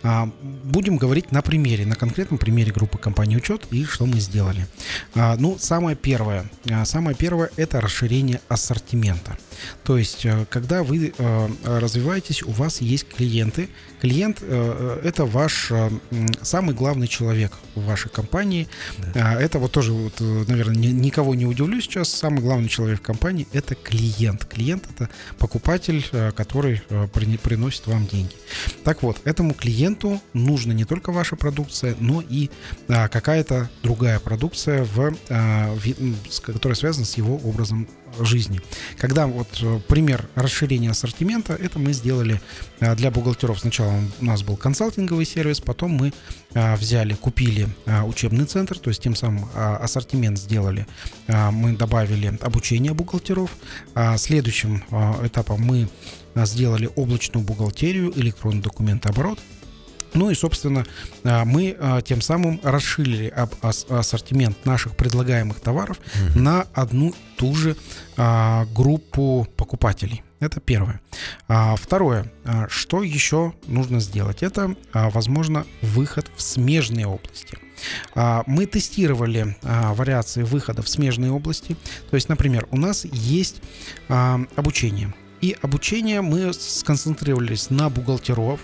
Будем 0.02 0.96
говорить 0.96 1.30
на 1.32 1.40
примере, 1.40 1.86
на 1.86 1.94
конкретном 1.94 2.38
примере 2.38 2.72
группы 2.72 2.98
компании 2.98 3.36
«Учет» 3.36 3.66
и 3.70 3.84
что 3.84 4.06
мы 4.06 4.18
сделали. 4.18 4.66
Ну, 5.14 5.56
самое 5.58 5.96
первое, 5.96 6.50
самое 6.84 7.16
первое– 7.16 7.50
это 7.56 7.80
расширение 7.80 8.40
ассортимента. 8.48 9.38
То 9.84 9.98
есть, 9.98 10.24
э, 10.26 10.46
когда 10.50 10.82
вы 10.82 11.12
э, 11.16 11.48
развиваетесь, 11.64 12.42
у 12.42 12.50
вас 12.50 12.80
есть 12.80 13.08
клиенты. 13.08 13.68
Клиент 14.00 14.38
э,– 14.42 15.00
это 15.04 15.24
ваш 15.24 15.72
самый 16.42 16.74
главный 16.74 17.08
человек 17.08 17.52
в 17.74 17.84
вашей 17.84 18.10
компании. 18.10 18.68
Да. 19.14 19.40
Это 19.40 19.58
вот 19.58 19.72
тоже, 19.72 19.92
вот, 19.92 20.20
наверное, 20.20 20.76
никого 20.76 21.34
не 21.34 21.46
удивлю 21.46 21.80
сейчас. 21.80 22.08
Самый 22.08 22.40
главный 22.40 22.68
человек 22.68 23.00
в 23.00 23.02
компании– 23.02 23.48
это 23.52 23.74
клиент. 23.74 24.44
Клиент– 24.44 24.88
это 24.94 25.08
покупатель, 25.38 26.04
который 26.34 26.82
приносит 27.42 27.86
вам 27.86 28.06
деньги. 28.06 28.34
Так 28.84 29.02
вот, 29.02 29.18
этому 29.24 29.54
клиенту 29.54 30.20
нужна 30.32 30.74
не 30.74 30.84
только 30.84 31.10
ваша 31.10 31.36
продукция, 31.36 31.96
но 31.98 32.22
и 32.28 32.50
какая-то 32.86 33.68
другая 33.82 34.20
продукция, 34.20 34.84
в, 34.84 35.14
которая 36.42 36.76
связана 36.76 37.06
с 37.06 37.16
его 37.16 37.36
образом 37.36 37.88
жизни. 38.20 38.60
Когда 38.96 39.26
вот 39.26 39.48
э, 39.62 39.80
пример 39.88 40.28
расширения 40.34 40.90
ассортимента, 40.90 41.54
это 41.54 41.78
мы 41.78 41.92
сделали 41.92 42.40
э, 42.80 42.94
для 42.94 43.10
бухгалтеров. 43.10 43.60
Сначала 43.60 43.94
у 44.20 44.24
нас 44.24 44.42
был 44.42 44.56
консалтинговый 44.56 45.24
сервис, 45.24 45.60
потом 45.60 45.92
мы 45.92 46.12
э, 46.54 46.76
взяли, 46.76 47.14
купили 47.14 47.68
учебный 48.04 48.44
центр, 48.44 48.78
то 48.78 48.88
есть 48.88 49.02
тем 49.02 49.14
самым 49.14 49.48
ассортимент 49.54 50.38
сделали. 50.38 50.86
Мы 51.26 51.76
добавили 51.76 52.38
обучение 52.40 52.92
бухгалтеров. 52.92 53.50
Следующим 54.16 54.84
этапом 55.22 55.60
мы 55.62 55.88
сделали 56.34 56.88
облачную 56.96 57.44
бухгалтерию, 57.44 58.12
электронный 58.16 58.62
документооборот. 58.62 59.38
Ну 60.14 60.30
и, 60.30 60.34
собственно, 60.34 60.84
а, 61.24 61.44
мы 61.44 61.76
а, 61.78 62.00
тем 62.02 62.20
самым 62.20 62.60
расширили 62.62 63.32
ассортимент 63.90 64.64
наших 64.64 64.96
предлагаемых 64.96 65.60
товаров 65.60 65.98
угу. 65.98 66.38
на 66.38 66.66
одну 66.74 67.14
ту 67.36 67.54
же 67.54 67.76
а, 68.16 68.66
группу 68.74 69.46
покупателей. 69.56 70.22
Это 70.40 70.60
первое. 70.60 71.00
Второе. 71.48 72.30
Что 72.68 73.02
еще 73.02 73.54
нужно 73.66 73.98
сделать? 73.98 74.44
Это, 74.44 74.76
возможно, 74.92 75.66
выход 75.82 76.30
в 76.36 76.42
смежные 76.42 77.08
области. 77.08 77.58
Мы 78.14 78.66
тестировали 78.66 79.56
вариации 79.62 80.44
выхода 80.44 80.82
в 80.82 80.88
смежные 80.88 81.32
области. 81.32 81.76
То 82.10 82.14
есть, 82.14 82.28
например, 82.28 82.68
у 82.70 82.76
нас 82.76 83.04
есть 83.04 83.60
обучение. 84.06 85.12
И 85.40 85.56
обучение 85.60 86.20
мы 86.20 86.52
сконцентрировались 86.52 87.70
на 87.70 87.90
бухгалтеров, 87.90 88.60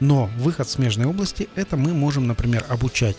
но 0.00 0.30
выход 0.38 0.66
в 0.66 0.70
смежной 0.70 1.06
области– 1.06 1.48
это 1.54 1.76
мы 1.76 1.92
можем, 1.92 2.26
например, 2.26 2.64
обучать 2.68 3.16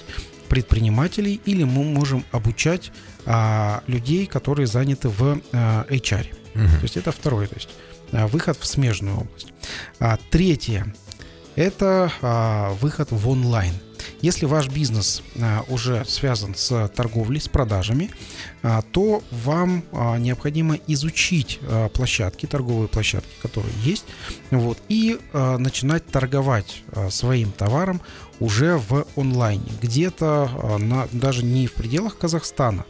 предпринимателей 0.50 1.42
или 1.46 1.64
мы 1.64 1.84
можем 1.84 2.24
обучать 2.32 2.92
а, 3.26 3.84
людей, 3.88 4.26
которые 4.26 4.68
заняты 4.68 5.10
в 5.10 5.42
а, 5.52 5.86
HR. 5.90 6.28
Угу. 6.56 6.78
То 6.78 6.84
есть 6.84 6.98
это 6.98 7.12
второй, 7.12 7.48
то 7.48 7.56
есть 7.56 7.70
а, 8.12 8.28
выход 8.28 8.58
в 8.60 8.66
смежную 8.66 9.22
область. 9.22 9.54
А, 10.00 10.18
третье– 10.30 10.94
это 11.56 12.12
а, 12.22 12.72
выход 12.82 13.12
в 13.12 13.30
онлайн. 13.30 13.74
Если 14.26 14.48
ваш 14.48 14.70
бизнес 14.70 15.22
а, 15.40 15.64
уже 15.68 16.04
связан 16.06 16.56
с 16.56 16.88
торговлей, 16.96 17.40
с 17.40 17.48
продажами, 17.48 18.10
а, 18.64 18.82
то 18.82 19.22
вам 19.30 19.84
а, 19.92 20.18
необходимо 20.18 20.80
изучить 20.88 21.60
площадки, 21.94 22.48
торговые 22.48 22.88
площадки, 22.88 23.30
которые 23.40 23.76
есть, 23.84 24.06
вот, 24.50 24.80
и 24.90 25.20
начинать 25.34 26.08
торговать 26.08 26.82
своим 27.10 27.52
товаром 27.52 28.02
уже 28.40 28.78
в 28.78 29.06
онлайне, 29.16 29.72
где-то 29.82 30.80
даже 31.12 31.46
не 31.46 31.68
в 31.68 31.74
пределах 31.74 32.18
Казахстана, 32.18 32.86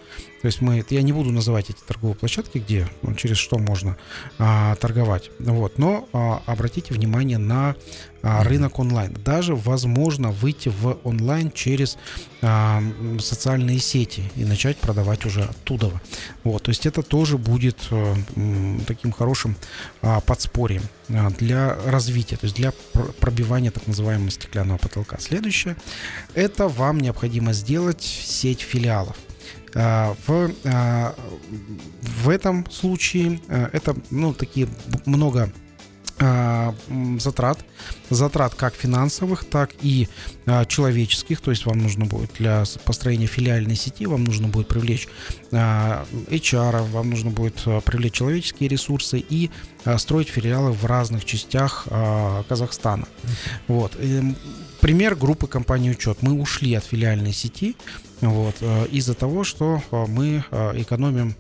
то 0.46 0.48
есть 0.48 0.62
мы, 0.62 0.86
я 0.92 1.02
не 1.02 1.12
буду 1.12 1.32
называть 1.32 1.72
эти 1.72 1.80
торговые 1.88 2.16
площадки, 2.16 2.60
где, 2.60 2.88
ну, 3.02 3.16
через 3.16 3.38
что 3.38 3.58
можно 3.58 3.98
а, 4.38 4.76
торговать. 4.76 5.32
Вот, 5.40 5.80
но 5.80 6.08
а, 6.14 6.44
обратите 6.46 6.94
внимание 6.94 7.40
на 7.40 7.76
а, 8.22 8.44
рынок 8.44 8.78
онлайн. 8.78 9.12
Даже 9.26 9.56
возможно 9.56 10.30
выйти 10.30 10.70
в 10.70 11.00
онлайн 11.04 11.52
через 11.52 11.98
а, 12.44 12.84
социальные 13.20 13.80
сети 13.80 14.32
и 14.36 14.46
начать 14.46 14.78
продавать 14.78 15.26
уже 15.26 15.46
оттуда. 15.46 15.92
Вот, 16.44 16.62
то 16.62 16.70
есть 16.70 16.86
это 16.86 17.02
тоже 17.02 17.40
будет 17.40 17.80
а, 17.90 18.16
таким 18.86 19.14
хорошим 19.14 19.56
а, 20.04 20.22
подспорьем 20.22 20.84
а, 21.10 21.32
для 21.32 21.76
развития, 21.88 22.38
то 22.38 22.46
есть 22.46 22.56
для 22.56 22.72
пробивания 23.20 23.72
так 23.72 23.88
называемого 23.88 24.30
стеклянного 24.30 24.78
потолка. 24.78 25.18
Следующее, 25.20 25.76
это 26.36 26.68
вам 26.68 27.00
необходимо 27.00 27.52
сделать 27.52 28.04
сеть 28.04 28.62
филиалов. 28.62 29.18
А, 29.76 30.16
в, 30.26 30.52
а, 30.64 31.14
в 32.02 32.30
этом 32.30 32.70
случае 32.72 33.42
э, 33.50 33.70
это 33.74 33.94
ну, 34.10 34.34
такие 34.34 34.70
много 35.06 35.52
а, 36.18 36.74
затрат, 37.20 37.60
затрат 38.10 38.56
как 38.56 38.74
финансовых, 38.74 39.44
так 39.44 39.72
и 39.82 40.08
человеческих, 40.68 41.42
то 41.42 41.52
есть 41.52 41.66
вам 41.66 41.80
нужно 41.80 42.06
будет 42.06 42.32
для 42.36 42.64
построения 42.86 43.26
филиальной 43.26 43.76
сети, 43.76 44.06
вам 44.06 44.24
нужно 44.24 44.48
будет 44.48 44.70
привлечь 44.70 45.10
HR, 45.52 46.90
вам 46.92 47.10
нужно 47.10 47.32
будет 47.32 47.56
привлечь 47.84 48.14
человеческие 48.14 48.70
ресурсы 48.70 49.20
и 49.20 49.50
строить 49.98 50.30
филиалы 50.30 50.72
в 50.72 50.86
разных 50.86 51.26
частях 51.26 51.86
Казахстана. 52.48 53.08
Вот. 53.68 53.98
Эм, 54.00 54.38
пример 54.86 55.16
группы 55.16 55.48
компании 55.48 55.90
«Учет». 55.90 56.20
Мы 56.22 56.40
ушли 56.40 56.76
от 56.76 56.84
филиальной 56.86 57.34
сети, 57.34 57.76
вот, 58.22 58.58
э, 58.62 58.86
из-за 58.92 59.16
того, 59.16 59.44
что 59.44 59.82
э, 59.90 60.06
мы 60.08 60.44
э, 60.52 60.80
экономим 60.80 61.34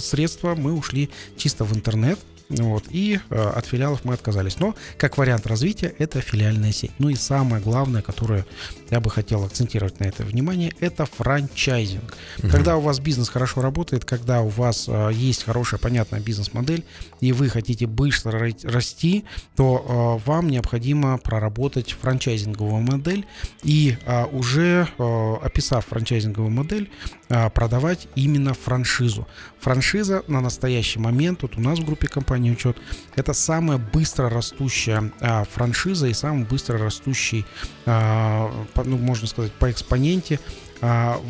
средства, 0.00 0.56
мы 0.56 0.72
ушли 0.72 1.10
чисто 1.36 1.62
в 1.62 1.72
интернет, 1.76 2.18
вот, 2.48 2.84
и 2.90 3.20
э, 3.28 3.48
от 3.56 3.66
филиалов 3.66 4.04
мы 4.04 4.14
отказались. 4.14 4.58
Но 4.58 4.74
как 4.96 5.18
вариант 5.18 5.46
развития 5.46 5.94
это 5.98 6.20
филиальная 6.20 6.72
сеть. 6.72 6.92
Ну 6.98 7.10
и 7.10 7.14
самое 7.14 7.62
главное, 7.62 8.00
которое 8.00 8.46
я 8.90 9.00
бы 9.00 9.10
хотел 9.10 9.44
акцентировать 9.44 10.00
на 10.00 10.04
это 10.04 10.24
внимание, 10.24 10.72
это 10.80 11.04
франчайзинг. 11.04 12.16
Угу. 12.38 12.48
Когда 12.48 12.76
у 12.76 12.80
вас 12.80 13.00
бизнес 13.00 13.28
хорошо 13.28 13.60
работает, 13.60 14.06
когда 14.06 14.40
у 14.40 14.48
вас 14.48 14.86
э, 14.88 15.10
есть 15.12 15.44
хорошая, 15.44 15.78
понятная 15.78 16.20
бизнес-модель, 16.20 16.84
и 17.20 17.32
вы 17.32 17.50
хотите 17.50 17.86
быстро 17.86 18.50
расти, 18.62 19.24
то 19.54 20.18
э, 20.24 20.26
вам 20.26 20.48
необходимо 20.48 21.18
проработать 21.18 21.92
франчайзинговую 21.92 22.82
модель 22.82 23.26
и 23.62 23.96
э, 24.06 24.24
уже 24.32 24.88
э, 24.98 25.34
описав 25.42 25.84
франчайзинговую 25.86 26.50
модель, 26.50 26.90
э, 27.28 27.50
продавать 27.50 28.08
именно 28.14 28.54
франшизу. 28.54 29.26
Франшиза 29.60 30.22
на 30.28 30.40
настоящий 30.40 30.98
момент, 30.98 31.42
вот 31.42 31.56
у 31.56 31.60
нас 31.60 31.78
в 31.78 31.84
группе 31.84 32.08
компании 32.08 32.50
учет. 32.50 32.76
Это 33.16 33.32
самая 33.32 33.78
быстро 33.78 34.30
растущая 34.30 35.12
а, 35.20 35.44
франшиза 35.44 36.06
и 36.06 36.14
самый 36.14 36.44
быстро 36.44 36.78
растущий, 36.78 37.44
а, 37.86 38.50
по, 38.74 38.84
ну, 38.84 38.96
можно 38.96 39.26
сказать, 39.26 39.52
по 39.52 39.70
экспоненте 39.70 40.38
а, 40.80 41.20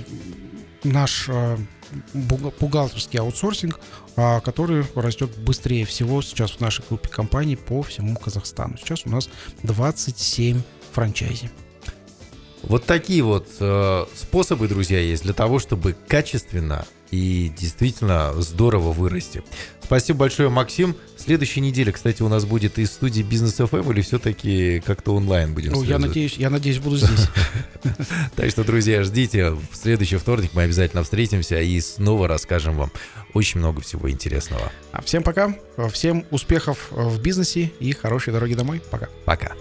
наш 0.85 1.29
а, 1.29 1.59
бухгалтерский 2.15 3.19
аутсорсинг, 3.19 3.81
а, 4.17 4.41
который 4.41 4.85
растет 4.95 5.37
быстрее 5.39 5.85
всего 5.85 6.23
сейчас 6.23 6.53
в 6.53 6.61
нашей 6.61 6.85
группе 6.89 7.09
компаний 7.09 7.57
по 7.57 7.83
всему 7.83 8.17
Казахстану. 8.17 8.77
Сейчас 8.77 9.07
у 9.07 9.11
нас 9.11 9.29
27 9.63 10.61
франчайзи. 10.93 11.51
Вот 12.69 12.85
такие 12.85 13.23
вот 13.23 13.49
э, 13.61 14.05
способы, 14.15 14.69
друзья, 14.69 15.01
есть 15.01 15.23
для 15.23 15.33
того, 15.33 15.59
чтобы 15.59 15.97
качественно 16.07 16.87
и 17.11 17.51
действительно 17.57 18.35
здорово 18.37 18.93
вырасти. 18.93 19.43
Спасибо 19.83 20.19
большое, 20.21 20.51
Максим. 20.51 20.95
Следующей 21.17 21.63
неделе, 21.63 21.93
кстати, 21.93 22.21
у 22.23 22.29
нас 22.29 22.45
будет 22.45 22.79
из 22.79 22.93
студии 22.93 23.23
Бизнес 23.23 23.55
ФМ 23.55 23.91
или 23.91 24.03
все-таки 24.03 24.83
как-то 24.85 25.15
онлайн 25.15 25.55
будем? 25.55 25.73
Ну, 25.73 25.83
я 25.83 25.99
надеюсь, 25.99 26.35
я 26.35 26.51
надеюсь, 26.51 26.79
буду 26.79 26.99
здесь. 26.99 27.29
Так 28.37 28.51
что, 28.51 28.65
друзья, 28.65 29.03
ждите. 29.03 29.51
В 29.51 29.61
следующий 29.73 30.17
вторник 30.17 30.51
мы 30.53 30.63
обязательно 30.63 31.03
встретимся 31.03 31.59
и 31.61 31.81
снова 31.81 32.29
расскажем 32.29 32.77
вам 32.77 32.93
очень 33.33 33.61
много 33.61 33.81
всего 33.81 34.11
интересного. 34.11 34.71
А 34.93 35.01
всем 35.01 35.23
пока. 35.23 35.55
Всем 35.91 36.27
успехов 36.31 36.89
в 36.91 37.21
бизнесе 37.23 37.73
и 37.81 37.93
хорошей 37.93 38.33
дороги 38.33 38.55
домой. 38.55 38.83
Пока. 38.91 39.09
Пока. 39.25 39.53